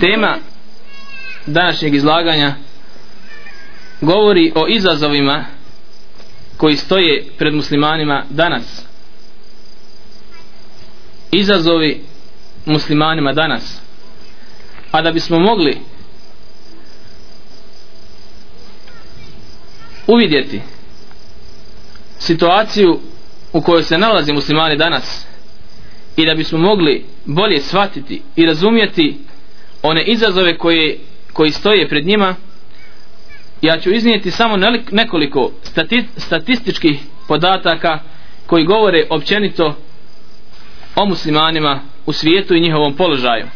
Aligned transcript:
Tema 0.00 0.38
današnjeg 1.46 1.94
izlaganja 1.94 2.54
govori 4.00 4.52
o 4.54 4.68
izazovima 4.68 5.44
koji 6.56 6.76
stoje 6.76 7.24
pred 7.38 7.54
muslimanima 7.54 8.24
danas. 8.30 8.82
Izazovi 11.30 12.00
muslimanima 12.66 13.32
danas. 13.32 13.80
A 14.90 15.02
da 15.02 15.12
bismo 15.12 15.38
mogli 15.38 15.78
uvidjeti 20.06 20.60
situaciju 22.18 23.00
u 23.52 23.62
kojoj 23.62 23.82
se 23.82 23.98
nalazi 23.98 24.32
muslimani 24.32 24.76
danas 24.76 25.26
i 26.16 26.26
da 26.26 26.34
bismo 26.34 26.58
mogli 26.58 27.04
bolje 27.24 27.60
shvatiti 27.60 28.22
i 28.36 28.46
razumjeti 28.46 29.18
one 29.82 30.02
izazove 30.02 30.58
koje, 30.58 30.98
koji 31.32 31.50
stoje 31.50 31.88
pred 31.88 32.06
njima 32.06 32.34
ja 33.62 33.80
ću 33.80 33.90
iznijeti 33.90 34.30
samo 34.30 34.56
nekoliko 34.90 35.52
stati, 35.62 36.04
statističkih 36.16 37.00
podataka 37.28 37.98
koji 38.46 38.64
govore 38.64 39.06
općenito 39.10 39.76
o 40.96 41.06
muslimanima 41.06 41.80
u 42.06 42.12
svijetu 42.12 42.54
i 42.54 42.60
njihovom 42.60 42.96
položaju. 42.96 43.46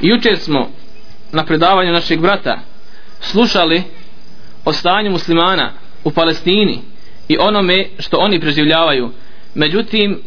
Jučer 0.00 0.38
smo 0.38 0.70
na 1.32 1.44
predavanju 1.44 1.92
našeg 1.92 2.20
brata 2.20 2.60
slušali 3.20 3.82
o 4.64 4.72
stanju 4.72 5.10
muslimana 5.10 5.72
u 6.04 6.10
Palestini 6.10 6.82
i 7.28 7.36
onome 7.38 7.86
što 7.98 8.16
oni 8.16 8.40
preživljavaju. 8.40 9.10
Međutim 9.54 10.22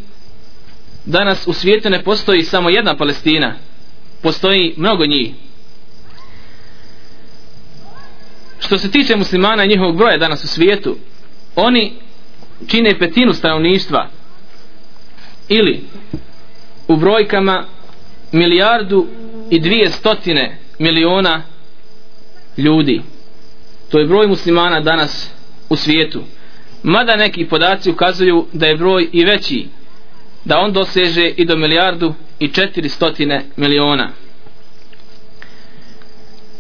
danas 1.05 1.47
u 1.47 1.53
svijetu 1.53 1.89
ne 1.89 2.03
postoji 2.03 2.43
samo 2.43 2.69
jedna 2.69 2.97
Palestina 2.97 3.55
postoji 4.21 4.73
mnogo 4.77 5.05
njih. 5.05 5.31
Što 8.59 8.77
se 8.77 8.91
tiče 8.91 9.15
muslimana 9.15 9.63
i 9.63 9.67
njihovog 9.67 9.97
broja 9.97 10.17
danas 10.17 10.43
u 10.43 10.47
svijetu 10.47 10.97
oni 11.55 11.93
čine 12.67 12.99
petinu 12.99 13.33
stanovništva 13.33 14.07
ili 15.49 15.83
u 16.87 16.95
brojkama 16.95 17.65
milijardu 18.31 19.07
i 19.49 19.59
dvije 19.59 19.89
stotine 19.89 20.57
miliona 20.79 21.43
ljudi. 22.57 23.01
To 23.89 23.99
je 23.99 24.05
broj 24.05 24.27
muslimana 24.27 24.79
danas 24.79 25.29
u 25.69 25.75
svijetu. 25.75 26.23
Mada 26.83 27.15
neki 27.15 27.45
podaci 27.45 27.91
ukazuju 27.91 28.47
da 28.53 28.65
je 28.67 28.77
broj 28.77 29.09
i 29.11 29.25
veći 29.25 29.67
da 30.45 30.59
on 30.59 30.73
doseže 30.73 31.27
i 31.27 31.45
do 31.45 31.57
milijardu 31.57 32.13
i 32.39 32.47
četiri 32.47 32.89
stotine 32.89 33.45
miliona. 33.55 34.11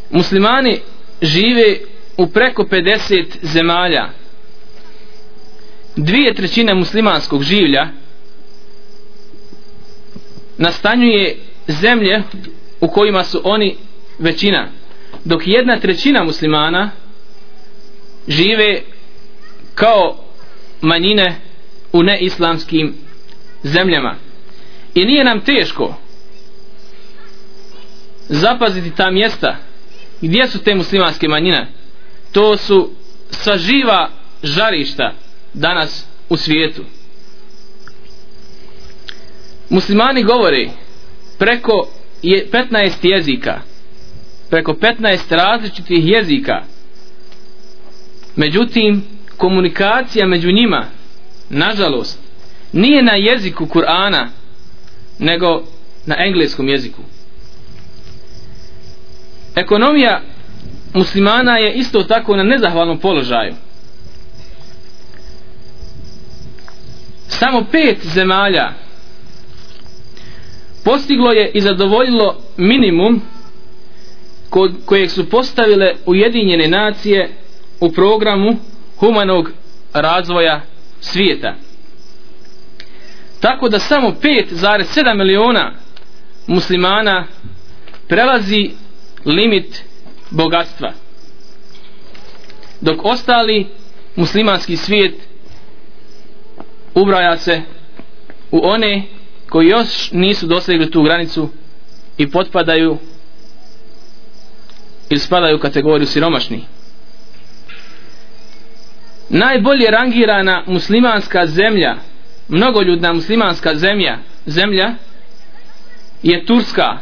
Muslimani 0.09 0.79
žive 1.21 1.77
u 2.17 2.27
preko 2.27 2.63
50 2.63 3.25
zemalja. 3.41 4.09
Dvije 5.95 6.33
trećine 6.33 6.73
muslimanskog 6.73 7.43
življa 7.43 7.87
nastanjuje 10.57 11.37
zemlje 11.67 12.23
u 12.81 12.87
kojima 12.87 13.23
su 13.23 13.41
oni 13.43 13.75
većina 14.19 14.67
dok 15.25 15.41
jedna 15.45 15.79
trećina 15.79 16.23
muslimana 16.23 16.91
žive 18.27 18.81
kao 19.75 20.17
manjine 20.81 21.35
u 21.93 22.03
neislamskim 22.03 22.93
zemljama. 23.63 24.15
I 24.95 25.05
nije 25.05 25.23
nam 25.23 25.41
teško 25.41 25.95
zapaziti 28.29 28.95
ta 28.95 29.11
mjesta. 29.11 29.57
Gdje 30.21 30.47
su 30.47 30.63
te 30.63 30.75
muslimanske 30.75 31.27
manjine? 31.27 31.67
To 32.31 32.57
su 32.57 32.91
sva 33.31 33.57
živa 33.57 34.09
žarišta 34.43 35.13
danas 35.53 36.05
u 36.29 36.37
svijetu. 36.37 36.83
Muslimani 39.69 40.23
govore 40.23 40.69
preko 41.37 41.87
15 42.23 42.91
jezika 43.01 43.61
preko 44.49 44.73
15 44.73 45.35
različitih 45.35 46.07
jezika. 46.07 46.63
Međutim 48.35 49.03
komunikacija 49.37 50.27
među 50.27 50.51
njima 50.51 50.85
nažalost 51.49 52.19
nije 52.73 53.03
na 53.03 53.13
jeziku 53.13 53.65
Kur'ana 53.65 54.27
nego 55.19 55.63
na 56.05 56.15
engleskom 56.25 56.67
jeziku 56.69 57.01
ekonomija 59.55 60.21
muslimana 60.93 61.57
je 61.57 61.73
isto 61.73 62.03
tako 62.03 62.35
na 62.35 62.43
nezahvalnom 62.43 62.99
položaju 62.99 63.53
samo 67.27 67.65
pet 67.71 67.97
zemalja 68.03 68.73
postiglo 70.83 71.31
je 71.31 71.51
i 71.53 71.61
zadovoljilo 71.61 72.37
minimum 72.57 73.21
kojeg 74.85 75.11
su 75.11 75.29
postavile 75.29 75.95
Ujedinjene 76.05 76.67
nacije 76.67 77.29
u 77.79 77.91
programu 77.91 78.57
humanog 78.97 79.51
razvoja 79.93 80.61
svijeta. 80.99 81.55
Tako 83.39 83.69
da 83.69 83.79
samo 83.79 84.09
5,7 84.09 85.17
miliona 85.17 85.73
muslimana 86.47 87.27
prelazi 88.07 88.71
limit 89.25 89.83
bogatstva. 90.29 90.91
Dok 92.81 93.05
ostali 93.05 93.67
muslimanski 94.15 94.77
svijet 94.77 95.15
ubraja 96.95 97.37
se 97.37 97.61
u 98.51 98.59
one 98.63 99.03
koji 99.49 99.67
još 99.67 100.11
nisu 100.11 100.47
dosegli 100.47 100.91
tu 100.91 101.03
granicu 101.03 101.49
i 102.17 102.31
potpadaju 102.31 102.97
ili 105.09 105.19
spadaju 105.19 105.55
u 105.55 105.59
kategoriju 105.59 106.07
siromašni. 106.07 106.63
najbolje 109.29 109.91
rangirana 109.91 110.63
muslimanska 110.67 111.47
zemlja 111.47 111.95
mnogoljudna 112.49 113.13
muslimanska 113.13 113.75
zemlja 113.75 114.17
zemlja 114.45 114.93
je 116.23 116.45
Turska 116.45 116.97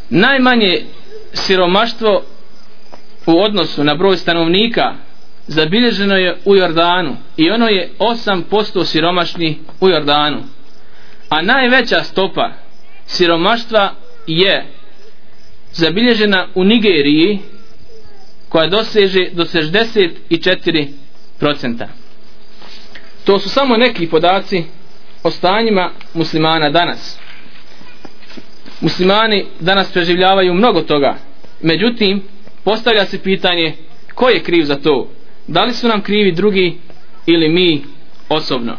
Najmanje 0.10 0.82
siromaštvo 1.34 2.24
u 3.26 3.40
odnosu 3.40 3.84
na 3.84 3.96
broj 3.96 4.18
stanovnika 4.18 4.94
zabilježeno 5.48 6.16
je 6.16 6.38
u 6.46 6.56
Jordanu 6.56 7.18
i 7.38 7.50
ono 7.50 7.68
je 7.68 7.92
8% 8.00 8.86
siromašni 8.86 9.60
u 9.82 9.90
Jordanu. 9.90 10.44
A 11.30 11.42
najveća 11.42 12.04
stopa 12.04 12.52
siromaštva 13.06 13.94
je 14.28 14.66
zabilježena 15.74 16.48
u 16.56 16.64
Nigeriji 16.64 17.40
koja 18.50 18.68
doseže 18.68 19.30
do 19.32 19.46
64%. 19.46 21.88
To 23.24 23.40
su 23.40 23.50
samo 23.50 23.78
neki 23.78 24.08
podaci 24.08 24.64
o 25.24 25.32
stanjima 25.32 25.92
muslimana 26.14 26.70
danas. 26.70 27.23
Muslimani 28.84 29.46
danas 29.60 29.92
preživljavaju 29.92 30.54
mnogo 30.54 30.82
toga. 30.82 31.16
Međutim, 31.62 32.22
postavlja 32.64 33.06
se 33.06 33.24
pitanje 33.24 33.74
ko 34.14 34.30
je 34.30 34.44
kriv 34.44 34.64
za 34.64 34.76
to? 34.76 35.10
Da 35.48 35.64
li 35.64 35.74
su 35.74 35.88
nam 35.88 36.02
krivi 36.02 36.32
drugi 36.32 36.78
ili 37.26 37.50
mi 37.50 37.84
osobno? 38.30 38.78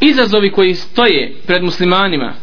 Izazovi 0.00 0.50
koji 0.52 0.74
stoje 0.74 1.34
pred 1.46 1.62
muslimanima 1.62 2.34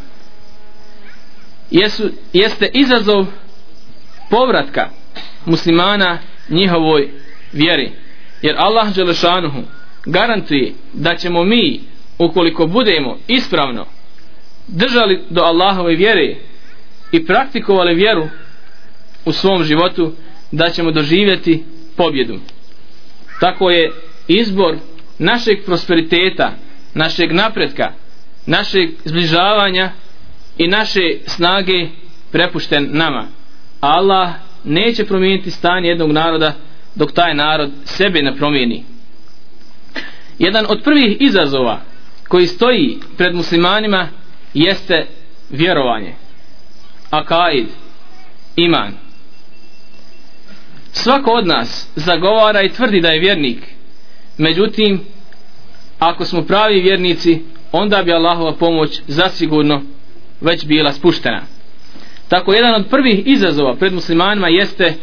jesu, 1.71 2.09
jeste 2.33 2.69
izazov 2.73 3.25
povratka 4.29 4.89
muslimana 5.45 6.19
njihovoj 6.49 7.09
vjeri. 7.53 7.91
Jer 8.41 8.55
Allah 8.57 8.95
Đelešanuhu 8.95 9.61
garantuje 10.05 10.73
da 10.93 11.15
ćemo 11.15 11.43
mi 11.43 11.79
ukoliko 12.19 12.67
budemo 12.67 13.17
ispravno 13.27 13.85
držali 14.67 15.21
do 15.29 15.41
Allahove 15.41 15.95
vjere 15.95 16.35
i 17.11 17.25
praktikovali 17.25 17.95
vjeru 17.95 18.27
u 19.25 19.31
svom 19.31 19.63
životu 19.63 20.13
da 20.51 20.69
ćemo 20.69 20.91
doživjeti 20.91 21.63
pobjedu. 21.97 22.39
Tako 23.39 23.69
je 23.69 23.91
izbor 24.27 24.75
našeg 25.19 25.57
prosperiteta, 25.65 26.51
našeg 26.93 27.31
napretka, 27.31 27.91
našeg 28.45 28.89
zbližavanja 29.05 29.91
i 30.57 30.67
naše 30.67 31.01
snage 31.25 31.87
prepušten 32.31 32.89
nama. 32.91 33.27
Allah 33.79 34.29
neće 34.63 35.05
promijeniti 35.05 35.51
stanje 35.51 35.89
jednog 35.89 36.11
naroda 36.11 36.53
dok 36.95 37.11
taj 37.11 37.35
narod 37.35 37.71
sebe 37.85 38.21
ne 38.21 38.35
promijeni. 38.35 38.83
Jedan 40.39 40.65
od 40.69 40.81
prvih 40.83 41.17
izazova 41.19 41.81
koji 42.27 42.47
stoji 42.47 42.97
pred 43.17 43.35
muslimanima 43.35 44.07
jeste 44.53 45.07
vjerovanje. 45.49 46.13
Akaid, 47.09 47.67
iman. 48.55 48.93
Svako 50.91 51.31
od 51.31 51.47
nas 51.47 51.87
zagovara 51.95 52.61
i 52.61 52.69
tvrdi 52.69 53.01
da 53.01 53.07
je 53.07 53.19
vjernik. 53.19 53.59
Međutim, 54.37 55.01
ako 55.99 56.25
smo 56.25 56.41
pravi 56.41 56.81
vjernici, 56.81 57.41
onda 57.71 58.03
bi 58.03 58.13
Allahova 58.13 58.55
pomoć 58.55 59.01
zasigurno 59.07 59.81
već 60.41 60.65
bila 60.65 60.93
spuštena. 60.93 61.41
Tako 62.27 62.53
jedan 62.53 62.75
od 62.75 62.87
prvih 62.89 63.27
izazova 63.27 63.75
pred 63.75 63.93
muslimanima 63.93 64.47
jeste 64.47 64.93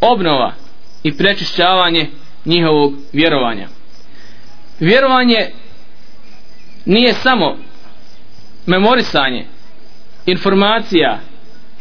obnova 0.00 0.52
i 1.02 1.16
prečišćavanje 1.16 2.10
njihovog 2.44 2.94
vjerovanja. 3.12 3.68
Vjerovanje 4.80 5.50
nije 6.84 7.12
samo 7.12 7.56
memorisanje 8.66 9.46
informacija 10.26 11.20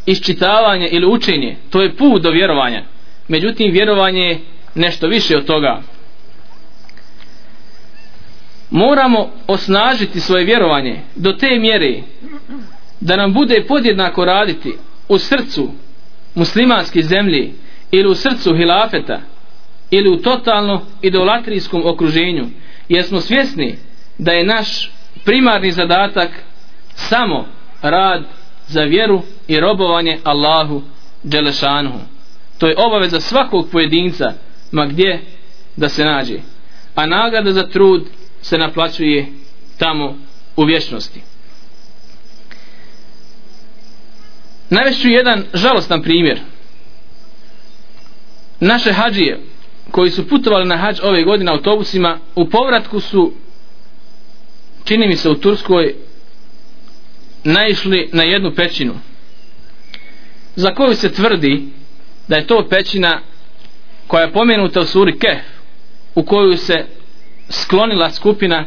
iščitavanje 0.05 0.87
ili 0.87 1.05
učenje 1.07 1.57
to 1.69 1.81
je 1.81 1.95
put 1.95 2.21
do 2.21 2.31
vjerovanja. 2.31 2.83
Međutim 3.27 3.71
vjerovanje 3.71 4.21
je 4.21 4.39
nešto 4.75 5.07
više 5.07 5.37
od 5.37 5.45
toga. 5.45 5.81
Moramo 8.69 9.29
osnažiti 9.47 10.19
svoje 10.19 10.45
vjerovanje 10.45 10.99
do 11.15 11.33
te 11.33 11.59
mjere 11.59 12.01
da 12.99 13.15
nam 13.15 13.33
bude 13.33 13.65
podjednako 13.67 14.25
raditi 14.25 14.73
u 15.09 15.17
srcu 15.17 15.71
muslimanske 16.35 17.01
zemlje 17.01 17.51
ili 17.91 18.07
u 18.07 18.15
srcu 18.15 18.55
hilafeta 18.55 19.21
ili 19.91 20.09
u 20.09 20.21
totalno 20.21 20.81
idolatrijskom 21.01 21.81
okruženju 21.85 22.45
jer 22.89 23.03
smo 23.03 23.21
svjesni 23.21 23.75
da 24.17 24.31
je 24.31 24.45
naš 24.45 24.91
primarni 25.25 25.71
zadatak 25.71 26.29
samo 27.09 27.45
rad 27.81 28.23
za 28.67 28.81
vjeru 28.81 29.21
i 29.47 29.59
robovanje 29.59 30.19
Allahu 30.23 30.81
Đelešanuhu. 31.23 31.99
To 32.57 32.67
je 32.67 32.75
obaveza 32.77 33.19
svakog 33.19 33.69
pojedinca, 33.71 34.33
ma 34.71 34.85
gdje 34.85 35.21
da 35.75 35.89
se 35.89 36.05
nađe. 36.05 36.39
A 36.95 37.05
nagrada 37.05 37.51
za 37.51 37.67
trud 37.67 38.05
se 38.41 38.57
naplaćuje 38.57 39.27
tamo 39.77 40.17
u 40.55 40.63
vječnosti. 40.63 41.21
Navešću 44.69 45.09
jedan 45.09 45.43
žalostan 45.53 46.01
primjer. 46.01 46.39
Naše 48.59 48.91
hađije 48.91 49.39
koji 49.91 50.11
su 50.11 50.27
putovali 50.27 50.65
na 50.65 50.77
hađ 50.77 50.99
ove 51.03 51.23
godine 51.23 51.51
autobusima 51.51 52.17
u 52.35 52.49
povratku 52.49 52.99
su 52.99 53.33
čini 54.83 55.07
mi 55.07 55.15
se 55.15 55.29
u 55.29 55.35
Turskoj 55.35 55.95
naišli 57.43 58.09
na 58.13 58.23
jednu 58.23 58.51
pećinu 58.55 58.93
za 60.55 60.73
koju 60.73 60.95
se 60.95 61.11
tvrdi 61.11 61.63
da 62.27 62.35
je 62.35 62.47
to 62.47 62.67
pećina 62.69 63.21
koja 64.07 64.21
je 64.23 64.31
pomenuta 64.31 64.81
u 64.81 64.85
suri 64.85 65.19
Kef 65.19 65.41
u 66.15 66.23
koju 66.23 66.57
se 66.57 66.85
sklonila 67.49 68.11
skupina 68.11 68.65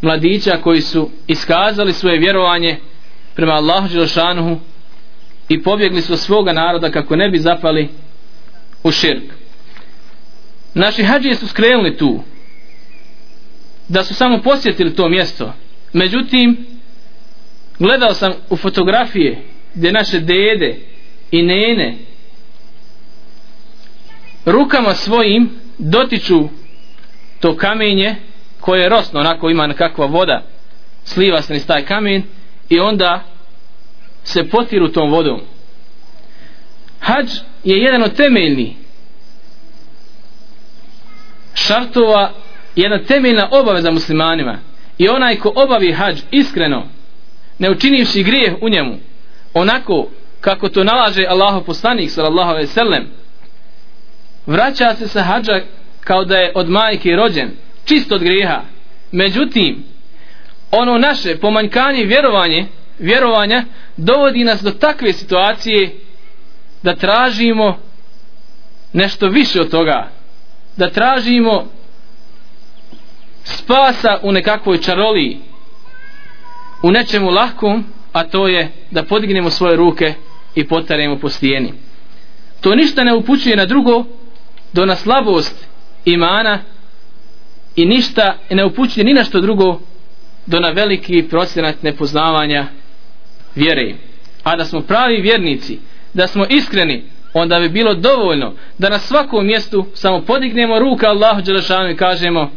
mladića 0.00 0.56
koji 0.62 0.80
su 0.80 1.10
iskazali 1.26 1.92
svoje 1.92 2.18
vjerovanje 2.18 2.76
prema 3.34 3.52
Allahu 3.52 3.88
Đelšanuhu 3.88 4.58
i 5.48 5.62
pobjegli 5.62 6.02
su 6.02 6.16
svoga 6.16 6.52
naroda 6.52 6.90
kako 6.90 7.16
ne 7.16 7.28
bi 7.30 7.38
zapali 7.38 7.88
u 8.82 8.90
širk. 8.90 9.22
Naši 10.74 11.02
hađije 11.02 11.34
su 11.34 11.48
skrenuli 11.48 11.96
tu 11.96 12.22
da 13.88 14.04
su 14.04 14.14
samo 14.14 14.38
posjetili 14.42 14.94
to 14.94 15.08
mjesto. 15.08 15.52
Međutim, 15.92 16.66
gledao 17.80 18.14
sam 18.14 18.32
u 18.50 18.56
fotografije 18.56 19.42
gdje 19.74 19.92
naše 19.92 20.20
dede 20.20 20.78
i 21.30 21.42
nene 21.42 21.98
rukama 24.44 24.94
svojim 24.94 25.50
dotiču 25.78 26.48
to 27.40 27.56
kamenje 27.56 28.16
koje 28.60 28.82
je 28.82 28.88
rosno, 28.88 29.20
onako 29.20 29.50
ima 29.50 29.66
nekakva 29.66 30.06
voda 30.06 30.42
sliva 31.04 31.42
se 31.42 31.52
niz 31.52 31.66
taj 31.66 31.84
kamen 31.84 32.22
i 32.68 32.80
onda 32.80 33.24
se 34.24 34.48
potiru 34.48 34.88
tom 34.88 35.10
vodom. 35.10 35.40
Hađ 37.00 37.26
je 37.64 37.76
jedan 37.76 38.02
od 38.02 38.16
temeljni 38.16 38.76
šartova 41.54 42.32
jedna 42.76 43.02
temeljna 43.04 43.48
obaveza 43.52 43.90
muslimanima. 43.90 44.58
I 44.98 45.08
onaj 45.08 45.36
ko 45.36 45.52
obavi 45.56 45.92
hađ 45.92 46.20
iskreno 46.30 46.86
ne 47.60 47.70
učinivši 47.70 48.22
grijeh 48.22 48.54
u 48.60 48.68
njemu 48.68 48.98
onako 49.54 50.06
kako 50.40 50.68
to 50.68 50.84
nalaže 50.84 51.26
Allahu 51.26 51.64
poslanik 51.64 52.10
sallallahu 52.10 52.50
alejhi 52.50 52.66
ve 52.66 52.72
sellem 52.72 53.06
vraća 54.46 54.94
se 54.94 55.08
sa 55.08 55.22
hadža 55.22 55.60
kao 56.00 56.24
da 56.24 56.36
je 56.36 56.52
od 56.54 56.68
majke 56.68 57.10
rođen 57.16 57.50
čist 57.84 58.12
od 58.12 58.22
grijeha. 58.22 58.62
Međutim 59.12 59.84
ono 60.70 60.98
naše 60.98 61.36
pomanjkanje 61.36 62.04
vjerovanje 62.04 62.66
vjerovanja 62.98 63.64
dovodi 63.96 64.44
nas 64.44 64.62
do 64.62 64.70
takve 64.70 65.12
situacije 65.12 65.90
da 66.82 66.94
tražimo 66.94 67.78
nešto 68.92 69.28
više 69.28 69.60
od 69.60 69.70
toga 69.70 70.08
da 70.76 70.90
tražimo 70.90 71.66
spasa 73.44 74.18
u 74.22 74.32
nekakvoj 74.32 74.78
čaroliji 74.78 75.38
u 76.82 76.90
nečemu 76.90 77.30
lahkom 77.30 77.84
a 78.12 78.24
to 78.24 78.48
je 78.48 78.72
da 78.90 79.02
podignemo 79.02 79.50
svoje 79.50 79.76
ruke 79.76 80.14
i 80.54 80.68
potaremo 80.68 81.18
po 81.18 81.28
stijeni. 81.28 81.72
To 82.60 82.74
ništa 82.74 83.04
ne 83.04 83.14
upućuje 83.14 83.56
na 83.56 83.64
drugo 83.64 84.04
do 84.72 84.86
na 84.86 84.96
slabost 84.96 85.66
imana 86.04 86.58
i 87.76 87.86
ništa 87.86 88.36
ne 88.50 88.64
upućuje 88.64 89.04
ni 89.04 89.14
na 89.14 89.24
što 89.24 89.40
drugo 89.40 89.80
do 90.46 90.60
na 90.60 90.68
veliki 90.68 91.22
procenat 91.30 91.82
nepoznavanja 91.82 92.66
vjere. 93.54 93.94
A 94.42 94.56
da 94.56 94.64
smo 94.64 94.80
pravi 94.80 95.20
vjernici 95.20 95.78
da 96.14 96.26
smo 96.26 96.44
iskreni 96.48 97.04
onda 97.32 97.58
bi 97.58 97.68
bilo 97.68 97.94
dovoljno 97.94 98.54
da 98.78 98.88
na 98.88 98.98
svakom 98.98 99.46
mjestu 99.46 99.86
samo 99.94 100.20
podignemo 100.20 100.78
ruka 100.78 101.06
Allahu 101.06 101.42
Đelešanu 101.42 101.90
i 101.90 101.96
kažemo 101.96 102.50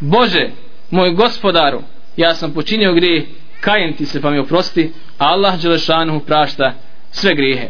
Bože, 0.00 0.50
moj 0.90 1.10
gospodaru 1.10 1.82
ja 2.16 2.34
sam 2.34 2.52
počinio 2.54 2.92
grije 2.92 3.26
kajem 3.60 3.96
ti 3.96 4.06
se 4.06 4.20
pa 4.20 4.30
mi 4.30 4.38
oprosti 4.38 4.92
a 5.18 5.24
Allah 5.26 5.62
Đelešanuhu 5.62 6.20
prašta 6.20 6.74
sve 7.10 7.34
grijehe 7.34 7.68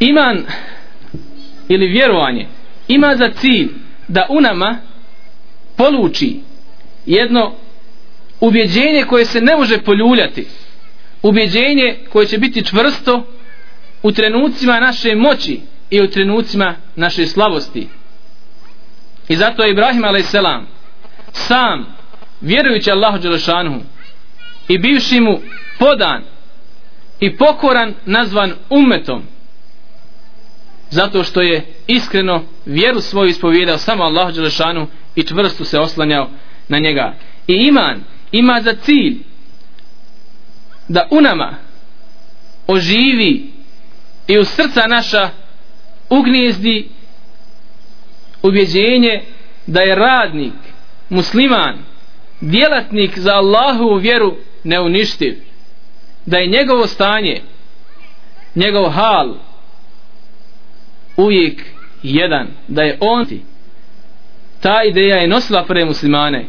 iman 0.00 0.44
ili 1.68 1.86
vjerovanje 1.86 2.46
ima 2.88 3.16
za 3.16 3.30
cilj 3.30 3.68
da 4.08 4.26
u 4.30 4.40
nama 4.40 4.78
poluči 5.76 6.40
jedno 7.06 7.54
ubjeđenje 8.40 9.04
koje 9.08 9.24
se 9.24 9.40
ne 9.40 9.56
može 9.56 9.78
poljuljati 9.78 10.46
ubjeđenje 11.22 11.96
koje 12.12 12.26
će 12.26 12.38
biti 12.38 12.64
čvrsto 12.64 13.26
u 14.02 14.12
trenucima 14.12 14.80
naše 14.80 15.14
moći 15.14 15.60
i 15.90 16.02
u 16.02 16.10
trenucima 16.10 16.74
naše 16.96 17.26
slabosti 17.26 17.88
i 19.28 19.36
zato 19.36 19.62
je 19.62 19.70
Ibrahim 19.70 20.04
a.s 20.04 20.34
sam 21.34 21.86
vjerujući 22.40 22.90
Allahu 22.90 23.18
Đelešanu 23.18 23.80
i 24.68 24.78
bivši 24.78 25.20
mu 25.20 25.40
podan 25.78 26.22
i 27.20 27.36
pokoran 27.36 27.94
nazvan 28.06 28.52
umetom 28.70 29.22
zato 30.90 31.24
što 31.24 31.40
je 31.40 31.66
iskreno 31.86 32.42
vjeru 32.66 33.00
svoju 33.00 33.28
ispovjedao 33.28 33.78
samo 33.78 34.04
Allahu 34.04 34.32
Đelešanu 34.32 34.86
i 35.14 35.22
čvrsto 35.22 35.64
se 35.64 35.78
oslanjao 35.78 36.30
na 36.68 36.78
njega. 36.78 37.14
I 37.46 37.52
iman 37.52 38.00
ima 38.32 38.60
za 38.62 38.74
cilj 38.74 39.18
da 40.88 41.08
u 41.10 41.20
nama 41.20 41.54
oživi 42.66 43.52
i 44.26 44.38
u 44.38 44.44
srca 44.44 44.86
naša 44.86 45.30
ugnjezdi 46.10 46.88
ubjeđenje 48.42 49.22
da 49.66 49.80
je 49.80 49.94
radnik 49.94 50.52
musliman 51.14 51.78
djelatnik 52.40 53.18
za 53.18 53.34
Allahu 53.34 53.94
vjeru 53.94 54.36
neuništiv 54.64 55.34
da 56.26 56.38
je 56.38 56.46
njegovo 56.46 56.86
stanje 56.86 57.42
njegov 58.54 58.90
hal 58.90 59.34
uvijek 61.16 61.62
jedan 62.02 62.48
da 62.68 62.82
je 62.82 62.98
on 63.00 63.26
ti 63.26 63.42
ta 64.64 64.82
ideja 64.84 65.16
je 65.16 65.28
nosila 65.28 65.64
pre 65.64 65.84
muslimane. 65.84 66.46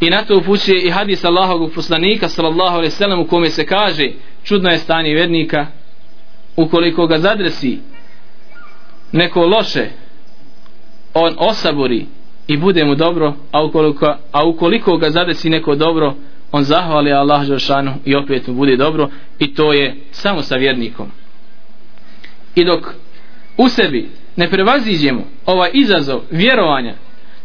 I 0.00 0.10
na 0.10 0.24
to 0.24 0.38
upućuje 0.38 0.82
i 0.82 0.90
hadis 0.90 1.24
Allahovog 1.24 1.72
poslanika 1.74 2.28
sallallahu 2.28 2.76
alaihi 2.76 2.90
sallam 2.90 3.20
u 3.20 3.26
kome 3.26 3.50
se 3.50 3.66
kaže 3.66 4.10
čudno 4.44 4.70
je 4.70 4.78
stanje 4.78 5.14
vjernika 5.14 5.66
ukoliko 6.56 7.06
ga 7.06 7.18
zadresi 7.18 7.78
neko 9.12 9.46
loše 9.46 9.90
on 11.14 11.34
osabori 11.38 12.06
i 12.46 12.56
bude 12.56 12.84
mu 12.84 12.94
dobro 12.94 13.34
a 13.52 13.64
ukoliko, 13.64 14.16
a 14.32 14.44
ukoliko 14.46 14.96
ga 14.96 15.10
zadesi 15.10 15.50
neko 15.50 15.74
dobro 15.74 16.14
on 16.52 16.64
zahvali 16.64 17.12
Allah 17.12 17.44
Žešanu 17.44 17.94
i 18.04 18.14
opet 18.14 18.46
mu 18.46 18.54
bude 18.54 18.76
dobro 18.76 19.08
i 19.38 19.54
to 19.54 19.72
je 19.72 19.96
samo 20.10 20.42
sa 20.42 20.56
vjernikom. 20.56 21.06
I 22.54 22.64
dok 22.64 22.94
u 23.56 23.68
sebi 23.68 24.08
ne 24.36 24.50
prevaziđemo 24.50 25.24
ovaj 25.46 25.70
izazov 25.72 26.20
vjerovanja 26.30 26.94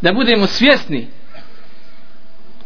da 0.01 0.13
budemo 0.13 0.48
svjesni 0.48 1.08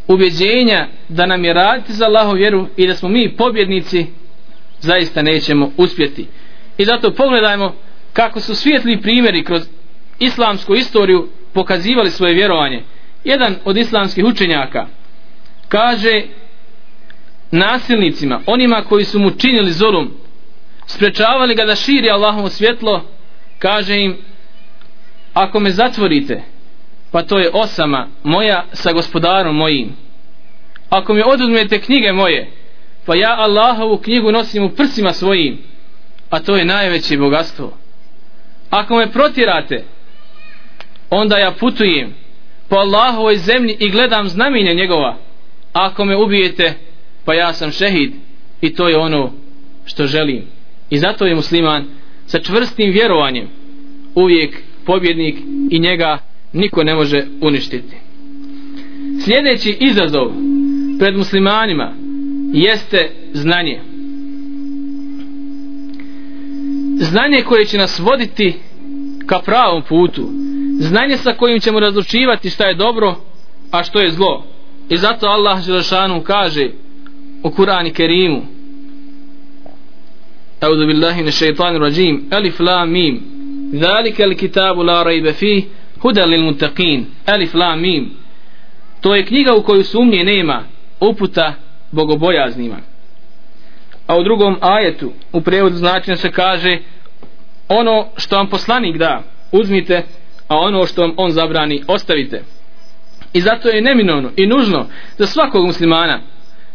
ubjeđenja 0.08 0.88
da 1.08 1.26
nam 1.26 1.44
je 1.44 1.54
raditi 1.54 1.92
za 1.92 2.06
Allahu 2.06 2.32
vjeru 2.32 2.66
i 2.76 2.86
da 2.86 2.94
smo 2.94 3.08
mi 3.08 3.36
pobjednici 3.36 4.06
zaista 4.80 5.22
nećemo 5.22 5.70
uspjeti. 5.76 6.26
I 6.78 6.84
zato 6.84 7.14
pogledajmo 7.14 7.74
kako 8.12 8.40
su 8.40 8.54
svijetli 8.54 9.00
primjeri 9.02 9.44
kroz 9.44 9.62
islamsku 10.18 10.74
istoriju 10.74 11.28
pokazivali 11.54 12.10
svoje 12.10 12.34
vjerovanje. 12.34 12.82
Jedan 13.24 13.56
od 13.64 13.76
islamskih 13.76 14.24
učenjaka 14.24 14.86
kaže 15.68 16.22
nasilnicima 17.50 18.40
onima 18.46 18.84
koji 18.88 19.04
su 19.04 19.18
mu 19.18 19.30
činili 19.30 19.72
zulum 19.72 20.10
sprečavali 20.86 21.54
ga 21.54 21.64
da 21.64 21.74
širi 21.74 22.10
Allahovo 22.10 22.48
svjetlo 22.48 23.04
kaže 23.58 24.00
im 24.00 24.16
ako 25.34 25.60
me 25.60 25.70
zatvorite 25.70 26.42
pa 27.10 27.22
to 27.22 27.38
je 27.38 27.50
osama 27.52 28.08
moja 28.22 28.64
sa 28.72 28.92
gospodarom 28.92 29.56
mojim. 29.56 29.96
Ako 30.90 31.14
mi 31.14 31.22
oduzmete 31.26 31.80
knjige 31.80 32.12
moje 32.12 32.50
pa 33.06 33.14
ja 33.14 33.36
Allahovu 33.38 33.98
knjigu 33.98 34.32
nosim 34.32 34.64
u 34.64 34.70
prsima 34.70 35.12
svojim 35.12 35.58
a 36.30 36.40
to 36.40 36.56
je 36.56 36.64
najveće 36.64 37.16
bogatstvo. 37.16 37.72
Ako 38.70 38.96
me 38.96 39.12
protirate 39.12 39.84
onda 41.14 41.38
ja 41.38 41.52
putujem 41.60 42.14
po 42.68 42.76
Allahovoj 42.76 43.36
zemlji 43.36 43.76
i 43.78 43.90
gledam 43.90 44.28
znamenje 44.28 44.74
njegova. 44.74 45.16
Ako 45.72 46.04
me 46.04 46.16
ubijete 46.16 46.74
pa 47.24 47.34
ja 47.34 47.52
sam 47.52 47.72
šehid 47.72 48.12
i 48.60 48.74
to 48.74 48.88
je 48.88 48.98
ono 48.98 49.32
što 49.84 50.06
želim. 50.06 50.42
I 50.90 50.98
zato 50.98 51.26
je 51.26 51.34
musliman 51.34 51.84
sa 52.26 52.38
čvrstim 52.38 52.92
vjerovanjem 52.92 53.48
uvijek 54.14 54.62
pobjednik 54.84 55.36
i 55.70 55.78
njega 55.78 56.18
niko 56.52 56.84
ne 56.84 56.94
može 56.94 57.24
uništiti. 57.40 57.96
Sljedeći 59.24 59.76
izazov 59.80 60.32
pred 60.98 61.16
muslimanima 61.16 61.92
jeste 62.52 63.10
znanje. 63.32 63.80
Znanje 66.98 67.42
koje 67.42 67.64
će 67.64 67.78
nas 67.78 67.98
voditi 67.98 68.54
ka 69.26 69.38
pravom 69.38 69.82
putu 69.88 70.28
znanje 70.81 71.17
sa 71.17 71.33
kojim 71.33 71.59
ćemo 71.59 71.79
razlučivati 71.79 72.49
šta 72.49 72.67
je 72.67 72.73
dobro 72.73 73.15
a 73.71 73.83
što 73.83 73.99
je 73.99 74.11
zlo 74.11 74.43
i 74.89 74.97
zato 74.97 75.27
Allah 75.27 75.61
Želešanu 75.61 76.21
kaže 76.21 76.69
u 77.43 77.51
Kurani 77.51 77.93
Kerimu 77.93 78.41
أعوذ 80.63 80.87
بالله 80.87 81.21
من 81.21 81.27
الشيطان 81.27 81.75
الرجيم 81.75 82.29
ألف 82.33 82.61
لام 82.61 82.93
ميم 82.93 83.21
ذلك 83.73 84.21
الكتاب 84.21 84.79
لا 84.79 85.03
ريب 85.03 85.31
فيه 85.31 85.63
هدى 86.05 86.21
للمتقين 86.21 87.05
ألف 87.29 87.55
لام 87.55 87.81
ميم 87.81 88.11
to 89.01 89.15
je 89.15 89.25
knjiga 89.25 89.55
u 89.55 89.63
kojoj 89.63 89.83
sumnje 89.83 90.23
nema 90.23 90.63
uputa 90.99 91.53
bogobojaznima 91.91 92.77
a 94.07 94.17
u 94.17 94.23
drugom 94.23 94.57
ajetu 94.61 95.11
u 95.33 95.41
prevodu 95.41 95.75
značenja 95.75 96.17
se 96.17 96.31
kaže 96.31 96.79
ono 97.67 98.05
što 98.17 98.35
vam 98.35 98.49
poslanik 98.49 98.97
da 98.97 99.23
uzmite 99.51 100.03
a 100.52 100.58
ono 100.58 100.86
što 100.86 101.02
vam 101.02 101.14
on 101.16 101.30
zabrani 101.30 101.82
ostavite. 101.86 102.42
I 103.32 103.40
zato 103.40 103.68
je 103.68 103.82
neminovno 103.82 104.30
i 104.36 104.46
nužno 104.46 104.86
za 105.18 105.26
svakog 105.26 105.66
muslimana 105.66 106.20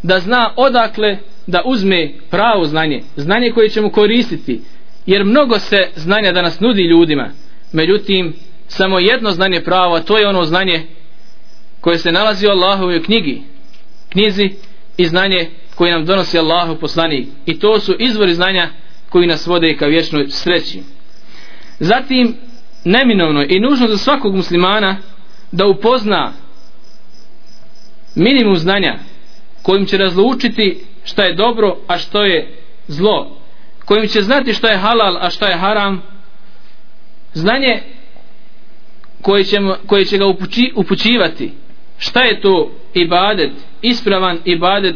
da 0.03 0.19
zna 0.19 0.53
odakle 0.55 1.17
da 1.47 1.61
uzme 1.65 2.13
pravo 2.29 2.65
znanje 2.65 3.03
znanje 3.15 3.51
koje 3.51 3.69
ćemo 3.69 3.89
koristiti 3.89 4.61
jer 5.05 5.25
mnogo 5.25 5.59
se 5.59 5.77
znanja 5.95 6.31
danas 6.31 6.59
nudi 6.59 6.81
ljudima. 6.81 7.29
Međutim 7.71 8.33
samo 8.67 8.99
jedno 8.99 9.31
znanje 9.31 9.61
pravo 9.61 9.95
a 9.95 10.01
to 10.01 10.17
je 10.17 10.27
ono 10.27 10.43
znanje 10.43 10.83
koje 11.81 11.97
se 11.97 12.11
nalazi 12.11 12.47
u 12.47 12.49
Allahovoj 12.49 13.03
knjigi 13.03 13.41
knjizi 14.09 14.49
i 14.97 15.07
znanje 15.07 15.49
koje 15.75 15.91
nam 15.91 16.05
donosi 16.05 16.39
Allahu 16.39 16.75
poslanik. 16.75 17.27
I 17.45 17.59
to 17.59 17.79
su 17.79 17.95
izvori 17.99 18.33
znanja 18.33 18.69
koji 19.09 19.27
nas 19.27 19.47
vode 19.47 19.77
ka 19.77 19.85
vječnoj 19.85 20.27
sreći. 20.29 20.79
Zatim 21.79 22.35
neminovno 22.87 23.45
i 23.49 23.59
nužno 23.59 23.87
za 23.87 23.97
svakog 23.97 24.35
muslimana 24.35 24.97
da 25.51 25.67
upozna 25.67 26.33
minimum 28.15 28.55
znanja 28.55 28.99
kojim 29.61 29.85
će 29.85 29.97
razlučiti 29.97 30.83
šta 31.03 31.23
je 31.23 31.35
dobro 31.35 31.77
a 31.87 31.97
što 31.97 32.23
je 32.23 32.57
zlo 32.87 33.37
kojim 33.87 34.07
će 34.07 34.21
znati 34.21 34.53
šta 34.53 34.69
je 34.69 34.77
halal 34.77 35.17
a 35.17 35.29
šta 35.29 35.47
je 35.47 35.57
haram. 35.57 36.01
Znanje 37.33 37.81
koje, 39.21 39.43
ćemo, 39.43 39.75
koje 39.87 40.05
će 40.05 40.17
ga 40.17 40.25
upući, 40.25 40.71
upućivati. 40.75 41.51
Šta 41.97 42.23
je 42.23 42.41
to 42.41 42.71
ibadet 42.93 43.51
ispravan 43.81 44.39
ibadet 44.45 44.95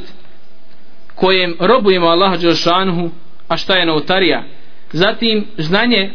kojem 1.15 1.55
robujemo 1.59 2.07
Allaha 2.07 2.37
Đelšanuhu 2.37 3.09
a 3.47 3.57
šta 3.57 3.75
je 3.75 3.85
novotarija. 3.85 4.43
Zatim 4.91 5.45
znanje 5.57 6.11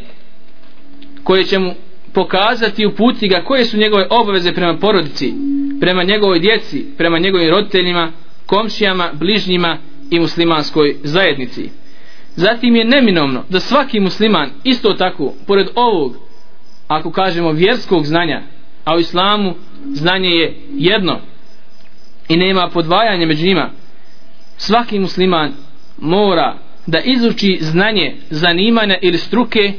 koje 1.26 1.45
će 1.45 1.59
mu 1.59 1.75
pokazati 2.12 2.83
i 2.83 2.87
uputi 2.87 3.28
ga 3.28 3.42
koje 3.45 3.64
su 3.64 3.76
njegove 3.76 4.06
obaveze 4.11 4.52
prema 4.52 4.78
porodici 4.78 5.35
prema 5.80 6.02
njegovoj 6.02 6.38
djeci 6.38 6.87
prema 6.97 7.18
njegovim 7.18 7.50
roditeljima 7.50 8.12
komšijama, 8.47 9.11
bližnjima 9.12 9.78
i 10.11 10.21
muslimanskoj 10.21 10.97
zajednici. 11.02 11.71
Zatim 12.37 12.76
je 12.76 12.85
neminovno 12.85 13.45
da 13.49 13.61
svaki 13.61 14.00
musliman 14.00 14.50
isto 14.64 14.92
tako 14.92 15.35
pored 15.47 15.66
ovog 15.75 16.16
ako 16.88 17.11
kažemo 17.11 17.52
vjerskog 17.52 18.06
znanja 18.06 18.42
a 18.85 18.97
u 18.97 18.99
islamu 18.99 19.54
znanje 19.92 20.28
je 20.28 20.56
jedno 20.75 21.21
i 22.28 22.37
nema 22.37 22.68
podvajanja 22.68 23.26
među 23.26 23.47
njima 23.47 23.71
svaki 24.56 24.99
musliman 24.99 25.52
mora 25.99 26.59
da 26.87 27.00
izuči 27.00 27.59
znanje 27.61 28.16
zanimanja 28.30 28.97
ili 29.02 29.18
struke 29.18 29.73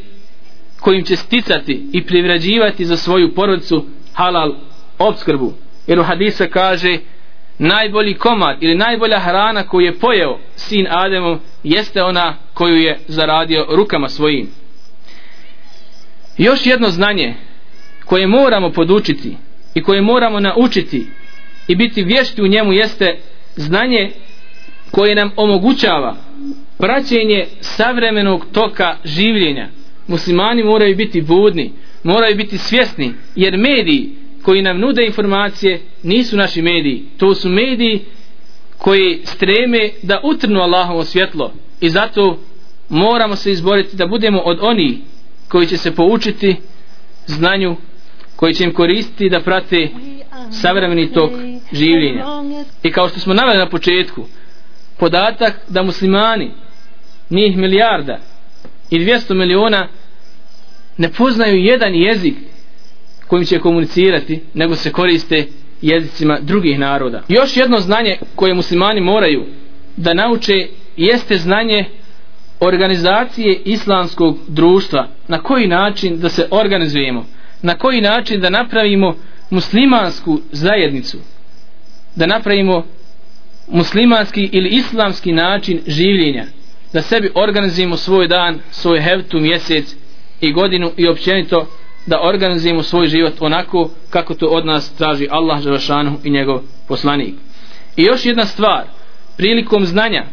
kojim 0.88 1.06
će 1.06 1.16
sticati 1.16 1.90
i 1.94 2.04
privrađivati 2.06 2.86
za 2.86 2.98
svoju 2.98 3.34
porodicu 3.36 3.86
halal 4.14 4.56
obskrbu. 5.00 5.54
Jer 5.88 6.00
u 6.00 6.04
hadisa 6.04 6.48
kaže 6.48 6.98
najbolji 7.58 8.14
komad 8.14 8.58
ili 8.64 8.76
najbolja 8.76 9.20
hrana 9.20 9.64
koju 9.64 9.86
je 9.86 10.00
pojeo 10.00 10.40
sin 10.56 10.88
Ademov 10.90 11.40
jeste 11.64 12.04
ona 12.04 12.36
koju 12.54 12.76
je 12.76 13.00
zaradio 13.08 13.66
rukama 13.70 14.10
svojim. 14.10 14.50
Još 16.38 16.66
jedno 16.66 16.90
znanje 16.90 17.36
koje 18.06 18.28
moramo 18.28 18.70
podučiti 18.70 19.38
i 19.74 19.84
koje 19.84 20.02
moramo 20.02 20.40
naučiti 20.40 21.08
i 21.68 21.76
biti 21.76 22.04
vješti 22.04 22.42
u 22.42 22.48
njemu 22.48 22.74
jeste 22.74 23.18
znanje 23.56 24.12
koje 24.92 25.16
nam 25.16 25.32
omogućava 25.36 26.16
praćenje 26.78 27.46
savremenog 27.62 28.46
toka 28.52 28.96
življenja 29.04 29.70
muslimani 30.08 30.64
moraju 30.64 30.96
biti 30.96 31.22
budni 31.22 31.72
moraju 32.04 32.36
biti 32.36 32.58
svjesni 32.58 33.14
jer 33.36 33.58
mediji 33.58 34.10
koji 34.44 34.62
nam 34.62 34.80
nude 34.80 35.06
informacije 35.06 35.82
nisu 36.04 36.38
naši 36.38 36.62
mediji. 36.62 37.04
To 37.18 37.36
su 37.36 37.50
mediji 37.50 38.06
koji 38.78 39.22
streme 39.24 39.90
da 40.04 40.22
utrnu 40.24 40.60
Allahovo 40.60 41.04
svjetlo 41.04 41.54
i 41.82 41.90
zato 41.90 42.40
moramo 42.90 43.36
se 43.36 43.52
izboriti 43.52 43.96
da 43.96 44.08
budemo 44.08 44.40
od 44.40 44.60
onih 44.62 44.98
koji 45.48 45.68
će 45.68 45.78
se 45.78 45.96
poučiti 45.96 46.56
znanju 47.26 47.76
koji 48.36 48.54
će 48.54 48.64
im 48.64 48.74
koristiti 48.74 49.30
da 49.30 49.40
prate 49.40 49.90
savremeni 50.52 51.14
tok 51.14 51.32
življenja. 51.72 52.26
I 52.84 52.92
kao 52.92 53.10
što 53.10 53.20
smo 53.20 53.34
naveli 53.34 53.58
na 53.58 53.70
početku 53.70 54.26
podatak 55.00 55.60
da 55.68 55.84
muslimani 55.84 56.52
njih 57.30 57.58
milijarda 57.58 58.20
i 58.90 59.00
200 59.00 59.34
miliona 59.34 59.88
ne 60.98 61.10
poznaju 61.10 61.58
jedan 61.58 61.96
jezik 61.96 62.36
kojim 63.28 63.46
će 63.46 63.60
komunicirati 63.60 64.42
nego 64.54 64.76
se 64.76 64.92
koriste 64.92 65.48
jezicima 65.82 66.40
drugih 66.42 66.80
naroda. 66.80 67.24
Još 67.28 67.58
jedno 67.58 67.80
znanje 67.80 68.18
koje 68.36 68.54
muslimani 68.54 69.02
moraju 69.02 69.46
da 69.98 70.14
nauče 70.14 70.68
jeste 70.98 71.38
znanje 71.38 71.86
organizacije 72.60 73.62
islamskog 73.66 74.38
društva. 74.48 75.08
Na 75.28 75.42
koji 75.42 75.68
način 75.68 76.20
da 76.20 76.30
se 76.30 76.48
organizujemo? 76.52 77.26
Na 77.62 77.78
koji 77.78 78.02
način 78.02 78.42
da 78.42 78.50
napravimo 78.50 79.16
muslimansku 79.50 80.40
zajednicu? 80.52 81.18
Da 82.16 82.26
napravimo 82.26 82.86
muslimanski 83.68 84.50
ili 84.52 84.70
islamski 84.70 85.32
način 85.32 85.82
življenja? 85.88 86.46
Da 86.94 87.02
sebi 87.02 87.32
organizujemo 87.36 87.98
svoj 87.98 88.28
dan 88.28 88.60
svoj 88.72 89.02
hevtu 89.02 89.40
mjesec 89.40 89.96
i 90.42 90.52
godinu 90.52 90.92
i 90.98 91.08
općenito 91.08 91.68
da 92.06 92.22
organizujemo 92.22 92.84
svoj 92.84 93.08
život 93.08 93.34
onako 93.40 93.90
kako 94.10 94.34
to 94.34 94.46
od 94.46 94.66
nas 94.66 94.94
traži 94.96 95.28
Allah 95.32 95.62
Želešanu 95.62 96.20
i 96.24 96.30
njegov 96.30 96.62
poslanik. 96.88 97.34
I 97.96 98.04
još 98.04 98.26
jedna 98.26 98.46
stvar 98.46 98.84
prilikom 99.38 99.86
znanja 99.86 100.26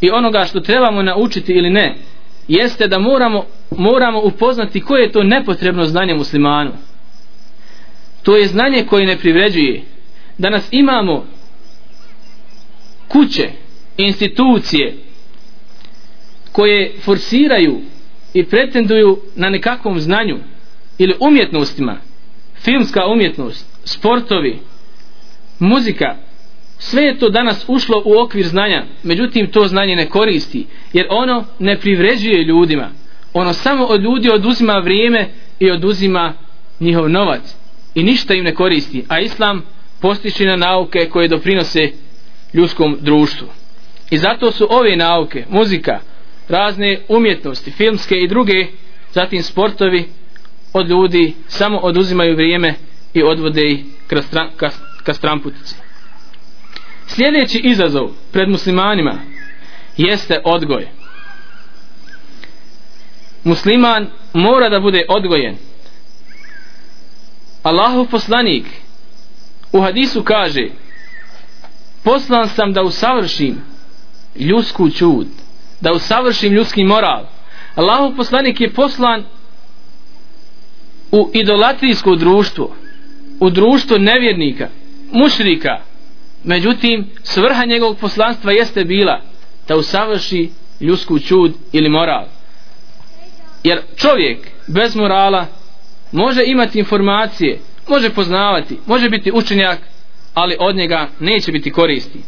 i 0.00 0.10
onoga 0.10 0.44
što 0.44 0.60
trebamo 0.60 1.02
naučiti 1.02 1.52
ili 1.52 1.70
ne 1.70 1.96
jeste 2.48 2.86
da 2.86 2.98
moramo, 2.98 3.44
moramo 3.70 4.20
upoznati 4.22 4.80
koje 4.80 5.02
je 5.02 5.12
to 5.12 5.22
nepotrebno 5.22 5.84
znanje 5.84 6.14
muslimanu. 6.14 6.70
To 8.22 8.36
je 8.36 8.46
znanje 8.46 8.86
koje 8.86 9.06
ne 9.06 9.18
privređuje. 9.18 9.82
Danas 10.38 10.68
imamo 10.70 11.24
kuće 13.08 13.50
institucije 13.96 14.96
koje 16.52 16.92
forsiraju 17.00 17.80
i 18.34 18.44
pretenduju 18.44 19.18
na 19.36 19.50
nekakvom 19.50 20.00
znanju 20.00 20.38
ili 20.98 21.14
umjetnostima 21.20 21.96
filmska 22.54 23.06
umjetnost 23.06 23.66
sportovi 23.84 24.58
muzika 25.58 26.16
sve 26.78 27.02
je 27.02 27.18
to 27.18 27.28
danas 27.28 27.64
ušlo 27.68 28.02
u 28.04 28.20
okvir 28.20 28.46
znanja 28.46 28.84
međutim 29.02 29.50
to 29.50 29.68
znanje 29.68 29.96
ne 29.96 30.08
koristi 30.08 30.66
jer 30.92 31.06
ono 31.10 31.44
ne 31.58 31.76
privređuje 31.78 32.44
ljudima. 32.44 32.88
Ono 33.32 33.52
samo 33.52 33.84
od 33.84 34.02
ljudi 34.02 34.30
oduzima 34.30 34.78
vrijeme 34.78 35.28
i 35.58 35.70
oduzima 35.70 36.32
njihov 36.80 37.10
novac 37.10 37.54
i 37.94 38.02
ništa 38.02 38.34
im 38.34 38.44
ne 38.44 38.54
koristi 38.54 39.04
a 39.08 39.20
islam 39.20 39.62
postiče 40.00 40.44
na 40.44 40.56
nauke 40.56 41.08
koje 41.10 41.28
doprinose 41.28 41.90
ljudskom 42.54 42.98
društvu. 43.00 43.48
I 44.10 44.18
zato 44.18 44.50
su 44.50 44.66
ove 44.70 44.96
nauke 44.96 45.44
muzika 45.50 46.00
razne 46.50 47.00
umjetnosti 47.08 47.70
filmske 47.70 48.14
i 48.14 48.28
druge 48.28 48.66
zatim 49.12 49.42
sportovi 49.42 50.08
od 50.72 50.88
ljudi 50.88 51.34
samo 51.48 51.78
oduzimaju 51.78 52.34
vrijeme 52.34 52.74
i 53.14 53.22
odvode 53.22 53.70
ih 53.70 53.84
ka, 54.56 54.70
ka 55.02 55.14
stramputici. 55.14 55.74
Sljedeći 57.06 57.58
izazov 57.64 58.10
pred 58.32 58.48
muslimanima 58.48 59.18
jeste 59.96 60.40
odgoj. 60.44 60.88
Musliman 63.44 64.06
mora 64.32 64.68
da 64.68 64.80
bude 64.80 65.04
odgojen. 65.08 65.56
Allahov 67.62 68.06
poslanik 68.06 68.64
u 69.72 69.80
hadisu 69.80 70.22
kaže 70.22 70.68
poslan 72.04 72.48
sam 72.48 72.72
da 72.72 72.82
usavršim 72.82 73.62
ljudsku 74.36 74.90
čud 74.90 75.26
da 75.80 75.92
usavršim 75.92 76.52
ljudski 76.52 76.84
moral. 76.84 77.24
Allahov 77.74 78.16
poslanik 78.16 78.60
je 78.60 78.72
poslan 78.72 79.24
u 81.12 81.30
idolatrijsko 81.34 82.14
društvo 82.14 82.76
u 83.40 83.50
društvo 83.50 83.98
nevjernika 83.98 84.68
mušrika. 85.12 85.78
Međutim 86.44 87.10
svrha 87.22 87.64
njegovog 87.64 87.98
poslanstva 87.98 88.52
jeste 88.52 88.84
bila 88.84 89.20
da 89.68 89.76
usavrši 89.76 90.50
ljudsku 90.80 91.18
čud 91.18 91.52
ili 91.72 91.88
moral. 91.88 92.24
Jer 93.64 93.80
čovjek 93.96 94.48
bez 94.66 94.96
morala 94.96 95.46
može 96.12 96.42
imati 96.46 96.78
informacije 96.78 97.58
može 97.88 98.10
poznavati, 98.10 98.78
može 98.86 99.08
biti 99.08 99.32
učenjak 99.34 99.78
ali 100.34 100.56
od 100.60 100.76
njega 100.76 101.08
neće 101.20 101.52
biti 101.52 101.70
koristi. 101.70 102.18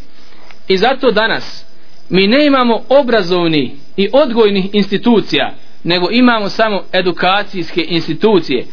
I 0.68 0.76
zato 0.76 1.10
danas 1.10 1.64
mi 2.08 2.26
ne 2.26 2.46
imamo 2.46 2.82
obrazovni 2.88 3.76
i 3.96 4.08
odgojnih 4.12 4.64
institucija 4.72 5.54
nego 5.84 6.08
imamo 6.10 6.48
samo 6.48 6.82
edukacijske 6.92 7.84
institucije 7.88 8.64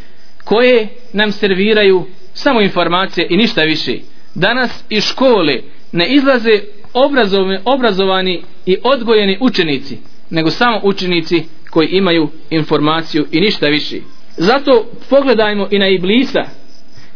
koje 0.44 0.88
nam 1.14 1.32
serviraju 1.32 2.06
samo 2.34 2.62
informacije 2.62 3.28
i 3.30 3.38
ništa 3.38 3.62
više. 3.62 3.98
Danas 4.36 4.84
iz 4.90 5.04
škole 5.04 5.56
ne 5.92 6.08
izlaze 6.14 6.60
obrazovni, 6.94 7.58
obrazovani 7.66 8.42
i 8.66 8.78
odgojeni 8.84 9.38
učenici 9.42 9.98
nego 10.30 10.52
samo 10.52 10.80
učenici 10.84 11.44
koji 11.70 11.88
imaju 11.88 12.30
informaciju 12.50 13.26
i 13.32 13.42
ništa 13.42 13.68
više. 13.68 13.96
Zato 14.38 14.86
pogledajmo 15.10 15.68
i 15.72 15.80
na 15.80 15.88
Iblisa 15.88 16.46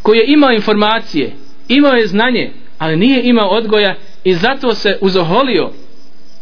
koji 0.02 0.18
je 0.18 0.26
imao 0.28 0.52
informacije 0.52 1.32
imao 1.68 1.94
je 1.94 2.08
znanje 2.08 2.52
ali 2.78 2.96
nije 2.96 3.22
imao 3.24 3.50
odgoja 3.50 3.96
i 4.24 4.34
zato 4.34 4.74
se 4.76 4.98
uzoholio 5.02 5.72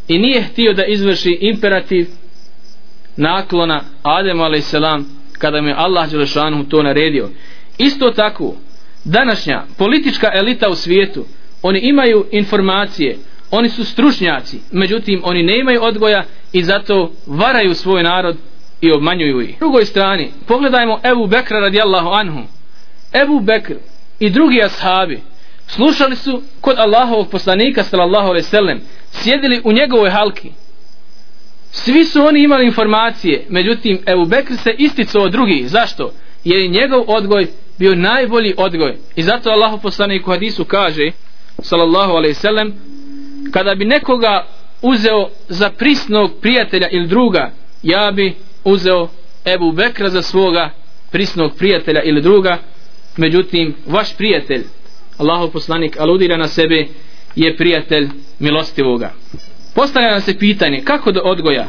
i 0.08 0.20
nije 0.20 0.42
htio 0.42 0.74
da 0.74 0.86
izvrši 0.86 1.38
imperativ 1.42 2.08
naklona 3.18 3.82
Adem 4.04 4.42
a.s. 4.42 4.74
kada 5.38 5.62
mu 5.62 5.68
je 5.68 5.76
Allah 5.78 6.12
Đelešanu 6.12 6.70
to 6.70 6.84
naredio 6.84 7.30
isto 7.78 8.12
tako 8.12 8.56
današnja 9.06 9.64
politička 9.78 10.28
elita 10.34 10.70
u 10.70 10.76
svijetu 10.76 11.26
oni 11.62 11.80
imaju 11.80 12.26
informacije 12.32 13.18
oni 13.52 13.70
su 13.70 13.86
stručnjaci 13.86 14.60
međutim 14.72 15.22
oni 15.24 15.44
ne 15.44 15.60
imaju 15.60 15.84
odgoja 15.84 16.24
i 16.54 16.64
zato 16.64 17.12
varaju 17.26 17.76
svoj 17.76 18.04
narod 18.04 18.38
i 18.82 18.92
obmanjuju 18.92 19.42
ih. 19.42 19.60
drugoj 19.60 19.86
strani 19.86 20.32
pogledajmo 20.48 21.00
Ebu 21.12 21.28
Bekra 21.28 21.60
radijallahu 21.60 22.10
anhu 22.10 22.42
Ebu 23.14 23.40
Bekr 23.40 23.74
i 24.20 24.30
drugi 24.30 24.64
ashabi 24.64 25.20
slušali 25.76 26.16
su 26.16 26.42
kod 26.62 26.78
Allahovog 26.78 27.30
poslanika 27.30 27.84
sallallahu 27.84 28.28
alejhi 28.28 28.46
ve 28.46 28.50
sellem 28.50 28.82
sjedili 29.12 29.62
u 29.64 29.72
njegovoj 29.72 30.10
halki. 30.10 30.52
Svi 31.72 32.06
su 32.06 32.22
oni 32.22 32.44
imali 32.44 32.66
informacije 32.66 33.46
međutim 33.50 34.00
Ebu 34.08 34.26
Bekr 34.26 34.58
se 34.58 34.76
isticao 34.78 35.22
od 35.24 35.32
drugih. 35.32 35.70
Zašto? 35.70 36.12
jer 36.44 36.60
je 36.60 36.68
njegov 36.68 37.04
odgoj 37.08 37.48
bio 37.80 37.96
najbolji 37.96 38.54
odgoj. 38.58 38.98
I 39.16 39.24
zato 39.24 39.50
Allahu 39.50 39.82
poslanik 39.82 40.28
u 40.28 40.32
hadisu 40.32 40.66
kaže 40.66 41.12
sallallahu 41.62 42.12
alejhi 42.12 42.30
ve 42.30 42.42
sellem 42.42 42.74
kada 43.52 43.76
bi 43.76 43.86
nekoga 43.86 44.46
uzeo 44.82 45.30
za 45.50 45.70
prisnog 45.70 46.32
prijatelja 46.42 46.88
ili 46.90 47.08
druga 47.08 47.52
ja 47.84 48.12
bi 48.16 48.36
uzeo 48.64 49.10
Ebu 49.46 49.72
Bekra 49.72 50.10
za 50.10 50.22
svoga 50.22 50.70
prisnog 51.12 51.52
prijatelja 51.58 52.02
ili 52.04 52.22
druga. 52.22 52.58
Međutim 53.18 53.76
vaš 53.88 54.18
prijatelj 54.18 54.64
Allahov 55.22 55.52
poslanik 55.52 56.00
aludira 56.00 56.38
na 56.38 56.48
sebe 56.48 56.88
je 57.36 57.58
prijatelj 57.58 58.10
milostivoga. 58.40 59.14
Postavlja 59.76 60.12
nam 60.12 60.22
se 60.22 60.40
pitanje 60.40 60.82
kako 60.84 61.12
da 61.12 61.22
odgoja? 61.24 61.68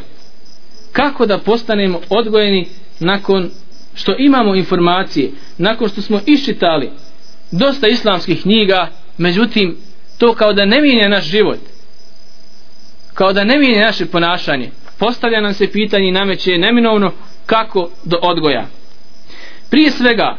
Kako 0.92 1.26
da 1.26 1.38
postanemo 1.38 2.00
odgojeni 2.08 2.68
nakon 3.00 3.50
što 3.94 4.14
imamo 4.18 4.54
informacije 4.54 5.30
nakon 5.58 5.88
što 5.88 6.02
smo 6.02 6.20
iščitali 6.26 6.90
dosta 7.50 7.88
islamskih 7.88 8.42
knjiga 8.42 8.88
međutim 9.18 9.76
to 10.18 10.34
kao 10.34 10.52
da 10.52 10.64
ne 10.64 10.80
mijenja 10.80 11.08
naš 11.08 11.24
život 11.24 11.58
kao 13.14 13.32
da 13.32 13.44
ne 13.44 13.58
mijenja 13.58 13.86
naše 13.86 14.06
ponašanje. 14.06 14.70
Postavlja 14.98 15.40
nam 15.40 15.54
se 15.54 15.72
pitanje 15.72 16.08
i 16.08 16.12
nameće 16.12 16.58
neminovno 16.58 17.12
kako 17.46 17.90
do 18.04 18.18
odgoja. 18.22 18.66
Prije 19.70 19.90
svega 19.90 20.36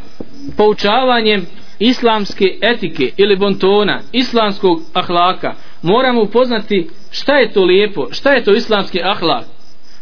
poučavanjem 0.57 1.45
islamske 1.83 2.45
etike 2.61 3.11
ili 3.17 3.35
bontona 3.35 4.01
islamskog 4.11 4.81
ahlaka 4.93 5.53
moramo 5.81 6.21
upoznati 6.21 6.89
šta 7.11 7.37
je 7.37 7.53
to 7.53 7.63
lijepo 7.63 8.07
šta 8.11 8.31
je 8.31 8.43
to 8.43 8.53
islamski 8.53 8.99
ahlak. 9.03 9.45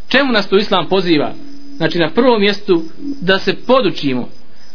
Čemu 0.10 0.32
nas 0.32 0.50
to 0.50 0.58
islam 0.58 0.88
poziva? 0.90 1.34
Znači 1.78 2.00
na 2.00 2.10
prvom 2.10 2.42
mjestu 2.42 2.84
da 3.22 3.40
se 3.40 3.56
podučimo 3.68 4.30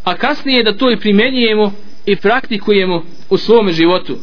a 0.04 0.16
kasnije 0.16 0.62
da 0.62 0.76
to 0.76 0.90
i 0.90 1.00
primjenjujemo 1.00 1.72
i 2.06 2.16
praktikujemo 2.16 3.02
u 3.30 3.36
svom 3.36 3.70
životu. 3.70 4.16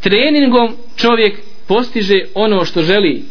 Treningom 0.00 0.74
čovjek 0.96 1.40
postiže 1.68 2.20
ono 2.34 2.64
što 2.64 2.82
želi 2.82 3.24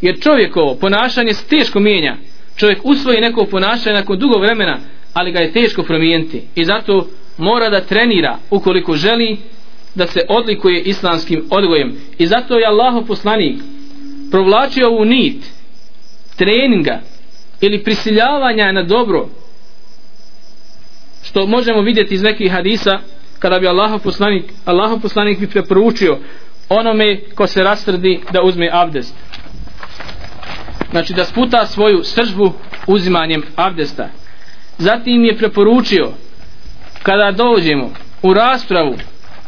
jer 0.00 0.20
čovjekovo 0.20 0.74
ponašanje 0.74 1.34
se 1.34 1.44
teško 1.48 1.80
mijenja. 1.80 2.16
Čovjek 2.56 2.78
usvoji 2.82 3.20
neko 3.20 3.44
ponašanje 3.44 3.96
nakon 3.96 4.18
dugo 4.18 4.38
vremena 4.38 4.78
ali 5.12 5.32
ga 5.32 5.38
je 5.38 5.52
teško 5.52 5.82
promijeniti. 5.82 6.42
I 6.54 6.64
zato 6.64 7.08
mora 7.38 7.70
da 7.70 7.80
trenira 7.80 8.38
ukoliko 8.50 8.96
želi 8.96 9.38
da 9.94 10.06
se 10.06 10.20
odlikuje 10.28 10.82
islamskim 10.82 11.44
odgojem. 11.50 11.96
I 12.18 12.26
zato 12.26 12.54
je 12.54 12.66
Allahu 12.66 13.06
poslanik 13.06 13.56
provlačio 14.30 14.88
ovu 14.88 15.04
nit 15.04 15.44
treninga 16.36 17.00
ili 17.60 17.84
prisiljavanja 17.84 18.72
na 18.72 18.82
dobro 18.82 19.28
što 21.22 21.46
možemo 21.46 21.80
vidjeti 21.80 22.14
iz 22.14 22.22
nekih 22.22 22.52
hadisa 22.52 22.98
kada 23.38 23.58
bi 23.58 23.68
Allahov 23.68 24.00
poslanik 24.00 24.44
Allahov 24.64 25.00
poslanik 25.00 25.38
bi 25.38 25.46
preporučio 25.46 26.18
onome 26.68 27.20
ko 27.34 27.46
se 27.46 27.62
rastrdi 27.62 28.20
da 28.32 28.42
uzme 28.42 28.70
abdest. 28.72 29.14
Znači 30.90 31.12
da 31.12 31.24
sputa 31.24 31.66
svoju 31.66 32.04
sržbu 32.04 32.52
uzimanjem 32.86 33.42
abdesta. 33.56 34.08
Zatim 34.78 35.24
je 35.24 35.36
preporučio 35.36 36.12
kada 37.08 37.30
dođemo 37.30 37.90
u 38.22 38.34
raspravu 38.34 38.96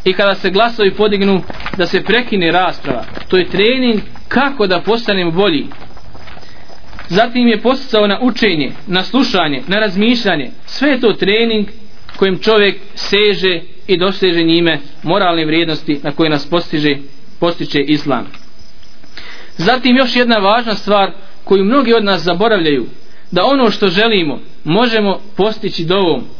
i 0.05 0.13
kada 0.13 0.35
se 0.35 0.51
glasovi 0.51 0.95
podignu 0.95 1.43
da 1.77 1.87
se 1.87 2.03
prekine 2.03 2.53
rasprava 2.53 3.05
to 3.29 3.37
je 3.37 3.49
trening 3.49 4.01
kako 4.29 4.67
da 4.67 4.81
postanemo 4.81 5.31
bolji. 5.31 5.67
Zatim 7.09 7.49
je 7.49 7.61
posticao 7.61 8.07
na 8.07 8.19
učenje 8.23 8.73
na 8.87 9.03
slušanje, 9.03 9.63
na 9.67 9.79
razmišljanje. 9.79 10.51
Sve 10.67 10.91
je 10.91 11.01
to 11.01 11.13
trening 11.13 11.69
kojim 12.17 12.39
čovjek 12.39 12.77
seže 12.95 13.61
i 13.87 13.99
doseže 13.99 14.43
njime 14.43 14.79
moralne 15.03 15.47
vrijednosti 15.47 16.01
na 16.03 16.13
koje 16.13 16.31
nas 16.31 16.47
postiže 16.47 16.97
postiče 17.41 17.81
islam. 17.81 18.27
Zatim 19.57 19.97
još 19.97 20.17
jedna 20.17 20.37
važna 20.37 20.75
stvar 20.75 21.13
koju 21.45 21.65
mnogi 21.65 21.95
od 21.95 22.05
nas 22.05 22.23
zaboravljaju 22.23 22.87
da 23.31 23.45
ono 23.45 23.71
što 23.71 23.89
želimo 23.89 24.39
možemo 24.65 25.21
postići 25.37 25.85
dovom 25.85 26.40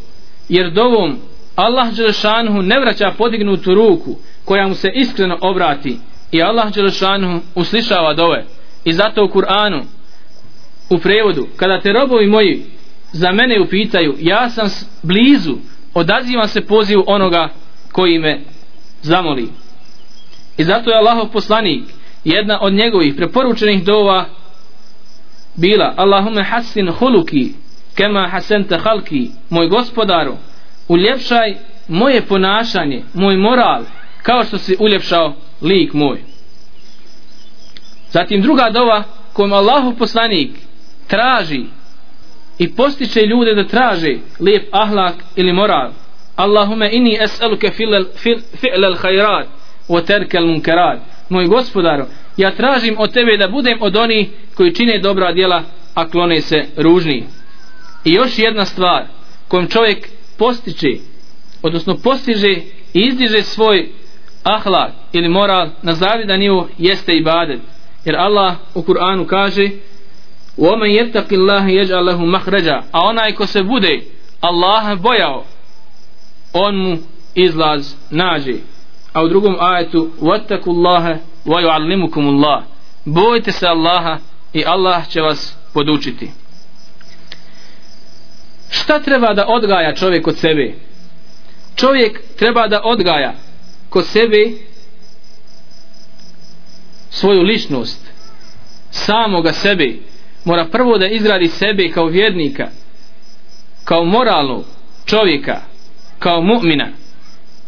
jer 0.51 0.71
dovom 0.71 1.19
Allah 1.57 1.95
Đelešanuhu 1.95 2.63
ne 2.63 2.81
vraća 2.81 3.13
podignutu 3.19 3.75
ruku 3.75 4.17
koja 4.45 4.69
mu 4.69 4.75
se 4.75 4.89
iskreno 4.95 5.39
obrati. 5.41 5.99
I 6.33 6.43
Allah 6.43 6.75
Đelešanuhu 6.75 7.41
uslišava 7.55 8.15
dove. 8.15 8.45
I 8.85 8.93
zato 8.93 9.25
u 9.25 9.29
Kur'anu 9.29 9.83
u 10.91 10.99
prevodu 10.99 11.47
kada 11.57 11.81
te 11.81 11.93
robovi 11.93 12.27
moji 12.27 12.63
za 13.13 13.33
mene 13.33 13.61
upitaju 13.61 14.17
ja 14.21 14.51
sam 14.51 14.69
blizu 15.03 15.57
odazivam 15.95 16.49
se 16.49 16.61
pozivu 16.61 17.05
onoga 17.07 17.49
koji 17.93 18.19
me 18.19 18.41
zamoli. 19.03 19.49
I 20.57 20.65
zato 20.65 20.91
je 20.91 20.97
Allahov 20.97 21.27
poslanik 21.33 21.83
jedna 22.25 22.59
od 22.61 22.73
njegovih 22.73 23.15
preporučenih 23.15 23.85
dova 23.85 24.25
bila 25.57 25.95
Allahume 25.97 26.43
hasin 26.43 26.91
huluki 26.91 27.53
kema 28.01 28.29
hasente 28.29 28.77
halki 28.77 29.31
moj 29.51 29.69
gospodaru 29.69 30.37
uljepšaj 30.89 31.55
moje 31.89 32.23
ponašanje 32.23 33.03
moj 33.15 33.37
moral 33.37 33.83
kao 34.23 34.45
što 34.45 34.59
si 34.59 34.77
uljepšao 34.79 35.35
lik 35.63 35.93
moj. 35.93 36.21
Zatim 38.11 38.43
druga 38.43 38.71
dova 38.71 39.03
kojom 39.33 39.53
Allahov 39.53 39.95
poslanik 39.99 40.51
traži 41.07 41.65
i 42.59 42.75
postiče 42.75 43.27
ljude 43.27 43.55
da 43.55 43.65
traže 43.69 44.17
lijep 44.41 44.69
ahlak 44.73 45.15
ili 45.37 45.53
moral. 45.53 45.91
Allahume 46.37 46.91
inni 46.93 47.19
es'aluke 47.21 47.71
fi'l 48.61 48.85
al 48.85 48.97
khairat 48.97 49.47
wa 49.89 50.07
terke 50.07 50.39
al 50.39 50.47
munkarat 50.47 50.99
moj 51.29 51.47
gospodaru 51.47 52.05
ja 52.37 52.51
tražim 52.51 52.97
od 52.99 53.13
tebe 53.13 53.37
da 53.37 53.49
budem 53.49 53.79
od 53.81 53.97
onih 53.97 54.29
koji 54.55 54.75
čine 54.75 54.99
dobra 54.99 55.33
djela 55.33 55.63
a 55.95 56.09
klone 56.09 56.41
se 56.41 56.65
ružni 56.77 57.40
i 58.04 58.14
još 58.14 58.40
jedna 58.40 58.66
stvar 58.66 59.06
kojom 59.48 59.68
čovjek 59.68 60.10
postiče 60.38 60.88
odnosno 61.62 61.98
postiže 61.98 62.52
i 62.94 63.00
izdiže 63.00 63.42
svoj 63.42 63.92
ahlak 64.44 64.92
ili 65.12 65.30
moral 65.30 65.70
na 65.82 65.94
zavidan 65.94 66.40
nivo 66.40 66.68
jeste 66.78 67.14
ibadet 67.14 67.60
jer 68.06 68.16
Allah 68.16 68.56
u 68.76 68.82
Kur'anu 68.82 69.26
kaže 69.26 69.70
وَمَنْ 70.58 70.90
يَتَّقِ 70.90 71.28
اللَّهِ 71.32 71.66
يَجْعَلْ 71.68 72.06
لَهُ 72.06 72.26
مَخْرَجَا 72.26 72.82
a 72.92 73.02
onaj 73.02 73.34
ko 73.34 73.48
se 73.48 73.64
bude 73.64 74.02
Allah 74.42 75.02
bojao 75.02 75.44
on 76.54 76.76
mu 76.76 76.98
izlaz 77.36 77.94
nađe 78.10 78.56
a 79.14 79.24
u 79.24 79.28
drugom 79.28 79.56
ajetu 79.60 80.10
وَتَّقُ 80.22 80.64
اللَّهَ 80.68 81.18
وَيُعَلِّمُكُمُ 81.46 82.28
اللَّهِ 82.28 82.62
bojte 83.06 83.52
se 83.52 83.68
Allaha 83.68 84.18
i 84.54 84.64
Allah 84.66 85.08
će 85.08 85.22
vas 85.22 85.58
podučiti 85.74 86.32
šta 88.71 88.99
treba 88.99 89.35
da 89.35 89.47
odgaja 89.49 89.95
čovjek 89.95 90.27
od 90.27 90.37
sebe? 90.37 90.73
Čovjek 91.77 92.21
treba 92.37 92.69
da 92.69 92.81
odgaja 92.85 93.35
kod 93.89 94.07
sebe 94.07 94.51
svoju 97.11 97.43
ličnost 97.43 98.11
samoga 98.91 99.53
sebe. 99.53 99.95
Mora 100.45 100.65
prvo 100.65 100.99
da 100.99 101.07
izgradi 101.07 101.49
sebe 101.49 101.89
kao 101.89 102.07
vjernika 102.07 102.69
kao 103.85 104.05
moralnog 104.05 104.65
čovjeka 105.07 105.61
kao 106.19 106.41
mu'mina 106.41 106.87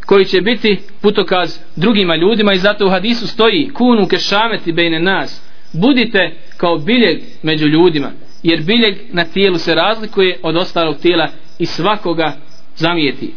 koji 0.07 0.25
će 0.25 0.41
biti 0.41 0.81
putokaz 1.01 1.59
drugima 1.77 2.17
ljudima 2.17 2.53
i 2.53 2.59
zato 2.59 2.87
u 2.87 2.91
hadisu 2.91 3.27
stoji 3.27 3.71
kunu 3.75 4.09
kešameti 4.09 4.73
bejne 4.73 5.01
nas. 5.01 5.43
Budite 5.73 6.37
kao 6.57 6.79
biljeg 6.79 7.23
među 7.43 7.67
ljudima 7.67 8.11
jer 8.43 8.63
biljeg 8.63 8.99
na 9.13 9.25
tijelu 9.25 9.59
se 9.59 9.75
razlikuje 9.75 10.39
od 10.43 10.57
ostalog 10.57 10.97
tijela 10.97 11.29
i 11.59 11.67
svakoga 11.67 12.37
zamijeti. 12.77 13.35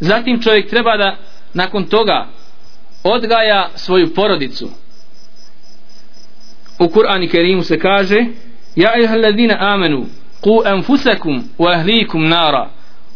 Zatim 0.00 0.42
čovjek 0.42 0.70
treba 0.70 0.96
da 0.96 1.16
nakon 1.54 1.84
toga 1.84 2.26
odgaja 3.04 3.70
svoju 3.74 4.14
porodicu. 4.14 4.70
U 6.78 6.84
Kur'ani 6.88 7.30
Kerimu 7.30 7.62
se 7.62 7.78
kaže 7.78 8.26
Ja 8.76 8.92
ihal 9.02 9.24
amenu 9.58 10.06
ku 10.40 10.62
enfusekum 10.66 11.44
u 11.58 11.66
ahlikum 11.66 12.28
nara. 12.28 12.70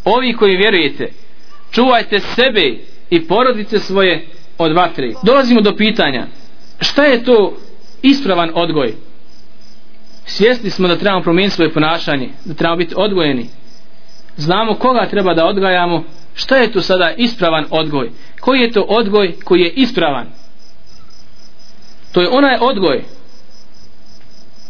Ovi 0.04 0.32
koji 0.32 0.56
vjerujete 0.56 1.12
čuvajte 1.70 2.20
sebe 2.20 2.74
i 3.10 3.26
porodice 3.26 3.78
svoje 3.78 4.26
od 4.58 4.72
vatre. 4.72 5.12
Dolazimo 5.22 5.60
do 5.60 5.76
pitanja 5.76 6.26
šta 6.80 7.04
je 7.04 7.24
to 7.24 7.56
ispravan 8.02 8.50
odgoj? 8.54 8.94
Svjesni 10.30 10.70
smo 10.70 10.88
da 10.88 10.96
trebamo 10.96 11.22
promijeniti 11.22 11.56
svoje 11.56 11.72
ponašanje 11.72 12.30
da 12.44 12.54
trebamo 12.54 12.76
biti 12.76 12.94
odgojeni. 12.96 13.46
Znamo 14.36 14.74
koga 14.74 15.06
treba 15.10 15.34
da 15.34 15.46
odgajamo 15.46 16.04
šta 16.34 16.56
je 16.56 16.72
to 16.72 16.80
sada 16.80 17.10
ispravan 17.16 17.64
odgoj? 17.70 18.10
Koji 18.40 18.60
je 18.60 18.72
to 18.72 18.82
odgoj 18.82 19.34
koji 19.44 19.60
je 19.60 19.70
ispravan? 19.70 20.26
To 22.12 22.20
je 22.20 22.28
onaj 22.28 22.58
odgoj 22.60 23.04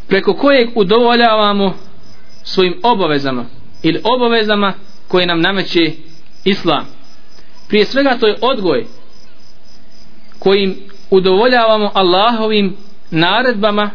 preko 0.08 0.34
kojeg 0.34 0.68
udovoljavamo 0.74 1.74
svojim 2.42 2.80
obavezama 2.82 3.44
ili 3.82 4.00
obavezama 4.04 4.74
koje 5.08 5.26
nam 5.26 5.40
nameće 5.40 5.92
islam. 6.44 6.86
Prije 7.68 7.84
svega 7.84 8.16
to 8.20 8.26
je 8.26 8.38
odgoj 8.40 8.86
kojim 10.38 10.76
udovoljavamo 11.10 11.90
Allahovim 11.94 12.76
naredbama 13.10 13.90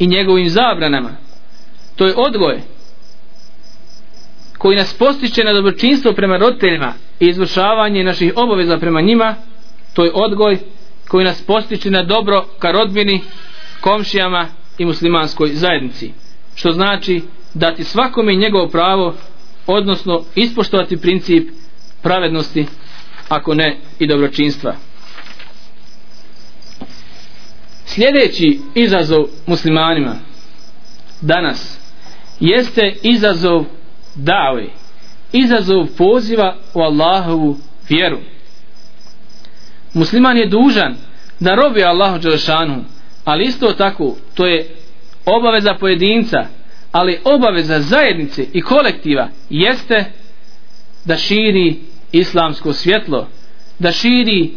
i 0.00 0.06
njegovim 0.06 0.48
zabranama. 0.48 1.10
To 1.96 2.06
je 2.06 2.14
odgoj 2.16 2.60
koji 4.58 4.76
nas 4.76 4.94
postiče 4.94 5.44
na 5.44 5.52
dobročinstvo 5.52 6.12
prema 6.12 6.36
roditeljima 6.36 6.92
i 7.20 7.26
izvršavanje 7.26 8.04
naših 8.04 8.32
obaveza 8.36 8.78
prema 8.78 9.00
njima 9.00 9.34
to 9.94 10.04
je 10.04 10.12
odgoj 10.14 10.58
koji 11.08 11.24
nas 11.24 11.42
postiče 11.42 11.90
na 11.90 12.02
dobro 12.02 12.44
ka 12.58 12.70
rodbini 12.72 13.20
komšijama 13.80 14.46
i 14.78 14.84
muslimanskoj 14.84 15.48
zajednici 15.48 16.12
što 16.54 16.72
znači 16.72 17.22
dati 17.54 17.84
svakome 17.84 18.34
njegovo 18.34 18.68
pravo 18.68 19.14
odnosno 19.66 20.24
ispoštovati 20.34 20.96
princip 20.96 21.48
pravednosti 22.02 22.66
ako 23.28 23.54
ne 23.54 23.78
i 23.98 24.06
dobročinstva 24.06 24.74
sljedeći 27.94 28.60
izazov 28.74 29.24
muslimanima 29.46 30.16
danas 31.20 31.78
jeste 32.40 32.94
izazov 33.02 33.64
dave 34.14 34.66
izazov 35.32 35.86
poziva 35.98 36.56
u 36.74 36.80
Allahovu 36.80 37.56
vjeru. 37.88 38.18
Musliman 39.94 40.36
je 40.36 40.48
dužan 40.48 40.96
da 41.40 41.54
robi 41.54 41.84
Allahu 41.84 42.18
Đelešanu 42.18 42.84
ali 43.24 43.44
isto 43.44 43.72
tako 43.72 44.16
to 44.34 44.46
je 44.46 44.68
obaveza 45.26 45.74
pojedinca 45.74 46.46
ali 46.92 47.20
obaveza 47.24 47.80
zajednice 47.80 48.46
i 48.52 48.60
kolektiva 48.62 49.28
jeste 49.50 50.04
da 51.04 51.16
širi 51.16 51.76
islamsko 52.12 52.72
svjetlo 52.72 53.28
da 53.78 53.92
širi 53.92 54.52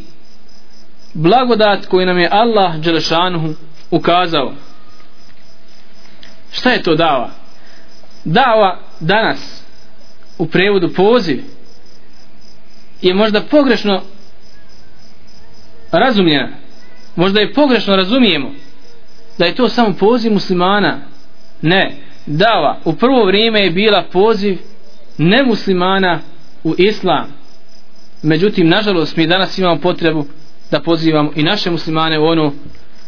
blagodat 1.13 1.86
koju 1.86 2.06
nam 2.06 2.17
je 2.19 2.30
Allah 2.32 2.76
Đelešanuhu 2.76 3.54
ukazao. 3.91 4.54
Šta 6.52 6.69
je 6.69 6.84
to 6.84 6.95
dava? 6.95 7.30
Dava 8.26 8.80
danas 8.99 9.63
u 10.38 10.47
prevodu 10.47 10.93
poziv 10.93 11.43
je 13.02 13.13
možda 13.13 13.41
pogrešno 13.41 14.02
razumljena 15.91 16.63
možda 17.15 17.39
je 17.39 17.54
pogrešno 17.54 17.95
razumijemo 17.95 18.52
da 19.38 19.45
je 19.45 19.56
to 19.56 19.69
samo 19.69 19.93
poziv 19.93 20.34
muslimana. 20.34 20.97
Ne 21.62 21.95
dava 22.26 22.80
u 22.86 22.93
prvo 22.95 23.26
vrijeme 23.26 23.60
je 23.60 23.71
bila 23.71 24.04
poziv 24.12 24.58
nemuslimana 25.17 26.19
u 26.63 26.76
islam. 26.78 27.28
Međutim 28.21 28.69
nažalost 28.69 29.17
mi 29.17 29.28
danas 29.28 29.58
imamo 29.58 29.82
potrebu 29.82 30.26
da 30.73 30.79
pozivamo 30.79 31.31
i 31.36 31.43
naše 31.43 31.71
muslimane 31.71 32.19
u 32.19 32.25
ono 32.25 32.53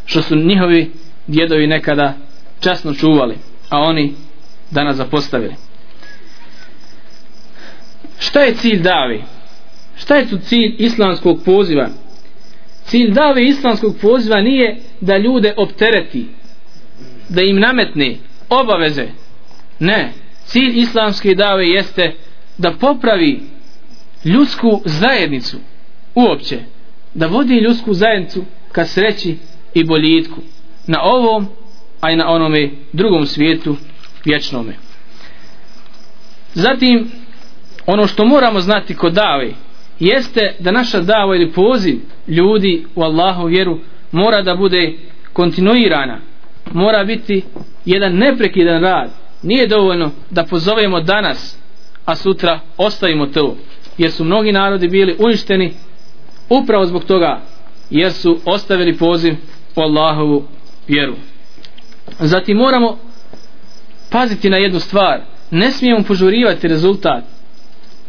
što 0.05 0.21
su 0.21 0.35
njihovi 0.35 0.91
djedovi 1.27 1.67
nekada 1.67 2.13
časno 2.59 2.93
čuvali 2.93 3.35
a 3.69 3.79
oni 3.79 4.13
danas 4.71 4.95
zapostavili. 4.95 5.55
Šta 8.19 8.41
je 8.41 8.53
cilj 8.53 8.81
davi? 8.81 9.23
Šta 9.97 10.15
je 10.15 10.29
tu 10.29 10.37
cilj 10.37 10.75
islamskog 10.77 11.39
poziva? 11.45 11.89
Cilj 12.83 13.11
dave 13.11 13.43
islamskog 13.43 13.95
poziva 14.01 14.41
nije 14.41 14.77
da 15.01 15.17
ljude 15.17 15.53
optereti 15.57 16.27
da 17.29 17.41
im 17.41 17.59
nametne 17.59 18.15
obaveze. 18.49 19.07
Ne. 19.79 20.13
Cilj 20.45 20.79
islamske 20.79 21.35
dave 21.35 21.67
jeste 21.67 22.15
da 22.57 22.71
popravi 22.71 23.41
ljudsku 24.25 24.81
zajednicu 24.85 25.57
uopće 26.15 26.74
da 27.15 27.27
vodi 27.27 27.59
ljudsku 27.59 27.93
zajednicu 27.93 28.43
ka 28.71 28.85
sreći 28.85 29.37
i 29.73 29.83
boljitku 29.83 30.41
na 30.87 31.01
ovom 31.03 31.47
a 32.01 32.11
i 32.11 32.15
na 32.15 32.29
onome 32.29 32.69
drugom 32.93 33.25
svijetu 33.25 33.75
vječnome. 34.25 34.73
Zatim 36.53 37.11
ono 37.85 38.07
što 38.07 38.25
moramo 38.25 38.59
znati 38.59 38.95
kod 38.95 39.13
dave 39.13 39.51
jeste 39.99 40.55
da 40.59 40.71
naša 40.71 40.99
dava 40.99 41.35
ili 41.35 41.51
poziv 41.51 41.99
ljudi 42.27 42.85
u 42.95 43.03
Allahu 43.03 43.45
vjeru 43.45 43.79
mora 44.11 44.41
da 44.41 44.55
bude 44.55 44.93
kontinuirana 45.33 46.19
mora 46.73 47.03
biti 47.03 47.43
jedan 47.85 48.15
neprekidan 48.17 48.81
rad. 48.81 49.11
Nije 49.43 49.67
dovoljno 49.67 50.11
da 50.29 50.43
pozovemo 50.43 50.99
danas 51.01 51.57
a 52.05 52.15
sutra 52.15 52.59
ostavimo 52.77 53.25
to 53.25 53.57
jer 53.97 54.11
su 54.11 54.23
mnogi 54.23 54.51
narodi 54.51 54.87
bili 54.87 55.15
uništeni 55.19 55.73
upravo 56.49 56.85
zbog 56.85 57.03
toga 57.03 57.41
jer 57.89 58.13
su 58.13 58.39
ostavili 58.45 58.97
poziv 58.97 59.35
u 59.75 59.81
Allahovu 59.81 60.43
vjeru. 60.87 61.15
Zatim 62.19 62.57
moramo 62.57 62.97
paziti 64.09 64.49
na 64.49 64.57
jednu 64.57 64.79
stvar. 64.79 65.21
Ne 65.51 65.71
smijemo 65.71 66.03
požurivati 66.03 66.67
rezultat. 66.67 67.23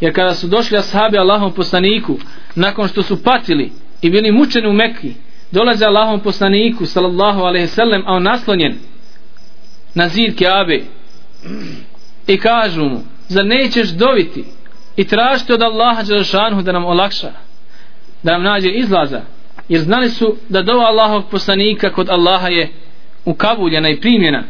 Jer 0.01 0.15
kada 0.15 0.35
su 0.35 0.47
došli 0.47 0.79
ashabi 0.79 1.19
Allahom 1.19 1.53
poslaniku 1.53 2.17
nakon 2.55 2.89
što 2.89 3.03
su 3.03 3.23
patili 3.23 3.73
i 4.03 4.11
bili 4.11 4.33
mučeni 4.33 4.69
u 4.69 4.73
Mekki 4.73 5.13
dolaze 5.51 5.85
Allahom 5.85 6.21
poslaniku 6.21 6.87
sallallahu 6.87 7.41
alaihi 7.41 7.67
sallam 7.67 8.03
a 8.07 8.13
on 8.13 8.23
naslonjen 8.23 8.75
na 9.95 10.09
zid 10.09 10.39
Keabe 10.39 10.83
i 12.27 12.39
kažu 12.39 12.85
mu 12.85 13.01
zar 13.29 13.47
nećeš 13.47 13.89
doviti 13.89 14.45
i 14.97 15.05
tražiti 15.05 15.53
od 15.53 15.63
Allaha 15.63 16.03
Đelšanhu 16.03 16.63
da 16.63 16.73
nam 16.73 16.85
olakša? 16.85 17.46
Da 18.23 18.33
nam 18.33 18.43
nađe 18.43 18.71
izlaza. 18.71 19.23
Jer 19.69 19.81
znali 19.81 20.09
su 20.09 20.37
da 20.49 20.63
dova 20.63 20.85
Allahov 20.85 21.23
poslanika 21.31 21.93
kod 21.93 22.09
Allaha 22.09 22.49
je 22.49 22.69
ukabuljena 23.25 23.89
i 23.89 24.01
primjena. 24.01 24.43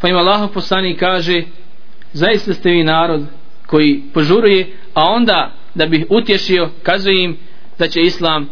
Pa 0.00 0.08
im 0.08 0.16
Allahov 0.16 0.48
poslanik 0.48 0.98
kaže 0.98 1.42
zaista 2.12 2.54
ste 2.54 2.70
vi 2.70 2.84
narod 2.84 3.22
koji 3.66 4.02
požuruje 4.14 4.76
a 4.94 5.04
onda 5.04 5.52
da 5.74 5.86
bih 5.86 6.06
utješio 6.10 6.70
kazuje 6.82 7.24
im 7.24 7.36
da 7.78 7.88
će 7.88 8.00
Islam 8.00 8.48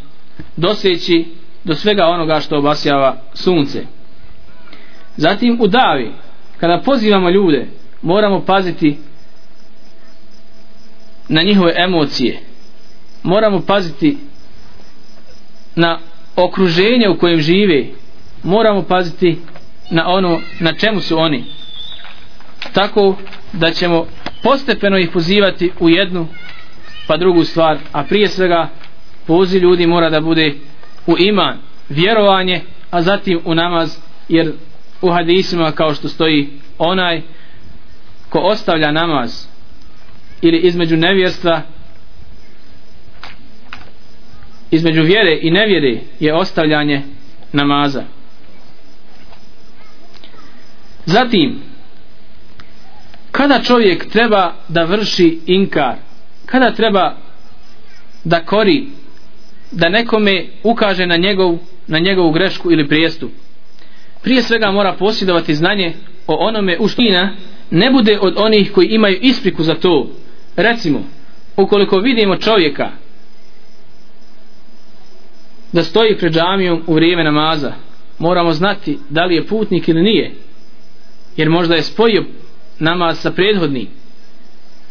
doseći 0.57 1.25
do 1.65 1.75
svega 1.75 2.07
onoga 2.07 2.41
što 2.41 2.59
obasjava 2.59 3.17
sunce. 3.35 3.87
Zatim 5.17 5.59
u 5.61 5.67
davi 5.67 6.13
kada 6.59 6.83
pozivamo 6.85 7.31
ljude 7.31 7.67
moramo 8.03 8.41
paziti 8.41 8.99
na 11.29 11.43
njihove 11.43 11.75
emocije. 11.77 12.41
Moramo 13.23 13.61
paziti 13.67 14.19
na 15.79 15.99
okruženje 16.37 17.09
u 17.09 17.19
kojem 17.19 17.41
žive 17.41 17.85
moramo 18.43 18.83
paziti 18.83 19.39
na 19.91 20.09
ono 20.09 20.41
na 20.61 20.73
čemu 20.73 21.01
su 21.01 21.19
oni. 21.19 21.45
Tako 22.73 23.17
da 23.53 23.71
ćemo 23.71 24.07
postepeno 24.43 24.99
ih 24.99 25.11
pozivati 25.13 25.71
u 25.81 25.89
jednu 25.89 26.27
pa 27.07 27.17
drugu 27.17 27.45
stvar 27.45 27.79
a 27.93 28.05
prije 28.05 28.29
svega 28.29 28.69
poziv 29.27 29.63
ljudi 29.63 29.87
mora 29.87 30.11
da 30.11 30.21
bude 30.21 30.55
u 31.07 31.15
iman 31.19 31.57
vjerovanje 31.89 32.61
a 32.91 33.03
zatim 33.03 33.41
u 33.45 33.55
namaz 33.55 33.97
jer 34.29 34.53
u 35.03 35.11
hadisima 35.11 35.73
kao 35.73 35.95
što 35.95 36.09
stoji 36.09 36.49
onaj 36.79 37.23
ko 38.29 38.39
ostavlja 38.39 38.93
namaz 38.93 39.47
ili 40.43 40.59
između 40.59 40.97
nevjerstva 40.97 41.63
između 44.71 45.03
vjere 45.03 45.39
i 45.43 45.51
nevjere 45.51 45.99
je 46.21 46.35
ostavljanje 46.35 47.03
namaza. 47.53 48.05
Zatim 51.07 51.59
kada 53.31 53.63
čovjek 53.63 54.07
treba 54.07 54.55
da 54.69 54.85
vrši 54.85 55.39
inkar 55.47 55.95
kada 56.47 56.71
treba 56.73 57.17
da 58.25 58.45
kori 58.45 58.87
da 59.71 59.89
nekome 59.89 60.47
ukaže 60.63 61.07
na 61.07 61.17
njegov 61.17 61.59
na 61.87 61.99
njegovu 61.99 62.31
grešku 62.33 62.73
ili 62.73 62.89
prijestup 62.89 63.31
prije 64.23 64.43
svega 64.43 64.71
mora 64.71 64.93
posjedovati 64.93 65.55
znanje 65.55 65.93
o 66.27 66.35
onome 66.35 66.79
u 66.79 66.89
ština 66.89 67.33
ne 67.71 67.91
bude 67.91 68.19
od 68.21 68.35
onih 68.37 68.73
koji 68.73 68.87
imaju 68.87 69.19
ispriku 69.21 69.63
za 69.63 69.75
to. 69.75 70.11
Recimo 70.57 71.03
ukoliko 71.57 71.99
vidimo 71.99 72.37
čovjeka 72.37 72.91
da 75.73 75.83
stoji 75.83 76.19
pred 76.19 76.33
džamijom 76.33 76.83
u 76.87 76.95
vrijeme 76.95 77.25
namaza. 77.25 77.73
Moramo 78.19 78.53
znati 78.53 78.99
da 79.09 79.25
li 79.25 79.35
je 79.35 79.47
putnik 79.47 79.89
ili 79.89 80.03
nije 80.03 80.35
jer 81.37 81.51
možda 81.51 81.75
je 81.75 81.83
spojio 81.83 82.25
namaz 82.79 83.19
sa 83.19 83.31
prethodnim. 83.31 83.87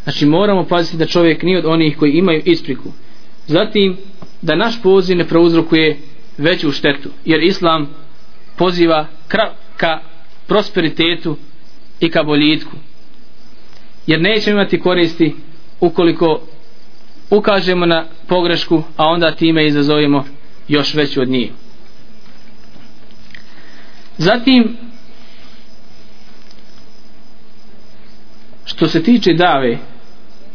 Znači 0.02 0.26
moramo 0.26 0.64
paziti 0.64 0.96
da 0.96 1.06
čovjek 1.06 1.42
nije 1.42 1.58
od 1.58 1.66
onih 1.66 1.96
koji 1.98 2.12
imaju 2.12 2.42
ispriku. 2.44 2.92
Zatim 3.46 3.96
da 4.42 4.56
naš 4.56 4.82
poziv 4.82 5.16
ne 5.16 5.24
prouzrokuje 5.24 5.98
veću 6.38 6.72
štetu 6.72 7.10
jer 7.24 7.42
islam 7.42 7.88
poziva 8.56 9.06
ka 9.76 10.00
prosperitetu 10.46 11.36
i 12.00 12.10
ka 12.10 12.22
boljitku. 12.22 12.72
Jer 14.06 14.20
nećemo 14.20 14.54
imati 14.54 14.80
koristi 14.80 15.34
ukoliko 15.80 16.40
ukažemo 17.30 17.86
na 17.86 18.04
pogrešku 18.28 18.82
a 18.96 19.04
onda 19.04 19.34
time 19.34 19.66
izazovimo 19.66 20.24
još 20.68 20.94
veću 20.94 21.20
od 21.20 21.28
njih. 21.28 21.50
Zatim 24.18 24.76
što 28.64 28.88
se 28.88 29.02
tiče 29.02 29.32
dave 29.32 29.78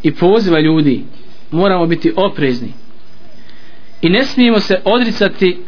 i 0.04 0.14
poziva 0.14 0.60
ljudi 0.60 1.04
moramo 1.52 1.86
biti 1.86 2.14
oprezni. 2.16 2.74
I 4.02 4.10
ne 4.10 4.24
smijemo 4.24 4.60
se 4.60 4.82
odricati 4.86 5.60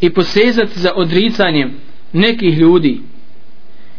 i 0.00 0.10
posezati 0.10 0.80
za 0.80 0.92
odricanjem 0.94 1.76
nekih 2.12 2.58
ljudi 2.58 3.00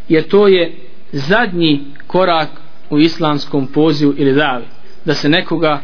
jer 0.10 0.28
to 0.28 0.48
je 0.48 0.76
zadnji 1.12 1.84
korak 2.08 2.50
u 2.90 3.00
islamskom 3.00 3.68
pozivu 3.68 4.14
ili 4.18 4.34
davi 4.34 4.66
da 5.06 5.14
se 5.14 5.30
nekoga 5.30 5.82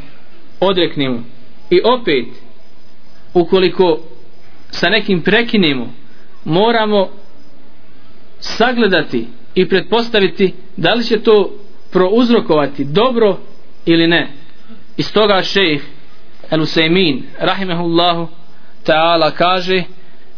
odreknemo. 0.60 1.24
I 1.70 1.82
opet 1.84 2.26
ukoliko 3.34 4.00
sa 4.72 4.90
nekim 4.90 5.22
prekinemo 5.22 5.94
moramo 6.46 7.10
sagledati 8.40 9.28
i 9.56 9.70
pretpostaviti 9.70 10.54
da 10.78 10.94
li 10.94 11.04
će 11.04 11.20
to 11.20 11.52
prouzrokovati 11.92 12.86
dobro 12.86 13.38
ili 13.86 14.08
ne. 14.08 14.28
Iz 14.98 15.14
toga 15.14 15.44
šejh 15.44 15.82
El 16.52 16.62
Usaymin 16.62 17.22
rahimehullahu 17.40 18.28
ta'ala 18.86 19.32
kaže 19.32 19.84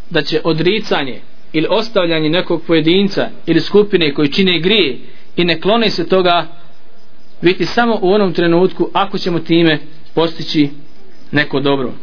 da 0.10 0.22
će 0.22 0.42
odricanje 0.44 1.22
ili 1.54 1.68
ostavljanje 1.70 2.30
nekog 2.30 2.62
pojedinca 2.68 3.30
ili 3.46 3.60
skupine 3.62 4.14
koji 4.14 4.32
čine 4.32 4.60
grije 4.60 5.00
i 5.36 5.46
ne 5.46 5.62
klone 5.62 5.90
se 5.90 6.08
toga 6.08 6.48
biti 7.42 7.66
samo 7.66 8.00
u 8.02 8.12
onom 8.12 8.34
trenutku 8.34 8.90
ako 8.94 9.18
ćemo 9.18 9.40
time 9.40 9.80
postići 10.14 10.70
neko 11.32 11.60
dobro 11.60 11.94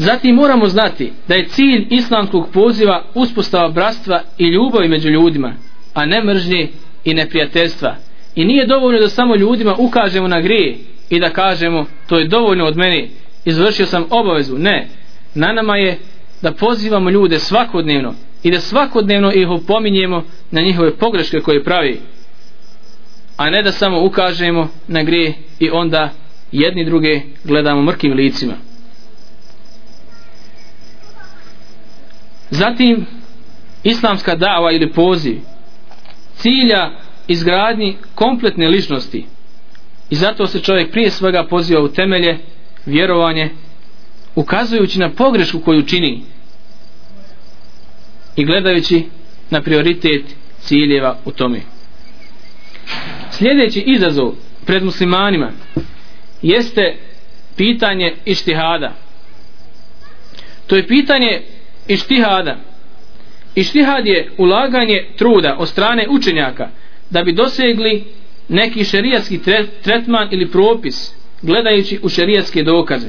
zatim 0.00 0.34
moramo 0.34 0.66
znati 0.68 1.12
da 1.28 1.34
je 1.34 1.48
cilj 1.48 1.86
islamskog 1.90 2.48
poziva 2.52 3.04
uspostava 3.14 3.68
bratstva 3.68 4.22
i 4.38 4.46
ljubavi 4.46 4.88
među 4.88 5.08
ljudima 5.08 5.52
a 5.94 6.06
ne 6.06 6.24
mržnje 6.24 6.68
i 7.04 7.14
neprijateljstva. 7.14 7.96
I 8.34 8.44
nije 8.44 8.66
dovoljno 8.66 9.00
da 9.00 9.08
samo 9.08 9.36
ljudima 9.36 9.74
ukažemo 9.78 10.28
na 10.28 10.40
grije 10.40 10.78
i 11.10 11.20
da 11.20 11.30
kažemo 11.30 11.86
to 12.06 12.18
je 12.18 12.28
dovoljno 12.28 12.64
od 12.64 12.76
mene 12.76 13.08
izvršio 13.44 13.86
sam 13.86 14.04
obavezu. 14.10 14.58
Ne 14.58 14.88
na 15.34 15.52
nama 15.52 15.76
je 15.76 15.98
da 16.42 16.52
pozivamo 16.52 17.10
ljude 17.10 17.38
svakodnevno 17.38 18.14
i 18.42 18.50
da 18.50 18.60
svakodnevno 18.60 19.32
ih 19.32 19.48
opominjemo 19.48 20.24
na 20.50 20.60
njihove 20.60 20.96
pogreške 20.96 21.40
koje 21.40 21.64
pravi 21.64 22.00
a 23.36 23.50
ne 23.50 23.62
da 23.62 23.72
samo 23.72 24.04
ukažemo 24.04 24.68
na 24.88 25.02
grije 25.02 25.34
i 25.58 25.70
onda 25.70 26.10
jedni 26.52 26.84
druge 26.84 27.20
gledamo 27.44 27.82
mrkim 27.82 28.12
licima. 28.12 28.69
Zatim 32.50 33.06
islamska 33.84 34.34
dava 34.34 34.72
ili 34.72 34.92
poziv 34.92 35.38
cilja 36.36 36.90
izgradnji 37.28 37.96
kompletne 38.14 38.68
ličnosti. 38.68 39.26
I 40.10 40.14
zato 40.14 40.46
se 40.46 40.60
čovjek 40.60 40.90
prije 40.90 41.10
svega 41.10 41.46
poziva 41.50 41.80
u 41.82 41.88
temelje 41.88 42.38
vjerovanje 42.86 43.50
ukazujući 44.34 44.98
na 44.98 45.10
pogrešku 45.10 45.60
koju 45.60 45.82
čini 45.82 46.22
i 48.36 48.44
gledajući 48.44 49.04
na 49.50 49.62
prioritet 49.62 50.24
ciljeva 50.60 51.18
u 51.24 51.30
tome. 51.30 51.60
Sljedeći 53.30 53.80
izazov 53.80 54.32
pred 54.66 54.84
muslimanima 54.84 55.50
jeste 56.42 56.96
pitanje 57.56 58.14
ištihada. 58.24 58.92
To 60.66 60.76
je 60.76 60.86
pitanje 60.86 61.42
ištihada. 61.94 62.56
Ištihad 63.54 64.06
je 64.06 64.30
ulaganje 64.38 65.06
truda 65.16 65.56
od 65.58 65.68
strane 65.68 66.06
učenjaka 66.10 66.68
da 67.10 67.22
bi 67.22 67.32
dosegli 67.32 68.04
neki 68.48 68.84
šerijatski 68.84 69.40
tretman 69.82 70.28
ili 70.30 70.50
propis 70.50 71.14
gledajući 71.42 71.98
u 72.02 72.08
šerijatske 72.08 72.62
dokaze. 72.62 73.08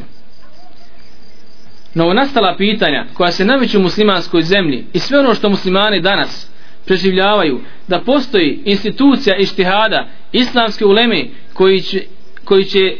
Novonastala 1.93 2.55
pitanja 2.57 3.05
koja 3.13 3.31
se 3.31 3.45
nameću 3.45 3.77
u 3.79 3.81
muslimanskoj 3.81 4.41
zemlji 4.41 4.85
i 4.93 4.99
sve 4.99 5.19
ono 5.19 5.33
što 5.33 5.49
muslimani 5.49 6.01
danas 6.01 6.51
preživljavaju 6.85 7.61
da 7.87 7.99
postoji 7.99 8.59
institucija 8.65 9.37
ištihada 9.37 10.07
islamske 10.31 10.85
uleme 10.85 11.25
koji 11.53 11.81
će, 11.81 12.03
koji 12.43 12.63
će 12.63 12.95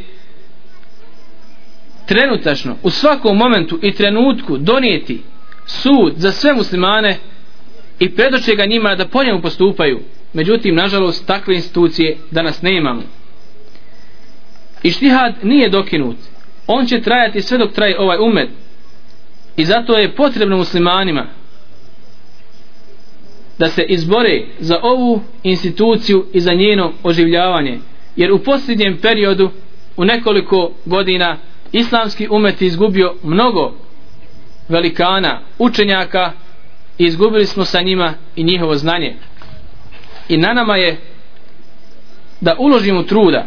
trenutačno 2.05 2.77
u 2.83 2.89
svakom 2.89 3.37
momentu 3.37 3.79
i 3.81 3.91
trenutku 3.91 4.57
donijeti 4.57 5.21
sud 5.71 6.13
za 6.15 6.31
sve 6.31 6.53
muslimane 6.53 7.17
i 7.99 8.15
predoče 8.15 8.55
ga 8.55 8.65
njima 8.65 8.95
da 8.95 9.07
po 9.07 9.23
njemu 9.23 9.41
postupaju. 9.41 9.99
Međutim 10.33 10.75
nažalost 10.75 11.27
takve 11.27 11.55
institucije 11.55 12.17
danas 12.31 12.61
ne 12.61 12.77
imamo 12.77 13.01
ištihad 14.83 15.35
nije 15.43 15.69
dokinut. 15.69 16.17
On 16.67 16.85
će 16.85 17.01
trajati 17.01 17.41
sve 17.41 17.57
dok 17.57 17.71
traje 17.71 17.99
ovaj 17.99 18.17
umet. 18.19 18.49
I 19.57 19.65
zato 19.65 19.93
je 19.93 20.15
potrebno 20.15 20.57
muslimanima 20.57 21.27
da 23.59 23.67
se 23.67 23.83
izbore 23.83 24.45
za 24.59 24.79
ovu 24.81 25.21
instituciju 25.43 26.25
i 26.33 26.39
za 26.39 26.53
njeno 26.53 26.93
oživljavanje. 27.03 27.79
Jer 28.15 28.31
u 28.31 28.39
posljednjem 28.39 28.97
periodu 29.01 29.49
u 29.97 30.05
nekoliko 30.05 30.71
godina 30.85 31.37
islamski 31.71 32.27
umet 32.31 32.61
je 32.61 32.67
izgubio 32.67 33.13
mnogo 33.23 33.73
velikana 34.71 35.41
učenjaka 35.59 36.31
i 36.97 37.05
izgubili 37.05 37.45
smo 37.45 37.65
sa 37.65 37.81
njima 37.81 38.13
i 38.35 38.43
njihovo 38.43 38.75
znanje. 38.75 39.15
I 40.29 40.37
na 40.37 40.53
nama 40.53 40.77
je 40.77 40.97
da 42.41 42.55
uložimo 42.59 43.03
truda 43.03 43.45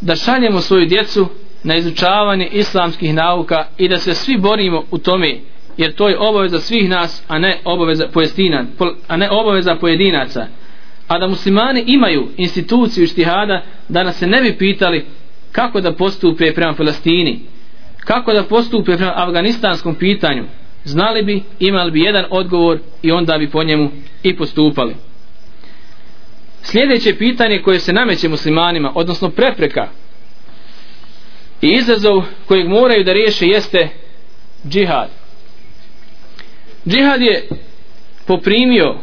da 0.00 0.16
šaljemo 0.16 0.60
svoju 0.60 0.86
djecu 0.86 1.28
na 1.62 1.76
izučavanje 1.76 2.48
islamskih 2.52 3.14
nauka 3.14 3.66
i 3.78 3.88
da 3.88 3.98
se 3.98 4.14
svi 4.14 4.36
borimo 4.38 4.82
u 4.90 4.98
tome 4.98 5.38
jer 5.76 5.94
to 5.94 6.08
je 6.08 6.18
obaveza 6.18 6.58
svih 6.58 6.88
nas 6.88 7.22
a 7.28 7.38
ne 7.38 7.58
obaveza 7.64 8.08
pojedina, 8.12 8.64
a 9.08 9.16
ne 9.16 9.30
obaveza 9.30 9.74
pojedinaca. 9.74 10.46
A 11.08 11.18
da 11.18 11.28
muslimani 11.28 11.84
imaju 11.86 12.28
instituciju 12.36 13.06
štihada 13.06 13.62
da 13.88 14.02
nas 14.02 14.18
se 14.18 14.26
ne 14.26 14.42
bi 14.42 14.58
pitali 14.58 15.06
kako 15.52 15.80
da 15.80 15.92
postupe 15.92 16.54
prema 16.54 16.74
Palestini 16.74 17.40
kako 18.06 18.32
da 18.32 18.42
postupe 18.42 18.96
prema 18.96 19.12
afganistanskom 19.16 19.94
pitanju? 19.94 20.44
Znali 20.84 21.22
bi, 21.22 21.42
imali 21.58 21.90
bi 21.90 22.00
jedan 22.00 22.24
odgovor 22.30 22.78
i 23.02 23.12
onda 23.12 23.38
bi 23.38 23.50
po 23.50 23.64
njemu 23.64 23.90
i 24.22 24.36
postupali. 24.36 24.94
Sljedeće 26.62 27.18
pitanje 27.18 27.62
koje 27.62 27.80
se 27.80 27.92
nameće 27.92 28.28
muslimanima 28.28 28.92
odnosno 28.94 29.30
prepreka 29.30 29.88
i 31.62 31.68
izazov 31.68 32.22
kojeg 32.46 32.68
moraju 32.68 33.04
da 33.04 33.12
riješe 33.12 33.46
jeste 33.46 33.88
džihad. 34.68 35.08
Džihad 36.88 37.20
je 37.20 37.48
poprimio 38.26 38.94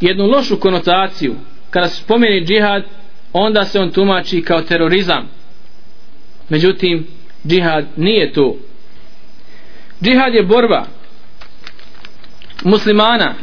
jednu 0.00 0.26
lošu 0.26 0.56
konotaciju. 0.56 1.34
Kada 1.70 1.88
se 1.88 2.02
spomeni 2.02 2.44
džihad 2.46 2.84
onda 3.32 3.64
se 3.64 3.80
on 3.80 3.90
tumači 3.90 4.42
kao 4.42 4.62
terorizam. 4.62 5.28
Međutim 6.48 7.06
džihad 7.46 7.86
nije 7.96 8.32
to 8.32 8.56
džihad 10.02 10.34
je 10.34 10.42
borba 10.42 10.86
muslimana 12.64 13.34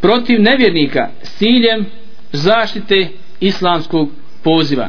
protiv 0.00 0.42
nevjernika 0.42 1.08
s 1.22 1.38
ciljem 1.38 1.86
zaštite 2.32 3.08
islamskog 3.40 4.10
poziva. 4.42 4.88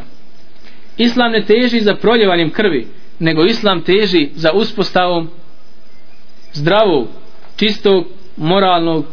Islam 0.97 1.31
ne 1.31 1.45
teži 1.45 1.79
za 1.79 1.95
proljevanjem 1.95 2.49
krvi 2.49 2.87
nego 3.19 3.43
islam 3.43 3.81
teži 3.81 4.29
za 4.35 4.51
uspostavom 4.51 5.29
zdravog 6.53 7.07
čistog 7.55 8.07
moralnog 8.37 9.05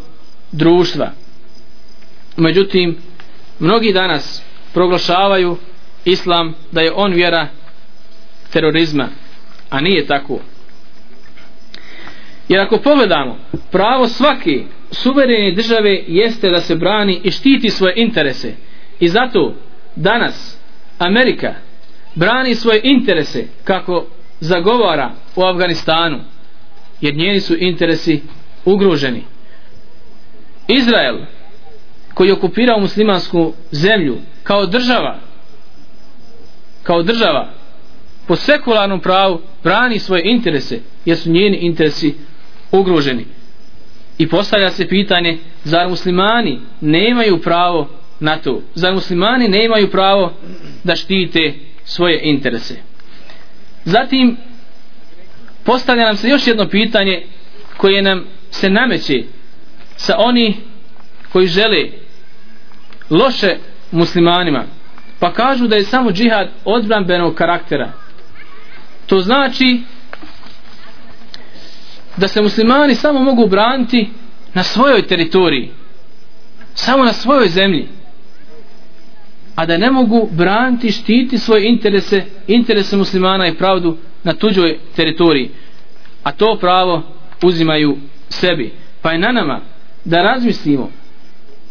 društva. 0.53 1.11
Međutim 2.37 2.97
mnogi 3.59 3.93
danas 3.93 4.43
proglašavaju 4.75 5.57
islam 6.05 6.55
da 6.73 6.81
je 6.81 6.93
on 6.93 7.13
vjera 7.13 7.49
terorizma 8.55 9.09
a 9.71 9.81
nije 9.81 10.07
tako. 10.07 10.39
Jer 12.49 12.61
ako 12.61 12.79
pogledamo 12.79 13.39
pravo 13.71 14.09
svake 14.09 14.65
suverene 14.91 15.53
države 15.53 16.05
jeste 16.07 16.51
da 16.51 16.61
se 16.61 16.77
brani 16.77 17.21
i 17.25 17.31
štiti 17.31 17.71
svoje 17.71 17.95
interese. 17.97 18.53
I 19.01 19.09
zato 19.09 19.55
danas 19.97 20.59
Amerika 20.99 21.55
brani 22.15 22.55
svoje 22.55 22.81
interese 22.85 23.47
kako 23.65 24.07
zagovara 24.41 25.11
u 25.37 25.43
Afganistanu 25.43 26.21
jer 27.01 27.15
njeni 27.15 27.41
su 27.41 27.57
interesi 27.59 28.23
ugroženi. 28.65 29.23
Izrael 30.69 31.19
koji 32.15 32.29
je 32.29 32.35
okupirao 32.35 32.81
muslimansku 32.81 33.53
zemlju 33.71 34.19
kao 34.43 34.67
država 34.67 35.19
kao 36.83 37.03
država 37.03 37.49
po 38.27 38.37
sekularnom 38.37 39.01
pravu 39.01 39.41
brani 39.65 39.99
svoje 39.99 40.23
interese 40.25 40.81
jer 41.05 41.17
su 41.17 41.31
njeni 41.31 41.57
interesi 41.57 42.15
ugroženi. 42.73 43.27
I 44.19 44.29
postavlja 44.29 44.71
se 44.71 44.89
pitanje 44.89 45.39
zar 45.65 45.89
muslimani 45.89 46.61
nemaju 46.81 47.41
pravo 47.41 47.89
na 48.21 48.37
to? 48.37 48.63
Zar 48.75 48.95
muslimani 48.95 49.49
nemaju 49.49 49.91
pravo 49.91 50.33
da 50.85 50.97
štite 50.97 51.55
svoje 51.85 52.21
interese? 52.23 52.75
Zatim 53.85 54.37
postavlja 55.65 56.05
nam 56.05 56.17
se 56.17 56.29
još 56.29 56.47
jedno 56.47 56.69
pitanje 56.69 57.23
koje 57.77 58.03
nam 58.03 58.25
se 58.51 58.71
nameće 58.71 59.23
sa 59.97 60.15
oni 60.19 60.57
koji 61.33 61.47
žele 61.47 61.89
loše 63.11 63.57
muslimanima. 63.91 64.65
Pa 65.19 65.33
kažu 65.33 65.67
da 65.67 65.77
je 65.77 65.85
samo 65.85 66.13
džihad 66.13 66.49
odbranbenog 66.65 67.35
karaktera 67.35 67.93
to 69.07 69.21
znači 69.21 69.81
da 72.17 72.29
se 72.29 72.43
muslimani 72.43 72.95
samo 72.95 73.21
mogu 73.21 73.47
braniti 73.47 74.11
na 74.55 74.63
svojoj 74.63 75.07
teritoriji 75.07 75.71
samo 76.75 77.05
na 77.05 77.13
svojoj 77.13 77.49
zemlji 77.49 77.89
a 79.55 79.67
da 79.67 79.77
ne 79.77 79.91
mogu 79.91 80.29
braniti 80.33 80.93
štiti 80.93 81.39
svoje 81.39 81.69
interese 81.69 82.25
interese 82.47 82.97
muslimana 82.97 83.47
i 83.47 83.55
pravdu 83.55 83.97
na 84.25 84.33
tuđoj 84.33 84.79
teritoriji. 84.97 85.51
A 86.23 86.33
to 86.33 86.57
pravo 86.61 87.03
uzimaju 87.43 87.97
sebi. 88.29 88.73
Pa 89.03 89.13
je 89.13 89.19
na 89.19 89.33
nama 89.33 89.61
da 90.05 90.23
razmislimo 90.23 90.91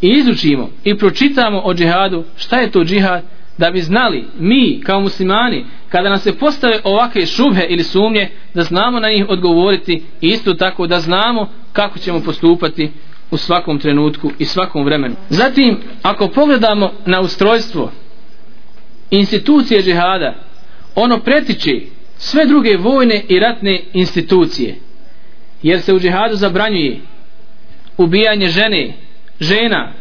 i 0.01 0.07
izučimo 0.07 0.69
i 0.83 0.97
pročitamo 0.97 1.61
o 1.63 1.73
džihadu 1.73 2.23
šta 2.37 2.59
je 2.59 2.71
to 2.71 2.83
džihad 2.83 3.23
da 3.57 3.71
bi 3.71 3.81
znali 3.81 4.25
mi 4.39 4.81
kao 4.85 5.01
muslimani 5.01 5.65
kada 5.89 6.09
nam 6.09 6.19
se 6.19 6.37
postave 6.37 6.79
ovakve 6.83 7.25
šubhe 7.25 7.65
ili 7.69 7.83
sumnje 7.83 8.29
da 8.53 8.63
znamo 8.63 8.99
na 8.99 9.09
njih 9.09 9.25
odgovoriti 9.29 10.03
i 10.21 10.27
isto 10.27 10.53
tako 10.53 10.87
da 10.87 10.99
znamo 10.99 11.49
kako 11.73 11.99
ćemo 11.99 12.19
postupati 12.19 12.91
u 13.31 13.37
svakom 13.37 13.79
trenutku 13.79 14.31
i 14.39 14.45
svakom 14.45 14.85
vremenu. 14.85 15.15
Zatim, 15.29 15.77
ako 16.01 16.27
pogledamo 16.27 16.91
na 17.05 17.21
ustrojstvo 17.21 17.91
institucije 19.11 19.81
džihada, 19.81 20.35
ono 20.95 21.19
pretiče 21.19 21.81
sve 22.17 22.45
druge 22.45 22.77
vojne 22.77 23.23
i 23.29 23.39
ratne 23.39 23.81
institucije, 23.93 24.75
jer 25.63 25.81
se 25.81 25.93
u 25.93 25.99
džihadu 25.99 26.35
zabranjuje 26.35 26.99
ubijanje 27.97 28.47
žene, 28.47 28.93
žena, 29.39 29.93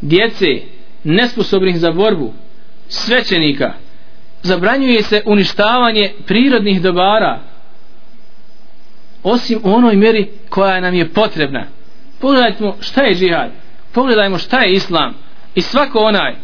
djece, 0.00 0.46
nesposobnih 1.04 1.78
za 1.78 1.92
borbu, 1.92 2.32
svećenika, 2.88 3.72
zabranjuje 4.42 5.02
se 5.02 5.22
uništavanje 5.26 6.12
prirodnih 6.26 6.82
dobara, 6.82 7.40
osim 9.22 9.60
u 9.64 9.74
onoj 9.74 9.96
mjeri 9.96 10.30
koja 10.48 10.80
nam 10.80 10.94
je 10.94 11.08
potrebna. 11.08 11.66
Pogledajmo 12.20 12.76
šta 12.80 13.02
je 13.02 13.14
džihad 13.14 13.50
pogledajmo 13.94 14.38
šta 14.38 14.60
je 14.60 14.72
islam 14.72 15.14
i 15.54 15.60
svako 15.60 15.98
onaj 15.98 16.34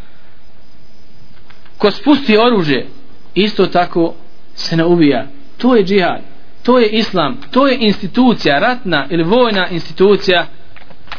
ko 1.79 1.91
spusti 1.91 2.37
oružje 2.39 2.87
isto 3.35 3.67
tako 3.67 4.15
se 4.55 4.77
ne 4.77 4.85
ubija. 4.85 5.27
To 5.59 5.77
je 5.77 5.85
džihad 5.85 6.21
to 6.63 6.79
je 6.79 6.89
islam 6.89 7.41
to 7.51 7.67
je 7.67 7.77
institucija 7.81 8.59
ratna 8.59 9.07
ili 9.11 9.23
vojna 9.23 9.69
institucija 9.69 10.47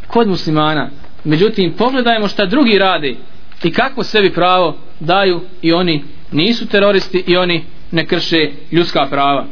kod 0.07 0.28
muslimana. 0.28 0.89
Međutim 1.24 1.74
pogledajmo 1.78 2.28
šta 2.28 2.45
drugi 2.45 2.78
rade 2.78 3.15
i 3.64 3.72
kako 3.72 4.03
sebi 4.03 4.34
pravo 4.34 4.78
daju 4.99 5.41
i 5.62 5.74
oni 5.74 6.03
nisu 6.32 6.68
teroristi 6.68 7.24
i 7.28 7.38
oni 7.38 7.64
ne 7.91 8.05
krše 8.05 8.51
ljudska 8.72 9.07
prava 9.09 9.45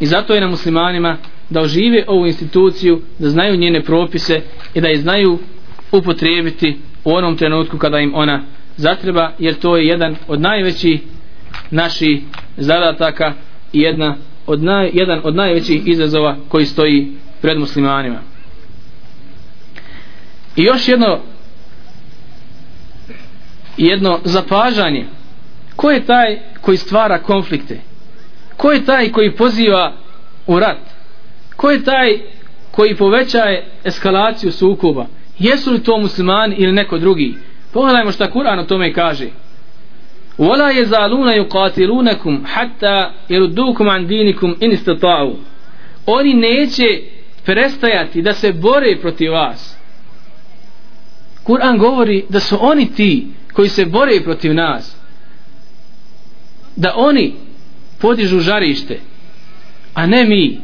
i 0.00 0.06
zato 0.06 0.34
je 0.34 0.40
na 0.40 0.48
muslimanima 0.48 1.16
da 1.50 1.60
ožive 1.60 2.04
ovu 2.08 2.26
instituciju, 2.26 3.00
da 3.18 3.30
znaju 3.30 3.56
njene 3.56 3.82
propise 3.82 4.40
i 4.74 4.80
da 4.80 4.88
je 4.88 4.96
znaju 4.96 5.38
upotrijebiti 5.92 6.76
u 7.04 7.14
onom 7.14 7.36
trenutku 7.36 7.78
kada 7.78 7.98
im 7.98 8.12
ona 8.14 8.42
zatreba, 8.76 9.32
jer 9.38 9.54
to 9.54 9.76
je 9.76 9.86
jedan 9.86 10.16
od 10.28 10.40
najvećih 10.40 11.00
naših 11.70 12.22
zadataka 12.56 13.34
i 13.72 13.80
jedna 13.80 14.16
od 14.46 14.62
naj, 14.62 14.90
jedan 14.92 15.20
od 15.24 15.34
najvećih 15.34 15.82
izazova 15.86 16.36
koji 16.48 16.66
stoji 16.66 17.12
pred 17.40 17.58
muslimanima. 17.58 18.18
I 20.56 20.62
još 20.62 20.88
jedno 20.88 21.20
jedno 23.77 24.19
zapažanje 24.23 25.05
ko 25.75 25.91
je 25.91 26.05
taj 26.05 26.39
koji 26.61 26.77
stvara 26.77 27.19
konflikte 27.19 27.81
ko 28.57 28.71
je 28.71 28.85
taj 28.85 29.11
koji 29.11 29.31
poziva 29.31 29.93
u 30.47 30.59
rat 30.59 30.79
ko 31.55 31.69
je 31.69 31.83
taj 31.83 32.19
koji 32.71 32.95
povećaje 32.95 33.65
eskalaciju 33.83 34.51
sukoba 34.51 35.05
jesu 35.39 35.71
li 35.71 35.83
to 35.83 35.97
muslimani 35.97 36.55
ili 36.55 36.71
neko 36.71 36.97
drugi 36.97 37.35
pogledajmo 37.73 38.11
šta 38.11 38.31
Kur'an 38.31 38.59
o 38.59 38.63
tome 38.63 38.93
kaže 38.93 39.27
ولا 40.37 40.69
يزالون 40.69 41.27
يقاتلونكم 41.27 42.45
حتى 42.45 43.09
يردوكم 43.29 43.89
عن 43.89 44.07
دينكم 44.07 44.55
إن 44.63 44.71
استطاعوا 44.71 45.35
oni 46.05 46.33
neće 46.33 47.01
prestajati 47.45 48.21
da 48.21 48.33
se 48.33 48.53
bore 48.53 48.97
protiv 49.01 49.31
vas 49.31 49.77
Kur'an 51.44 51.78
govori 51.78 52.24
da 52.28 52.40
su 52.40 52.58
oni 52.60 52.94
ti 52.94 53.26
koji 53.52 53.68
se 53.68 53.84
bore 53.84 54.20
protiv 54.24 54.54
nas. 54.54 54.96
Da 56.76 56.94
oni 56.96 57.34
podižu 57.98 58.40
žarište 58.40 59.00
a 59.94 60.06
ne 60.06 60.24
mi. 60.24 60.60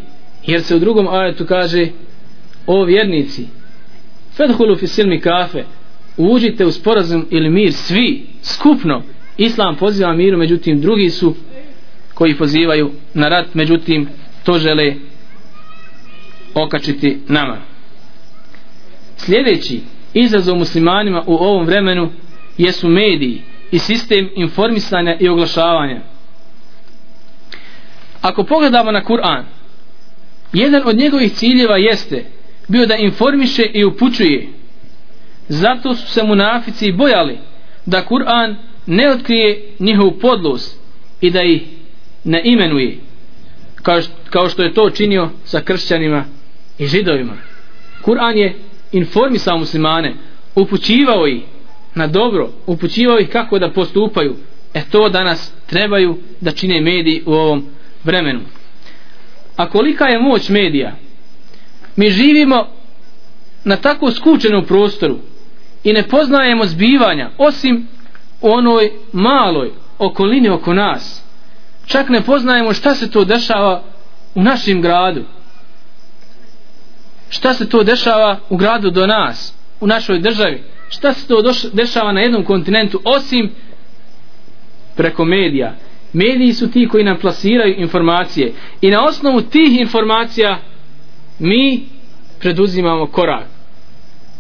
Jer 0.46 0.62
se 0.62 0.76
u 0.76 0.78
drugom 0.78 1.08
ajetu 1.08 1.46
kaže 1.46 1.88
o 2.66 2.84
vjernici 2.84 3.46
fedhulu 4.36 4.76
fi 4.76 4.86
silmi 4.86 5.20
kafe 5.20 5.64
uđite 6.16 6.66
u 6.66 6.72
sporazum 6.72 7.26
ili 7.30 7.50
mir 7.50 7.72
svi 7.72 8.26
skupno. 8.42 9.02
Islam 9.36 9.76
poziva 9.76 10.12
miru 10.12 10.38
međutim 10.38 10.80
drugi 10.80 11.10
su 11.10 11.34
koji 12.14 12.34
pozivaju 12.34 12.90
na 13.14 13.28
rat 13.28 13.54
međutim 13.54 14.08
to 14.44 14.58
žele 14.58 14.94
okačiti 16.54 17.18
nama. 17.28 17.56
Sljedeći 19.16 19.80
izazov 20.14 20.56
muslimanima 20.56 21.22
u 21.26 21.34
ovom 21.34 21.66
vremenu 21.66 22.10
jesu 22.58 22.88
mediji 22.88 23.42
i 23.70 23.78
sistem 23.78 24.30
informisanja 24.36 25.16
i 25.20 25.28
oglašavanja. 25.28 26.00
Ako 28.20 28.44
pogledamo 28.44 28.92
na 28.92 29.04
Kur'an 29.04 29.44
jedan 30.52 30.82
od 30.86 30.96
njegovih 30.96 31.32
ciljeva 31.32 31.76
jeste 31.76 32.24
bio 32.68 32.86
da 32.86 32.96
informiše 32.96 33.62
i 33.74 33.84
upućuje. 33.84 34.48
Zato 35.48 35.94
su 35.94 36.06
se 36.06 36.22
munafici 36.22 36.92
bojali 36.92 37.38
da 37.86 38.04
Kur'an 38.06 38.54
ne 38.86 39.10
otkrije 39.10 39.68
njihovu 39.78 40.18
podlost 40.18 40.80
i 41.20 41.30
da 41.30 41.42
ih 41.42 41.62
ne 42.24 42.42
imenuje 42.44 42.98
kao, 43.82 44.00
kao 44.30 44.48
što 44.48 44.62
je 44.62 44.74
to 44.74 44.90
činio 44.90 45.30
sa 45.44 45.60
kršćanima 45.60 46.24
i 46.78 46.86
židovima. 46.86 47.36
Kur'an 48.04 48.36
je 48.36 48.56
informisao 48.92 49.58
muslimane 49.58 50.14
upućivao 50.54 51.26
ih 51.26 51.42
na 51.94 52.06
dobro 52.06 52.48
upućivao 52.66 53.18
ih 53.18 53.28
kako 53.28 53.58
da 53.58 53.70
postupaju 53.70 54.36
e 54.74 54.82
to 54.90 55.08
danas 55.08 55.52
trebaju 55.66 56.18
da 56.40 56.52
čine 56.52 56.80
mediji 56.80 57.22
u 57.26 57.32
ovom 57.32 57.64
vremenu. 58.04 58.40
A 59.56 59.70
kolika 59.70 60.04
je 60.04 60.18
moć 60.18 60.48
medija? 60.48 60.96
Mi 61.96 62.10
živimo 62.10 62.66
na 63.64 63.76
tako 63.76 64.10
skučenom 64.10 64.64
prostoru 64.64 65.18
i 65.84 65.92
ne 65.92 66.02
poznajemo 66.02 66.66
zbivanja 66.66 67.30
osim 67.38 67.88
u 68.40 68.50
onoj 68.50 68.90
maloj 69.12 69.70
okolini 69.98 70.48
oko 70.48 70.74
nas. 70.74 71.22
Čak 71.86 72.08
ne 72.08 72.20
poznajemo 72.20 72.72
šta 72.72 72.94
se 72.94 73.10
to 73.10 73.24
dešava 73.24 73.82
u 74.34 74.42
našem 74.42 74.82
gradu 74.82 75.24
šta 77.28 77.54
se 77.54 77.68
to 77.68 77.82
dešava 77.82 78.38
u 78.48 78.56
gradu 78.56 78.90
do 78.90 79.06
nas 79.06 79.54
u 79.80 79.86
našoj 79.86 80.18
državi? 80.18 80.62
Šta 80.88 81.12
se 81.12 81.28
to 81.28 81.42
dešava 81.72 82.12
na 82.12 82.20
jednom 82.20 82.44
kontinentu 82.44 83.00
osim 83.04 83.50
preko 84.96 85.24
medija? 85.24 85.74
Mediji 86.12 86.52
su 86.52 86.70
ti 86.70 86.88
koji 86.88 87.04
nam 87.04 87.18
plasiraju 87.18 87.74
informacije 87.78 88.52
i 88.80 88.90
na 88.90 89.04
osnovu 89.04 89.40
tih 89.40 89.80
informacija 89.80 90.58
mi 91.38 91.86
preduzimamo 92.38 93.06
korak. 93.06 93.46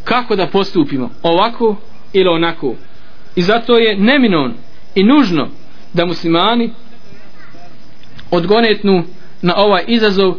Kako 0.04 0.36
da 0.36 0.46
postupimo 0.46 1.10
ovako 1.22 1.76
ili 2.12 2.28
onako? 2.28 2.74
I 3.36 3.42
zato 3.42 3.76
je 3.76 3.96
neminon 3.96 4.54
i 4.94 5.04
nužno 5.04 5.48
da 5.92 6.06
muslimani 6.06 6.70
odgonetnu 8.30 9.04
na 9.42 9.54
ovaj 9.56 9.84
izazov 9.86 10.34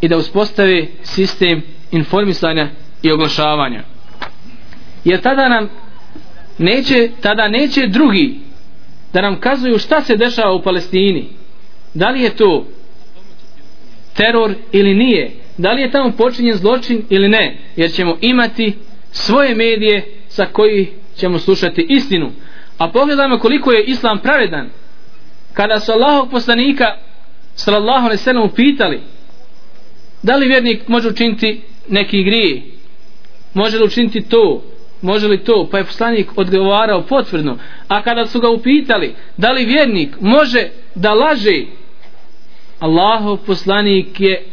i 0.00 0.08
da 0.08 0.16
uspostave 0.16 0.86
sistem 1.02 1.62
informisanja 1.90 2.68
i 3.02 3.10
oglašavanja. 3.12 3.82
Jer 5.04 5.20
tada 5.20 5.48
nam 5.48 5.68
neće 6.58 7.08
tada 7.20 7.48
neće 7.48 7.86
drugi 7.86 8.38
da 9.12 9.22
nam 9.22 9.40
kazuju 9.40 9.78
šta 9.78 10.00
se 10.00 10.16
dešava 10.16 10.52
u 10.52 10.62
Palestini. 10.62 11.28
Da 11.94 12.08
li 12.08 12.22
je 12.22 12.36
to 12.36 12.66
teror 14.16 14.54
ili 14.72 14.94
nije? 14.94 15.30
Da 15.58 15.72
li 15.72 15.82
je 15.82 15.90
tamo 15.90 16.10
počinjen 16.10 16.56
zločin 16.56 17.02
ili 17.10 17.28
ne? 17.28 17.58
Jer 17.76 17.92
ćemo 17.92 18.16
imati 18.20 18.74
svoje 19.12 19.54
medije 19.54 20.14
sa 20.28 20.46
koji 20.46 20.88
ćemo 21.16 21.38
slušati 21.38 21.86
istinu. 21.88 22.30
A 22.78 22.90
pogledajmo 22.90 23.38
koliko 23.38 23.72
je 23.72 23.84
islam 23.84 24.18
pravedan. 24.18 24.70
Kada 25.52 25.80
su 25.80 25.92
Allahog 25.92 26.30
poslanika 26.30 26.96
sallallahu 27.54 28.04
alaihi 28.04 28.22
sallam 28.22 28.44
upitali 28.44 29.00
da 30.22 30.36
li 30.36 30.48
vjernik 30.48 30.88
može 30.88 31.08
učiniti 31.08 31.60
neki 31.88 32.22
grije? 32.22 32.62
Može 33.54 33.78
li 33.78 33.84
učiniti 33.84 34.20
to? 34.20 34.62
Može 35.02 35.28
li 35.28 35.44
to? 35.44 35.68
Pa 35.70 35.78
je 35.78 35.84
poslanik 35.84 36.28
odgovarao 36.36 37.02
potvrdno 37.02 37.58
a 37.88 38.02
kada 38.02 38.26
su 38.26 38.40
ga 38.40 38.48
upitali 38.50 39.14
da 39.36 39.52
li 39.52 39.64
vjernik 39.64 40.20
može 40.20 40.68
da 40.94 41.14
laže? 41.14 41.64
Allahov 42.78 43.36
poslanik 43.36 44.20
je 44.20 44.44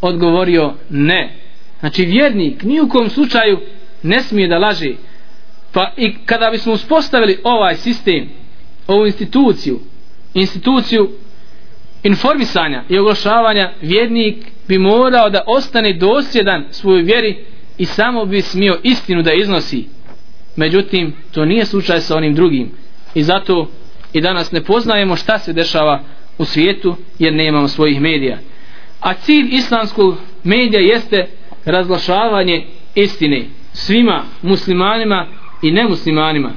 odgovorio 0.00 0.74
ne. 0.90 1.36
Znači 1.80 2.04
vjernik 2.04 2.62
ni 2.62 2.80
u 2.80 2.88
kom 2.88 3.08
slučaju 3.08 3.60
ne 4.02 4.22
smije 4.22 4.48
da 4.48 4.58
laže. 4.58 4.94
Pa 5.72 5.92
i 5.96 6.14
kada 6.26 6.50
bismo 6.50 6.72
uspostavili 6.72 7.38
ovaj 7.44 7.76
sistem 7.76 8.28
ovu 8.86 9.06
instituciju 9.06 9.80
instituciju 10.34 11.10
informisanja 12.02 12.84
i 12.88 12.98
oglašavanja 12.98 13.72
vjernik 13.82 14.36
bi 14.68 14.78
morao 14.78 15.30
da 15.30 15.44
ostane 15.46 15.92
dosljedan 15.92 16.64
svojoj 16.70 17.02
vjeri 17.02 17.44
i 17.78 17.84
samo 17.84 18.24
bi 18.24 18.42
smio 18.42 18.78
istinu 18.82 19.22
da 19.22 19.32
iznosi. 19.32 19.88
Međutim 20.56 21.12
to 21.32 21.44
nije 21.44 21.64
slučaj 21.64 22.00
sa 22.00 22.16
onim 22.16 22.34
drugim. 22.34 22.70
I 23.14 23.22
zato 23.22 23.70
i 24.12 24.20
danas 24.20 24.52
ne 24.52 24.64
poznajemo 24.64 25.16
šta 25.16 25.38
se 25.38 25.52
dešava 25.52 26.02
u 26.38 26.44
svijetu 26.44 26.96
jer 27.18 27.34
nemamo 27.34 27.68
svojih 27.68 28.00
medija. 28.00 28.38
A 29.00 29.14
cilj 29.14 29.48
islamskog 29.50 30.16
medija 30.44 30.80
jeste 30.80 31.26
razglašavanje 31.64 32.66
istine 32.94 33.44
svima 33.72 34.24
muslimanima 34.42 35.26
i 35.62 35.70
nemuslimanima. 35.70 36.52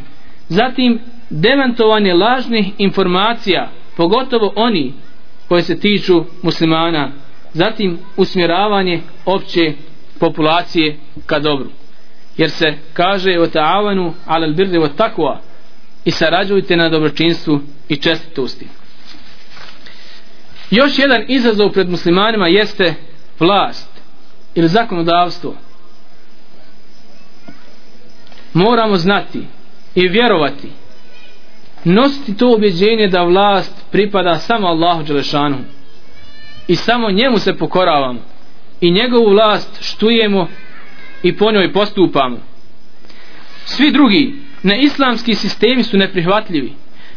Zatim 0.50 1.00
demantovanje 1.30 2.14
lažnih 2.14 2.68
informacija 2.78 3.72
pogotovo 3.98 4.54
oni 4.56 4.94
koje 5.48 5.64
se 5.64 5.80
tiču 5.80 6.26
muslimana. 6.42 7.12
Zatim 7.54 8.00
usmjeravanje 8.18 9.02
opće 9.26 9.74
populacije 10.20 10.98
ka 11.26 11.40
dobru. 11.40 11.70
Jer 12.38 12.52
se 12.52 12.74
kaže 12.94 13.40
o 13.40 13.48
ta'avanu 13.48 14.14
ala 14.26 14.48
birri 14.48 14.78
o 14.78 14.88
takva 14.88 15.42
i 16.06 16.12
sarađujte 16.12 16.78
na 16.78 16.90
dobročinstvu 16.90 17.60
i 17.90 17.96
čestitosti. 17.96 18.68
Još 20.72 21.00
jedan 21.00 21.22
izazov 21.28 21.72
pred 21.72 21.90
muslimanima 21.90 22.48
jeste 22.48 22.94
vlast 23.40 23.90
ili 24.56 24.68
zakonodavstvo. 24.68 25.56
Moramo 28.54 28.98
znati 28.98 29.48
i 29.96 30.08
vjerovati 30.08 30.83
nositi 31.84 32.38
to 32.38 32.54
objeđenje 32.54 33.08
da 33.08 33.24
vlast 33.24 33.86
pripada 33.92 34.38
samo 34.38 34.68
Allahu 34.68 35.04
Đelešanu. 35.04 35.58
I 36.68 36.76
samo 36.76 37.12
njemu 37.12 37.40
se 37.40 37.54
pokoravamo. 37.54 38.20
I 38.82 38.92
njegovu 38.92 39.30
vlast 39.30 39.82
štujemo 39.82 40.48
i 41.24 41.38
po 41.38 41.52
njoj 41.52 41.74
postupamo. 41.74 42.38
Svi 43.66 43.92
drugi 43.92 44.36
na 44.64 44.76
islamski 44.76 45.36
sistemi 45.36 45.84
su 45.84 45.98
neprihvatljivi. 45.98 46.74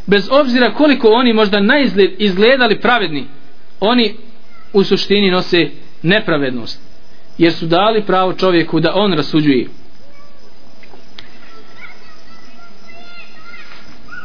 Bez 0.06 0.28
obzira 0.30 0.74
koliko 0.74 1.08
oni 1.08 1.32
možda 1.32 1.60
najizgled 1.60 2.10
izgledali 2.18 2.80
pravedni 2.80 3.26
oni 3.80 4.14
u 4.72 4.84
suštini 4.84 5.30
nose 5.30 5.70
nepravednost. 6.02 6.80
Jer 7.38 7.52
su 7.52 7.66
dali 7.66 8.02
pravo 8.02 8.32
čovjeku 8.32 8.80
da 8.80 8.94
on 8.94 9.12
rasuđuje. 9.12 9.66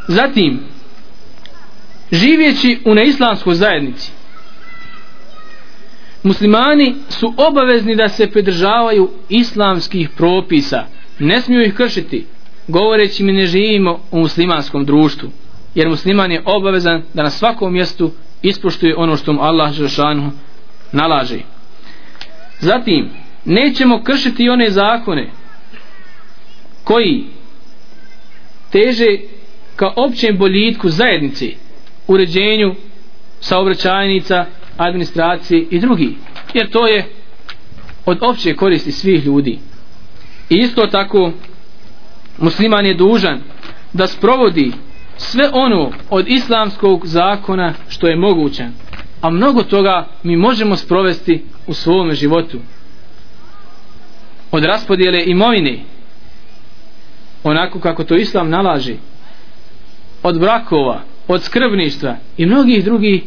Zatim 0.08 0.60
živjeći 2.12 2.80
u 2.86 2.96
neislamskoj 2.96 3.56
zajednici 3.56 4.12
muslimani 6.24 6.96
su 7.10 7.34
obavezni 7.38 7.96
da 7.96 8.10
se 8.10 8.32
pridržavaju 8.32 9.10
islamskih 9.30 10.10
propisa. 10.10 10.86
Ne 11.20 11.42
smiju 11.42 11.62
ih 11.62 11.74
kršiti 11.74 12.26
govoreći 12.68 13.24
mi 13.24 13.32
ne 13.32 13.46
živimo 13.46 14.00
u 14.12 14.20
muslimanskom 14.20 14.86
društvu 14.86 15.30
jer 15.76 15.90
musliman 15.90 16.32
je 16.32 16.44
obavezan 16.46 17.04
da 17.14 17.24
na 17.24 17.30
svakom 17.30 17.74
mjestu 17.74 18.12
ispoštuje 18.42 18.96
ono 18.98 19.18
što 19.18 19.34
mu 19.34 19.42
Allah 19.42 19.72
Žešanu 19.72 20.32
nalaže. 20.92 21.40
Zatim 22.60 23.10
nećemo 23.46 24.04
kršiti 24.04 24.50
one 24.50 24.70
zakone 24.70 25.30
koji 26.84 27.26
teže 28.72 29.18
ka 29.82 29.94
općem 29.96 30.38
boljitku 30.38 30.90
zajednici 30.90 31.56
uređenju 32.08 32.76
saobraćajnica 33.40 34.46
administracije 34.78 35.66
i 35.70 35.80
drugi 35.80 36.16
jer 36.54 36.70
to 36.70 36.88
je 36.88 37.06
od 38.06 38.18
opće 38.22 38.56
koristi 38.56 38.92
svih 38.92 39.26
ljudi 39.26 39.60
i 40.50 40.56
isto 40.56 40.88
tako 40.88 41.32
musliman 42.38 42.86
je 42.86 42.94
dužan 42.94 43.40
da 43.94 44.08
sprovodi 44.08 44.72
sve 45.18 45.50
ono 45.54 45.92
od 46.10 46.28
islamskog 46.28 47.08
zakona 47.08 47.74
što 47.90 48.08
je 48.08 48.16
moguće. 48.16 48.66
a 49.22 49.30
mnogo 49.30 49.64
toga 49.64 50.08
mi 50.24 50.36
možemo 50.36 50.76
sprovesti 50.76 51.44
u 51.68 51.74
svome 51.74 52.16
životu 52.16 52.60
od 54.52 54.64
raspodjele 54.64 55.24
imovine 55.26 55.80
onako 57.44 57.80
kako 57.80 58.04
to 58.04 58.16
islam 58.16 58.50
nalaži 58.50 58.96
od 60.24 60.40
brakova 60.40 61.02
od 61.28 61.44
skrbništva 61.44 62.16
i 62.38 62.46
mnogih 62.46 62.86
drugih 62.86 63.24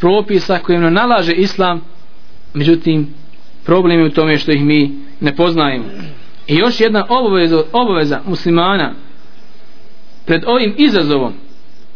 propisa 0.00 0.58
koje 0.58 0.78
nam 0.78 0.92
nalaže 0.92 1.32
islam. 1.32 1.80
Međutim 2.54 3.14
problem 3.64 4.00
je 4.00 4.06
u 4.06 4.10
tome 4.10 4.38
što 4.38 4.52
ih 4.52 4.64
mi 4.64 4.90
ne 5.20 5.36
poznajemo. 5.36 5.84
I 6.46 6.56
još 6.56 6.80
jedna 6.80 7.06
obaveza, 7.08 7.62
obaveza 7.72 8.20
muslimana 8.26 8.94
pred 10.26 10.42
ovim 10.46 10.74
izazovom 10.78 11.32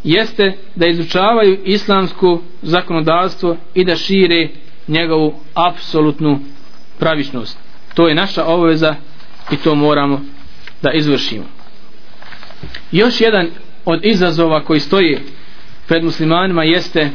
jeste 0.04 0.52
da 0.74 0.86
izučavaju 0.86 1.58
islamsko 1.64 2.42
zakonodavstvo 2.62 3.56
i 3.74 3.84
da 3.84 3.96
šire 3.96 4.48
njegovu 4.88 5.34
apsolutnu 5.54 6.40
pravičnost. 6.98 7.58
To 7.94 8.08
je 8.08 8.14
naša 8.14 8.44
obaveza 8.44 8.94
i 9.52 9.56
to 9.56 9.74
moramo 9.74 10.20
da 10.82 10.92
izvršimo. 10.92 11.44
Još 12.92 13.20
jedan 13.20 13.50
od 13.84 14.04
izazova 14.04 14.64
koji 14.64 14.80
stoji 14.80 15.18
pred 15.88 16.04
muslimanima 16.04 16.64
jeste 16.64 17.10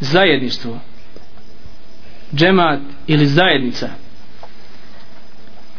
zajedništvo. 0.00 0.78
Džemat 2.34 2.80
ili 3.06 3.26
zajednica. 3.26 3.88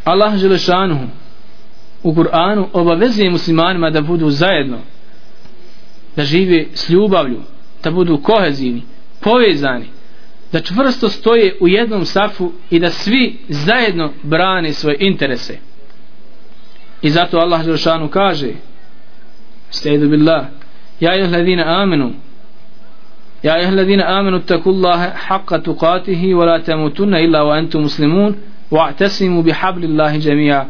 Allah 0.03 0.37
Želešanuhu 0.37 1.05
u 2.03 2.13
Kur'anu 2.13 2.67
obavezuje 2.73 3.29
muslimanima 3.29 3.89
da 3.89 4.01
budu 4.01 4.29
zajedno 4.29 4.77
da 6.15 6.23
žive 6.23 6.65
s 6.73 6.89
ljubavlju 6.89 7.41
da 7.83 7.91
budu 7.91 8.17
kohezivni 8.17 8.83
povezani 9.19 9.85
da 10.51 10.61
čvrsto 10.61 11.09
stoje 11.09 11.57
u 11.59 11.67
jednom 11.67 12.05
safu 12.05 12.51
i 12.69 12.79
da 12.79 12.89
svi 12.89 13.37
zajedno 13.49 14.13
brane 14.23 14.73
svoje 14.73 14.97
interese. 14.99 15.57
I 17.01 17.09
zato 17.09 17.37
Allah 17.37 17.63
Želešanu 17.63 18.07
kaže 18.07 18.49
stejdu 19.70 20.08
billah 20.08 20.44
ja 21.00 21.14
ih 21.14 21.30
ladina 21.30 21.82
amenu 21.82 22.10
يا 23.44 23.56
أيها 23.56 23.68
الذين 23.68 24.00
آمنوا 24.00 24.38
اتقوا 24.38 24.72
الله 24.72 25.10
حق 25.10 25.56
تقاته 25.56 26.34
ولا 26.34 26.58
تموتن 26.58 27.14
إلا 27.14 27.40
وأنتم 27.42 27.80
مسلمون 27.80 28.36
واعتصموا 28.70 29.42
بحبل 29.42 29.84
الله 29.84 30.16
جميعا 30.16 30.66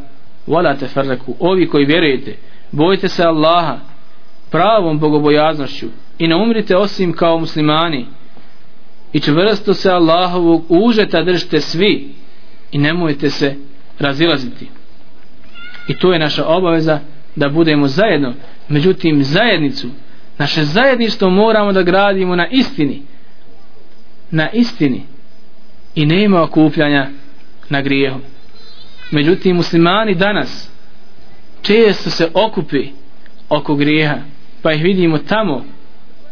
ولا 0.48 0.72
تفرقوا 0.74 1.34
ovi 1.38 1.66
koji 1.68 1.84
vjerujete 1.84 2.36
bojite 2.72 3.08
se 3.08 3.24
Allaha 3.24 3.78
pravom 4.50 4.98
bogobojaznošću 4.98 5.86
i 6.18 6.28
ne 6.28 6.36
umrite 6.36 6.76
osim 6.76 7.12
kao 7.12 7.38
muslimani 7.38 8.06
i 9.12 9.20
čvrsto 9.20 9.74
se 9.74 9.90
Allahovog 9.90 10.64
užeta 10.68 11.22
držite 11.22 11.60
svi 11.60 12.08
i 12.72 12.78
nemojte 12.78 13.30
se 13.30 13.54
razilaziti 13.98 14.68
i 15.88 15.96
to 15.98 16.12
je 16.12 16.18
naša 16.18 16.46
obaveza 16.46 17.00
da 17.36 17.48
budemo 17.48 17.88
zajedno 17.88 18.32
međutim 18.69 19.23
zajednicu 19.23 19.87
naše 20.37 20.63
zajedništvo 20.63 21.29
moramo 21.29 21.71
da 21.71 21.83
gradimo 21.83 22.35
na 22.35 22.47
istini. 22.47 23.01
Na 24.31 24.49
istini. 24.49 25.03
I 25.95 26.05
nema 26.05 26.43
okupljanja 26.43 27.09
na 27.69 27.81
grijehu 27.81 28.19
međutim 29.11 29.55
muslimani 29.55 30.15
danas 30.15 30.69
često 31.61 32.09
se 32.09 32.29
okupi 32.33 32.87
oko 33.49 33.75
grijeha 33.75 34.17
pa 34.61 34.73
ih 34.73 34.83
vidimo 34.83 35.17
tamo 35.17 35.65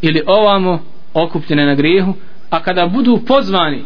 ili 0.02 0.24
ovamo 0.26 0.84
okupljene 1.14 1.66
na 1.66 1.76
grijehu 1.76 2.14
a 2.50 2.64
kada 2.64 2.88
budu 2.88 3.22
pozvani 3.28 3.84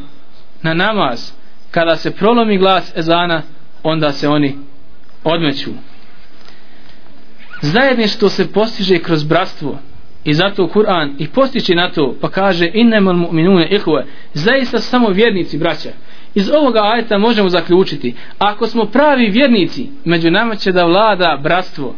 na 0.62 0.74
namaz 0.74 1.32
kada 1.72 1.96
se 1.96 2.12
prolomi 2.12 2.58
glas 2.58 2.98
ezana 2.98 3.42
onda 3.84 4.12
se 4.12 4.30
oni 4.30 4.58
odmeću 5.24 5.70
zajedništvo 7.62 8.30
se 8.30 8.52
postiže 8.52 9.00
kroz 9.00 9.24
bratstvo. 9.24 9.80
I 10.24 10.34
zato 10.34 10.68
Kur'an 10.68 11.16
i 11.18 11.28
postiče 11.28 11.76
na 11.76 11.92
to 11.92 12.16
pa 12.22 12.30
kaže 12.30 12.72
innemal 12.74 13.16
mu'minune 13.16 13.68
ihve 13.70 14.06
zaista 14.34 14.80
samo 14.80 15.10
vjernici 15.10 15.58
braća. 15.58 15.90
Iz 16.36 16.52
ovoga 16.52 16.80
ajeta 16.84 17.18
možemo 17.18 17.50
zaključiti 17.50 18.16
ako 18.40 18.68
smo 18.68 18.86
pravi 18.86 19.30
vjernici 19.30 19.90
među 20.06 20.32
nama 20.32 20.56
će 20.56 20.72
da 20.72 20.86
vlada 20.86 21.40
bratstvo. 21.44 21.96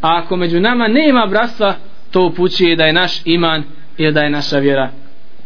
A 0.00 0.20
ako 0.24 0.36
među 0.36 0.60
nama 0.60 0.88
nema 0.88 1.26
bratstva 1.26 1.74
to 2.10 2.26
upućuje 2.26 2.76
da 2.76 2.84
je 2.84 2.92
naš 2.92 3.20
iman 3.24 3.64
ili 3.96 4.12
da 4.12 4.20
je 4.20 4.30
naša 4.30 4.58
vjera 4.58 4.90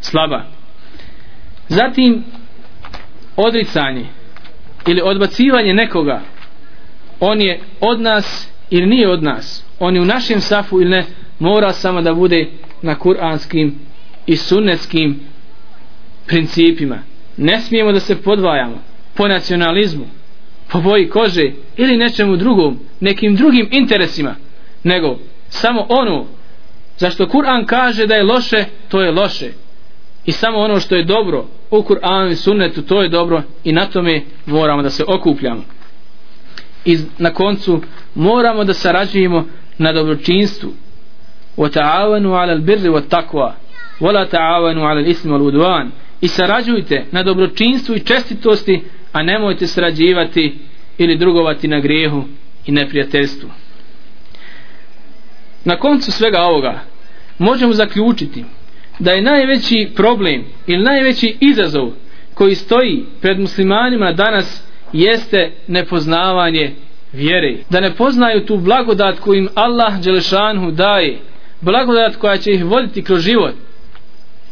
slaba. 0.01 0.45
Zatim 1.69 2.25
odricanje 3.37 4.07
ili 4.87 5.01
odbacivanje 5.05 5.75
nekoga. 5.75 6.21
On 7.21 7.41
je 7.41 7.61
od 7.81 8.01
nas 8.01 8.53
ili 8.71 8.87
nije 8.87 9.09
od 9.09 9.23
nas? 9.23 9.65
On 9.79 9.95
je 9.95 10.03
u 10.03 10.05
našem 10.05 10.41
safu 10.41 10.81
ili 10.81 10.91
ne? 10.91 11.05
Mora 11.39 11.73
samo 11.73 12.03
da 12.03 12.15
bude 12.15 12.47
na 12.83 12.95
kuranskim 12.95 13.75
i 14.27 14.37
sunnetskim 14.37 15.21
principima. 16.27 16.99
Ne 17.37 17.61
smijemo 17.61 17.93
da 17.93 18.01
se 18.01 18.23
podvajamo 18.23 18.83
po 19.15 19.29
nacionalizmu 19.29 20.05
po 20.73 20.81
boji 20.81 21.09
kože 21.09 21.53
ili 21.77 21.97
nečemu 21.97 22.37
drugom 22.37 22.79
nekim 23.01 23.37
drugim 23.37 23.69
interesima 23.73 24.35
nego 24.85 25.19
samo 25.49 25.87
ono 25.89 26.27
zašto 26.99 27.27
Kur'an 27.27 27.67
kaže 27.67 28.07
da 28.07 28.15
je 28.15 28.23
loše 28.23 28.65
to 28.89 29.01
je 29.01 29.11
loše. 29.11 29.53
I 30.25 30.33
samo 30.33 30.59
ono 30.59 30.81
što 30.81 30.97
je 30.97 31.05
dobro 31.05 31.47
u 31.71 31.83
Kur'anu 31.83 32.31
i 32.31 32.37
sunnetu 32.37 32.83
to 32.83 33.03
je 33.03 33.09
dobro 33.09 33.43
i 33.65 33.73
na 33.73 33.87
tome 33.87 34.23
moramo 34.47 34.83
da 34.83 34.91
se 34.91 35.05
okupljamo 35.09 35.65
i 36.88 36.98
na 37.18 37.34
koncu 37.34 37.82
moramo 38.16 38.64
da 38.64 38.74
sarađujemo 38.74 39.46
na 39.78 39.94
dobročinstvu 39.94 40.72
وتعاونوا 41.58 42.38
على 42.38 42.54
البر 42.54 42.90
والتقوى 42.90 43.54
ولا 44.02 44.24
تعاونوا 44.26 44.88
على 44.88 45.00
الإثم 45.00 45.32
والعدوان 45.32 45.92
i 46.22 46.28
sarađujte 46.28 47.06
na 47.12 47.24
dobročinstvu 47.24 47.96
i 47.96 48.00
čestitosti 48.00 48.84
a 49.12 49.24
nemojte 49.24 49.68
sarađivati 49.68 50.56
ili 50.98 51.18
drugovati 51.18 51.68
na 51.68 51.80
grijehu 51.80 52.24
i 52.66 52.72
neprijateljstvu 52.72 53.50
na 55.66 55.76
koncu 55.76 56.12
svega 56.12 56.42
ovoga 56.42 56.80
možemo 57.38 57.74
zaključiti 57.74 58.46
da 59.00 59.12
je 59.12 59.22
najveći 59.22 59.92
problem 59.96 60.44
ili 60.68 60.84
najveći 60.84 61.38
izazov 61.40 61.92
koji 62.34 62.56
stoji 62.56 63.06
pred 63.22 63.40
muslimanima 63.40 64.12
danas 64.12 64.64
jeste 64.93 65.53
nepoznavanje 65.67 66.75
vjere. 67.13 67.57
Da 67.71 67.81
ne 67.81 67.95
poznaju 67.95 68.47
tu 68.47 68.57
blagodat 68.57 69.19
koju 69.21 69.39
im 69.39 69.49
Allah 69.55 70.01
Đelešanhu 70.01 70.71
daje. 70.71 71.19
Blagodat 71.61 72.17
koja 72.17 72.37
će 72.37 72.51
ih 72.51 72.65
voditi 72.65 73.05
kroz 73.05 73.21
život. 73.21 73.55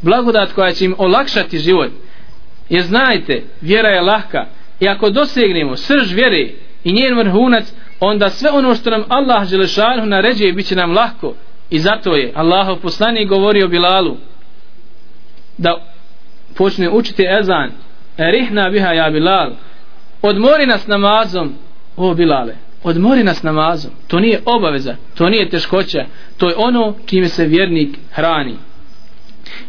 Blagodat 0.03 0.53
koja 0.53 0.73
će 0.73 0.85
im 0.85 0.95
olakšati 0.99 1.59
život. 1.59 1.91
Jer 2.69 2.83
znajte 2.83 3.43
vjera 3.61 3.89
je 3.89 4.01
lahka. 4.01 4.47
I 4.81 4.89
ako 4.89 5.11
dosegnemo 5.11 5.77
srž 5.77 6.13
vjere 6.13 6.49
i 6.85 6.93
njen 6.93 7.19
vrhunac 7.19 7.73
onda 8.01 8.31
sve 8.31 8.51
ono 8.51 8.75
što 8.75 8.91
nam 8.91 9.05
Allah 9.09 9.51
Đelešanhu 9.51 10.07
naređuje 10.07 10.53
bit 10.53 10.67
će 10.67 10.77
nam 10.77 10.93
lahko. 10.93 11.35
I 11.71 11.79
zato 11.79 12.17
je 12.17 12.33
Allah 12.35 12.79
poslani 12.83 13.27
govorio 13.27 13.69
Bilalu 13.69 14.17
da 15.59 15.81
počne 16.57 16.91
učiti 16.91 17.27
ezan. 17.41 17.71
Erihna 18.19 18.71
biha 18.71 18.93
ja 18.93 19.11
Bilal 19.11 19.51
odmori 20.23 20.67
nas 20.67 20.87
namazom 20.87 21.55
o 21.97 22.15
Bilale 22.15 22.67
odmori 22.87 23.25
nas 23.25 23.43
namazom. 23.43 23.91
To 24.07 24.21
nije 24.21 24.41
obaveza, 24.45 24.97
to 25.15 25.29
nije 25.29 25.49
teškoća 25.49 26.05
to 26.37 26.49
je 26.49 26.55
ono 26.57 26.95
čime 27.07 27.29
se 27.29 27.45
vjernik 27.45 27.99
hrani. 28.13 28.55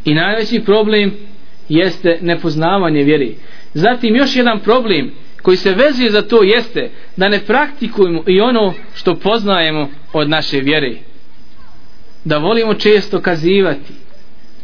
I 0.06 0.14
najveći 0.14 0.60
problem 0.66 1.14
jeste 1.70 2.20
nepoznavanje 2.22 3.04
vjeri 3.04 3.36
zatim 3.74 4.16
još 4.16 4.36
jedan 4.36 4.60
problem 4.60 5.12
koji 5.42 5.58
se 5.58 5.74
vezuje 5.74 6.12
za 6.12 6.22
to 6.22 6.44
jeste 6.44 6.90
da 7.18 7.30
ne 7.30 7.40
praktikujemo 7.40 8.24
i 8.28 8.42
ono 8.42 8.74
što 8.96 9.16
poznajemo 9.16 9.90
od 10.14 10.30
naše 10.30 10.60
vjere. 10.60 10.96
Da 12.26 12.38
volimo 12.38 12.74
često 12.74 13.22
kazivati 13.22 13.94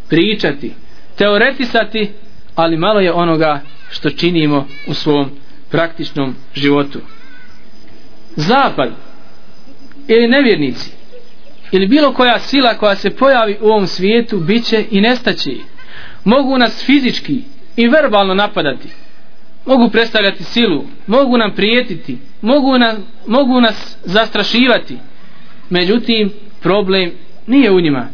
pričati 0.10 0.72
teoretisati 1.18 2.10
ali 2.56 2.78
malo 2.78 3.00
je 3.00 3.14
onoga 3.14 3.62
što 3.90 4.10
činimo 4.10 4.68
u 4.88 4.94
svom 4.94 5.30
praktičnom 5.74 6.36
životu. 6.56 7.00
Zapad 8.36 8.92
ili 10.08 10.28
nevjernici 10.28 10.92
ili 11.72 11.88
bilo 11.88 12.14
koja 12.14 12.40
sila 12.40 12.78
koja 12.78 12.96
se 12.96 13.10
pojavi 13.10 13.58
u 13.62 13.68
ovom 13.68 13.88
svijetu 13.88 14.40
bit 14.40 14.66
će 14.66 14.86
i 14.92 15.02
nestaće 15.02 15.52
mogu 16.24 16.58
nas 16.58 16.86
fizički 16.86 17.42
i 17.76 17.88
verbalno 17.88 18.34
napadati. 18.34 18.88
Mogu 19.66 19.90
predstavljati 19.90 20.44
silu 20.44 20.86
mogu 21.08 21.38
nam 21.38 21.56
prijetiti 21.56 22.18
mogu, 22.42 22.78
na, 22.78 22.96
mogu 23.28 23.62
nas 23.62 23.98
zastrašivati. 24.04 24.98
Međutim 25.70 26.32
problem 26.62 27.12
nije 27.48 27.72
u 27.72 27.82
njima. 27.82 28.08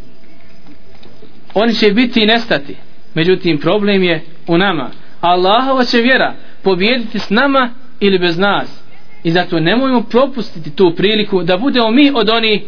Oni 1.53 1.73
će 1.73 1.91
biti 1.91 2.21
i 2.21 2.25
nestati. 2.25 2.75
Međutim 3.13 3.57
problem 3.57 4.03
je 4.03 4.23
u 4.47 4.57
nama. 4.57 4.91
Allahova 5.21 5.85
će 5.85 5.97
vjera 5.97 6.35
pobijediti 6.63 7.19
s 7.19 7.29
nama 7.29 7.69
ili 7.99 8.19
bez 8.19 8.37
nas. 8.37 8.83
I 9.23 9.31
zato 9.31 9.59
nemojmo 9.59 10.01
propustiti 10.01 10.75
tu 10.75 10.93
priliku 10.97 11.43
da 11.43 11.57
budemo 11.57 11.91
mi 11.91 12.11
od 12.15 12.29
onih 12.29 12.61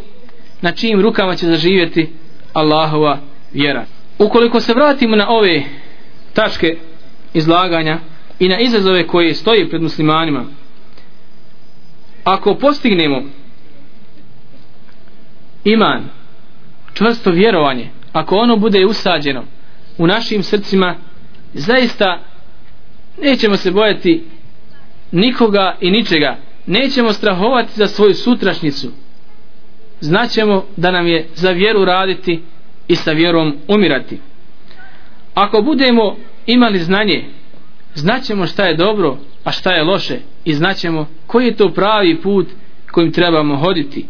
na 0.61 0.71
čijim 0.71 1.01
rukama 1.01 1.35
će 1.35 1.47
zaživjeti 1.47 2.09
Allahova 2.53 3.19
vjera. 3.53 3.85
Ukoliko 4.19 4.59
se 4.59 4.73
vratimo 4.73 5.15
na 5.15 5.29
ove 5.29 5.63
tačke 6.33 6.77
izlaganja 7.33 7.99
i 8.39 8.47
na 8.47 8.59
izazove 8.59 9.07
koje 9.07 9.33
stoji 9.33 9.69
pred 9.69 9.81
muslimanima 9.81 10.45
ako 12.23 12.55
postignemo 12.55 13.23
iman 15.63 16.03
čvrsto 16.93 17.31
vjerovanje 17.31 17.89
ako 18.13 18.35
ono 18.35 18.57
bude 18.57 18.85
usađeno 18.85 19.43
u 19.97 20.07
našim 20.07 20.43
srcima 20.43 20.95
zaista 21.53 22.19
nećemo 23.21 23.57
se 23.57 23.71
bojati 23.71 24.23
nikoga 25.11 25.77
i 25.81 25.91
ničega. 25.91 26.37
Nećemo 26.65 27.13
strahovati 27.13 27.71
za 27.75 27.87
svoju 27.87 28.13
sutrašnjicu. 28.13 28.91
Znaćemo 29.99 30.65
da 30.77 30.91
nam 30.91 31.07
je 31.07 31.27
za 31.35 31.51
vjeru 31.51 31.85
raditi 31.85 32.41
i 32.87 32.95
sa 32.95 33.11
vjerom 33.11 33.55
umirati. 33.67 34.19
Ako 35.33 35.61
budemo 35.61 36.17
imali 36.45 36.79
znanje 36.79 37.25
znaćemo 37.95 38.47
šta 38.47 38.65
je 38.65 38.75
dobro 38.75 39.17
a 39.43 39.51
šta 39.51 39.71
je 39.71 39.83
loše 39.83 40.19
i 40.45 40.53
znaćemo 40.53 41.07
koji 41.27 41.45
je 41.45 41.55
to 41.55 41.69
pravi 41.69 42.21
put 42.21 42.47
kojim 42.91 43.11
trebamo 43.11 43.57
hoditi. 43.57 44.05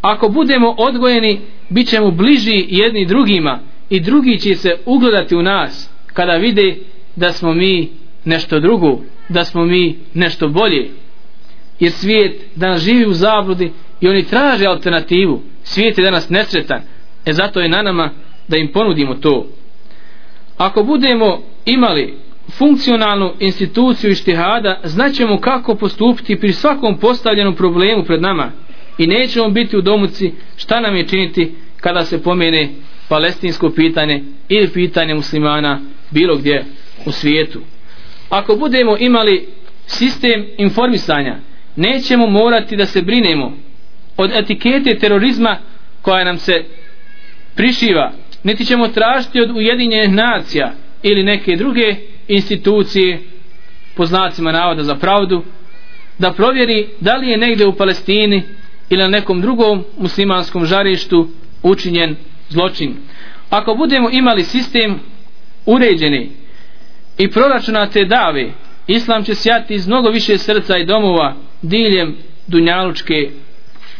Ako 0.00 0.28
budemo 0.28 0.74
odgojeni 0.78 1.40
bit 1.68 1.88
ćemo 1.88 2.10
bliži 2.10 2.66
jedni 2.68 3.06
drugima 3.06 3.60
i 3.90 4.00
drugi 4.00 4.38
će 4.38 4.54
se 4.54 4.76
ugledati 4.86 5.36
u 5.36 5.42
nas 5.42 5.90
kada 6.06 6.32
vide 6.32 6.76
da 7.16 7.32
smo 7.32 7.54
mi 7.54 7.90
nešto 8.24 8.60
drugo 8.60 9.00
da 9.28 9.44
smo 9.44 9.64
mi 9.64 9.98
nešto 10.14 10.48
bolje. 10.48 10.90
Jer 11.80 11.92
svijet 11.92 12.42
danas 12.56 12.82
živi 12.82 13.06
u 13.06 13.12
zabludi 13.12 13.72
i 14.00 14.08
oni 14.08 14.24
traže 14.24 14.66
alternativu. 14.66 15.42
Svijet 15.62 15.98
je 15.98 16.04
danas 16.04 16.28
nesretan. 16.28 16.80
E 17.26 17.32
zato 17.32 17.60
je 17.60 17.68
na 17.68 17.82
nama 17.82 18.10
da 18.48 18.56
im 18.56 18.72
ponudimo 18.72 19.14
to. 19.14 19.46
Ako 20.56 20.82
budemo 20.82 21.42
imali 21.64 22.14
funkcionalnu 22.50 23.32
instituciju 23.40 24.10
ištihada 24.10 24.80
znaćemo 24.84 25.40
kako 25.40 25.74
postupiti 25.74 26.40
pri 26.40 26.52
svakom 26.52 26.98
postavljenom 26.98 27.54
problemu 27.54 28.04
pred 28.04 28.22
nama. 28.22 28.52
I 28.98 29.06
nećemo 29.06 29.48
biti 29.48 29.76
u 29.76 29.82
domuci 29.82 30.32
šta 30.56 30.80
nam 30.80 30.96
je 30.96 31.08
činiti 31.08 31.54
kada 31.76 32.04
se 32.04 32.22
pomene 32.22 32.68
palestinsko 33.08 33.70
pitanje 33.70 34.24
ili 34.48 34.68
pitanje 34.68 35.14
muslimana 35.14 35.80
bilo 36.10 36.36
gdje 36.36 36.64
u 37.06 37.12
svijetu 37.12 37.60
ako 38.34 38.56
budemo 38.56 38.96
imali 38.98 39.48
sistem 39.86 40.46
informisanja 40.58 41.36
nećemo 41.76 42.26
morati 42.26 42.76
da 42.76 42.86
se 42.86 43.02
brinemo 43.02 43.52
od 44.16 44.30
etikete 44.34 44.98
terorizma 44.98 45.56
koja 46.02 46.24
nam 46.24 46.38
se 46.38 46.64
prišiva 47.54 48.12
niti 48.42 48.64
ćemo 48.64 48.88
tražiti 48.88 49.40
od 49.40 49.50
ujedinjenih 49.50 50.10
nacija 50.14 50.72
ili 51.02 51.22
neke 51.22 51.56
druge 51.56 51.94
institucije 52.28 53.20
po 53.96 54.06
znacima 54.06 54.52
navoda 54.52 54.82
za 54.82 54.94
pravdu 54.94 55.44
da 56.18 56.32
provjeri 56.32 56.88
da 57.00 57.16
li 57.16 57.28
je 57.28 57.36
negde 57.38 57.66
u 57.66 57.72
Palestini 57.76 58.42
ili 58.90 59.02
na 59.02 59.08
nekom 59.08 59.40
drugom 59.40 59.84
muslimanskom 59.98 60.64
žarištu 60.66 61.28
učinjen 61.62 62.16
zločin. 62.48 62.94
Ako 63.50 63.74
budemo 63.74 64.08
imali 64.10 64.42
sistem 64.44 65.00
uređeni 65.66 66.30
i 67.18 67.30
proračunate 67.30 68.04
dave 68.04 68.50
islam 68.86 69.24
će 69.24 69.34
sjati 69.34 69.74
iz 69.74 69.86
mnogo 69.86 70.08
više 70.08 70.38
srca 70.38 70.78
i 70.78 70.86
domova 70.86 71.34
diljem 71.62 72.16
dunjalučke 72.46 73.30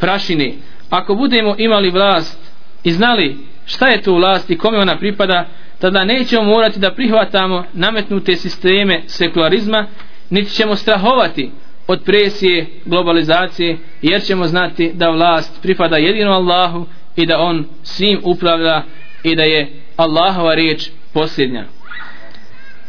prašine. 0.01 0.53
Ako 0.91 1.15
budemo 1.15 1.55
imali 1.59 1.91
vlast 1.91 2.39
i 2.85 2.93
znali 2.93 3.37
šta 3.67 3.89
je 3.89 4.03
to 4.03 4.15
vlast 4.15 4.51
i 4.51 4.59
kome 4.59 4.79
ona 4.79 4.97
pripada 4.99 5.49
tada 5.79 6.05
nećemo 6.05 6.43
morati 6.45 6.79
da 6.79 6.95
prihvatamo 6.95 7.65
nametnute 7.73 8.37
sisteme 8.37 9.03
sekularizma 9.07 9.87
niti 10.31 10.51
ćemo 10.51 10.77
strahovati 10.77 11.51
od 11.87 12.05
presije 12.05 12.67
globalizacije 12.85 13.79
jer 14.03 14.23
ćemo 14.23 14.47
znati 14.47 14.93
da 14.95 15.11
vlast 15.11 15.63
pripada 15.63 15.97
jedino 15.97 16.33
Allahu 16.33 16.87
i 17.17 17.27
da 17.27 17.39
on 17.39 17.65
svim 17.83 18.21
upravlja 18.25 18.83
i 19.23 19.37
da 19.37 19.43
je 19.43 19.73
Allahova 19.97 20.55
riječ 20.55 20.91
posljednja 21.13 21.65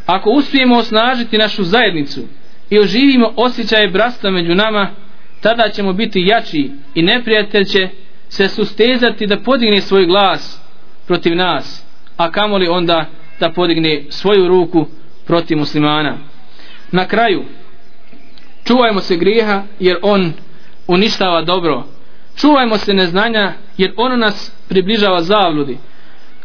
ako 0.06 0.30
uspijemo 0.30 0.76
osnažiti 0.78 1.38
našu 1.38 1.64
zajednicu 1.64 2.22
i 2.70 2.80
oživimo 2.80 3.34
osjećaje 3.36 3.88
brasta 3.88 4.32
među 4.32 4.56
nama 4.56 4.90
tada 5.42 5.70
ćemo 5.70 5.94
biti 5.94 6.22
jači 6.22 6.72
i 6.96 7.02
neprijatelj 7.02 7.64
će 7.64 7.90
se 8.30 8.50
sustezati 8.50 9.28
da 9.28 9.40
podigne 9.40 9.82
svoj 9.82 10.06
glas 10.06 10.62
protiv 11.08 11.36
nas 11.36 11.86
a 12.18 12.32
kamoli 12.32 12.68
onda 12.68 13.06
da 13.40 13.52
podigne 13.52 14.04
svoju 14.10 14.48
ruku 14.48 14.88
protiv 15.26 15.58
muslimana. 15.58 16.18
Na 16.92 17.08
kraju 17.08 17.44
čuvajmo 18.64 19.00
se 19.00 19.16
grijeha 19.16 19.64
jer 19.80 19.98
on 20.02 20.34
uništava 20.88 21.42
dobro. 21.42 21.84
Čuvajmo 22.36 22.78
se 22.78 22.94
neznanja 22.94 23.54
jer 23.78 23.94
ono 23.98 24.16
nas 24.16 24.56
približava 24.70 25.22
zavludi 25.22 25.78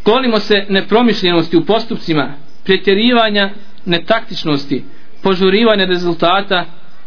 klonimo 0.02 0.38
se 0.38 0.66
nepromišljenosti 0.68 1.56
u 1.56 1.64
postupcima 1.64 2.34
pretjerivanja 2.70 3.50
netaktičnosti 3.84 4.84
požurivanja 5.22 5.84
rezultata 5.84 6.64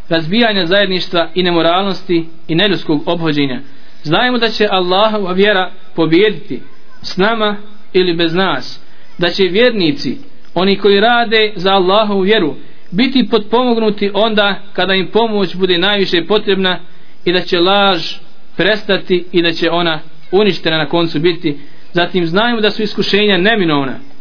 razbijanja 0.10 0.66
zajedništva 0.66 1.30
i 1.36 1.44
nemoralnosti 1.44 2.26
i 2.48 2.56
neljudskog 2.56 3.04
obhođenja. 3.06 3.60
Znajemo 4.04 4.38
da 4.38 4.50
će 4.50 4.68
Allahova 4.72 5.34
vjera 5.34 5.72
pobijediti 5.96 6.62
s 7.02 7.18
nama 7.18 7.58
ili 7.94 8.14
bez 8.14 8.34
nas 8.34 8.80
da 9.18 9.30
će 9.30 9.44
vjernici 9.44 10.18
oni 10.54 10.78
koji 10.78 11.00
rade 11.00 11.54
za 11.56 11.74
Allahovu 11.74 12.22
vjeru 12.22 12.56
biti 12.92 13.28
potpomognuti 13.32 14.12
onda 14.14 14.60
kada 14.74 14.94
im 14.94 15.08
pomoć 15.08 15.56
bude 15.56 15.78
najviše 15.78 16.26
potrebna 16.28 16.80
i 17.26 17.34
da 17.34 17.42
će 17.42 17.60
laž 17.60 18.16
prestati 18.58 19.26
i 19.32 19.42
da 19.42 19.52
će 19.52 19.70
ona 19.72 20.00
uništena 20.32 20.78
na 20.78 20.90
koncu 20.90 21.20
biti. 21.20 21.58
Zatim 21.94 22.26
znajemo 22.26 22.62
da 22.62 22.72
su 22.72 22.84
iskušenja 22.84 23.38
neminovna 23.38 24.13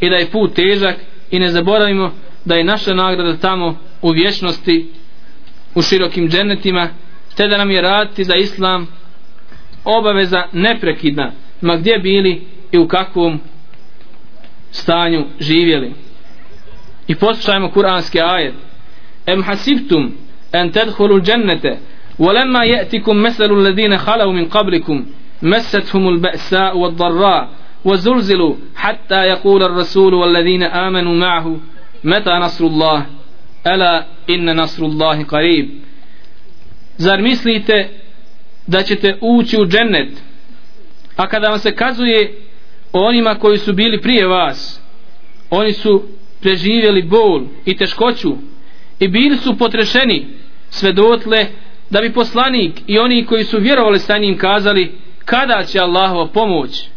i 0.00 0.10
da 0.10 0.16
je 0.16 0.30
put 0.30 0.54
težak 0.54 0.96
i 1.30 1.38
ne 1.38 1.50
zaboravimo 1.50 2.12
da 2.44 2.54
je 2.54 2.64
naša 2.64 2.94
nagrada 2.94 3.36
tamo 3.36 3.78
u 4.02 4.10
vječnosti 4.10 4.86
u 5.74 5.82
širokim 5.82 6.28
džennetima 6.28 6.88
te 7.36 7.48
da 7.48 7.56
nam 7.56 7.70
je 7.70 7.82
raditi 7.82 8.24
za 8.24 8.34
islam 8.34 8.86
obaveza 9.84 10.44
neprekidna 10.52 11.32
ma 11.60 11.76
gdje 11.76 11.98
bili 11.98 12.42
i 12.72 12.78
u 12.78 12.88
kakvom 12.88 13.40
stanju 14.70 15.24
živjeli 15.40 15.92
i 17.06 17.14
poslušajmo 17.14 17.70
kuranski 17.70 18.20
ajet 18.20 18.54
em 19.26 19.42
hasibtum 19.42 20.12
en 20.52 20.72
tedhulu 20.72 21.20
džennete 21.20 21.78
ولما 22.18 22.64
يأتكم 22.64 23.22
مثل 23.22 23.50
الذين 23.52 23.98
خلوا 23.98 24.32
من 24.32 24.44
قبلكم 24.44 25.06
مستهم 25.42 26.08
البأساء 26.08 26.76
والضراء 26.76 27.48
وزلزلوا 27.84 28.54
حتى 28.74 29.20
يقول 29.24 29.62
الرسول 29.62 30.14
والذين 30.14 30.62
آمنوا 30.62 31.14
معه 31.14 31.56
متى 32.04 32.30
نصر 32.30 32.64
الله 32.64 33.06
ألا 33.66 34.06
إن 34.30 34.56
نصر 34.56 34.84
الله 34.84 35.24
قريب 35.24 35.68
Zar 36.98 37.20
mislite 37.22 37.88
da 38.66 38.82
ćete 38.82 39.18
ući 39.20 39.56
u 39.60 39.66
džennet 39.66 40.22
a 41.16 41.28
kada 41.28 41.48
vam 41.48 41.58
se 41.58 41.74
kazuje 41.74 42.34
o 42.92 43.00
onima 43.06 43.34
koji 43.34 43.58
su 43.58 43.72
bili 43.72 44.00
prije 44.00 44.26
vas 44.26 44.80
oni 45.50 45.72
su 45.72 46.02
preživjeli 46.40 47.02
bol 47.02 47.42
i 47.64 47.76
teškoću 47.76 48.36
i 48.98 49.08
bili 49.08 49.36
su 49.36 49.58
potrešeni 49.58 50.26
sve 50.70 50.92
dotle 50.92 51.46
da 51.90 52.00
bi 52.00 52.12
poslanik 52.12 52.72
i 52.86 52.98
oni 52.98 53.26
koji 53.26 53.44
su 53.44 53.58
vjerovali 53.58 53.98
sa 53.98 54.18
njim 54.18 54.38
kazali 54.38 54.92
kada 55.24 55.64
će 55.64 55.80
Allahova 55.80 56.26
pomoć 56.26 56.88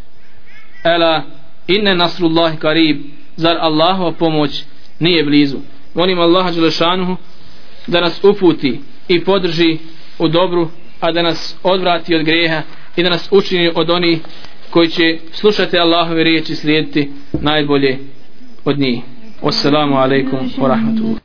Ela 0.94 1.22
inne 1.66 1.94
nasrullah 1.94 2.58
karib 2.58 3.00
zar 3.36 3.56
Allahova 3.60 4.12
pomoć 4.12 4.64
nije 5.00 5.24
blizu 5.24 5.56
molim 5.94 6.18
Allaha 6.18 6.50
Đelešanuhu 6.50 7.16
da 7.86 8.00
nas 8.00 8.24
uputi 8.24 8.80
i 9.08 9.24
podrži 9.24 9.78
u 10.18 10.28
dobru 10.28 10.68
a 11.00 11.12
da 11.12 11.22
nas 11.22 11.56
odvrati 11.62 12.14
od 12.14 12.24
greha 12.24 12.62
i 12.96 13.02
da 13.02 13.10
nas 13.10 13.28
učini 13.30 13.72
od 13.74 13.90
onih 13.90 14.18
koji 14.70 14.88
će 14.88 15.18
slušati 15.32 15.78
Allahove 15.78 16.24
riječi 16.24 16.54
slijediti 16.54 17.10
najbolje 17.40 17.98
od 18.64 18.78
njih. 18.78 19.00
Wassalamu 19.42 19.96
alaikum 19.96 20.38
wa 20.58 20.68
rahmatullahi. 20.68 21.14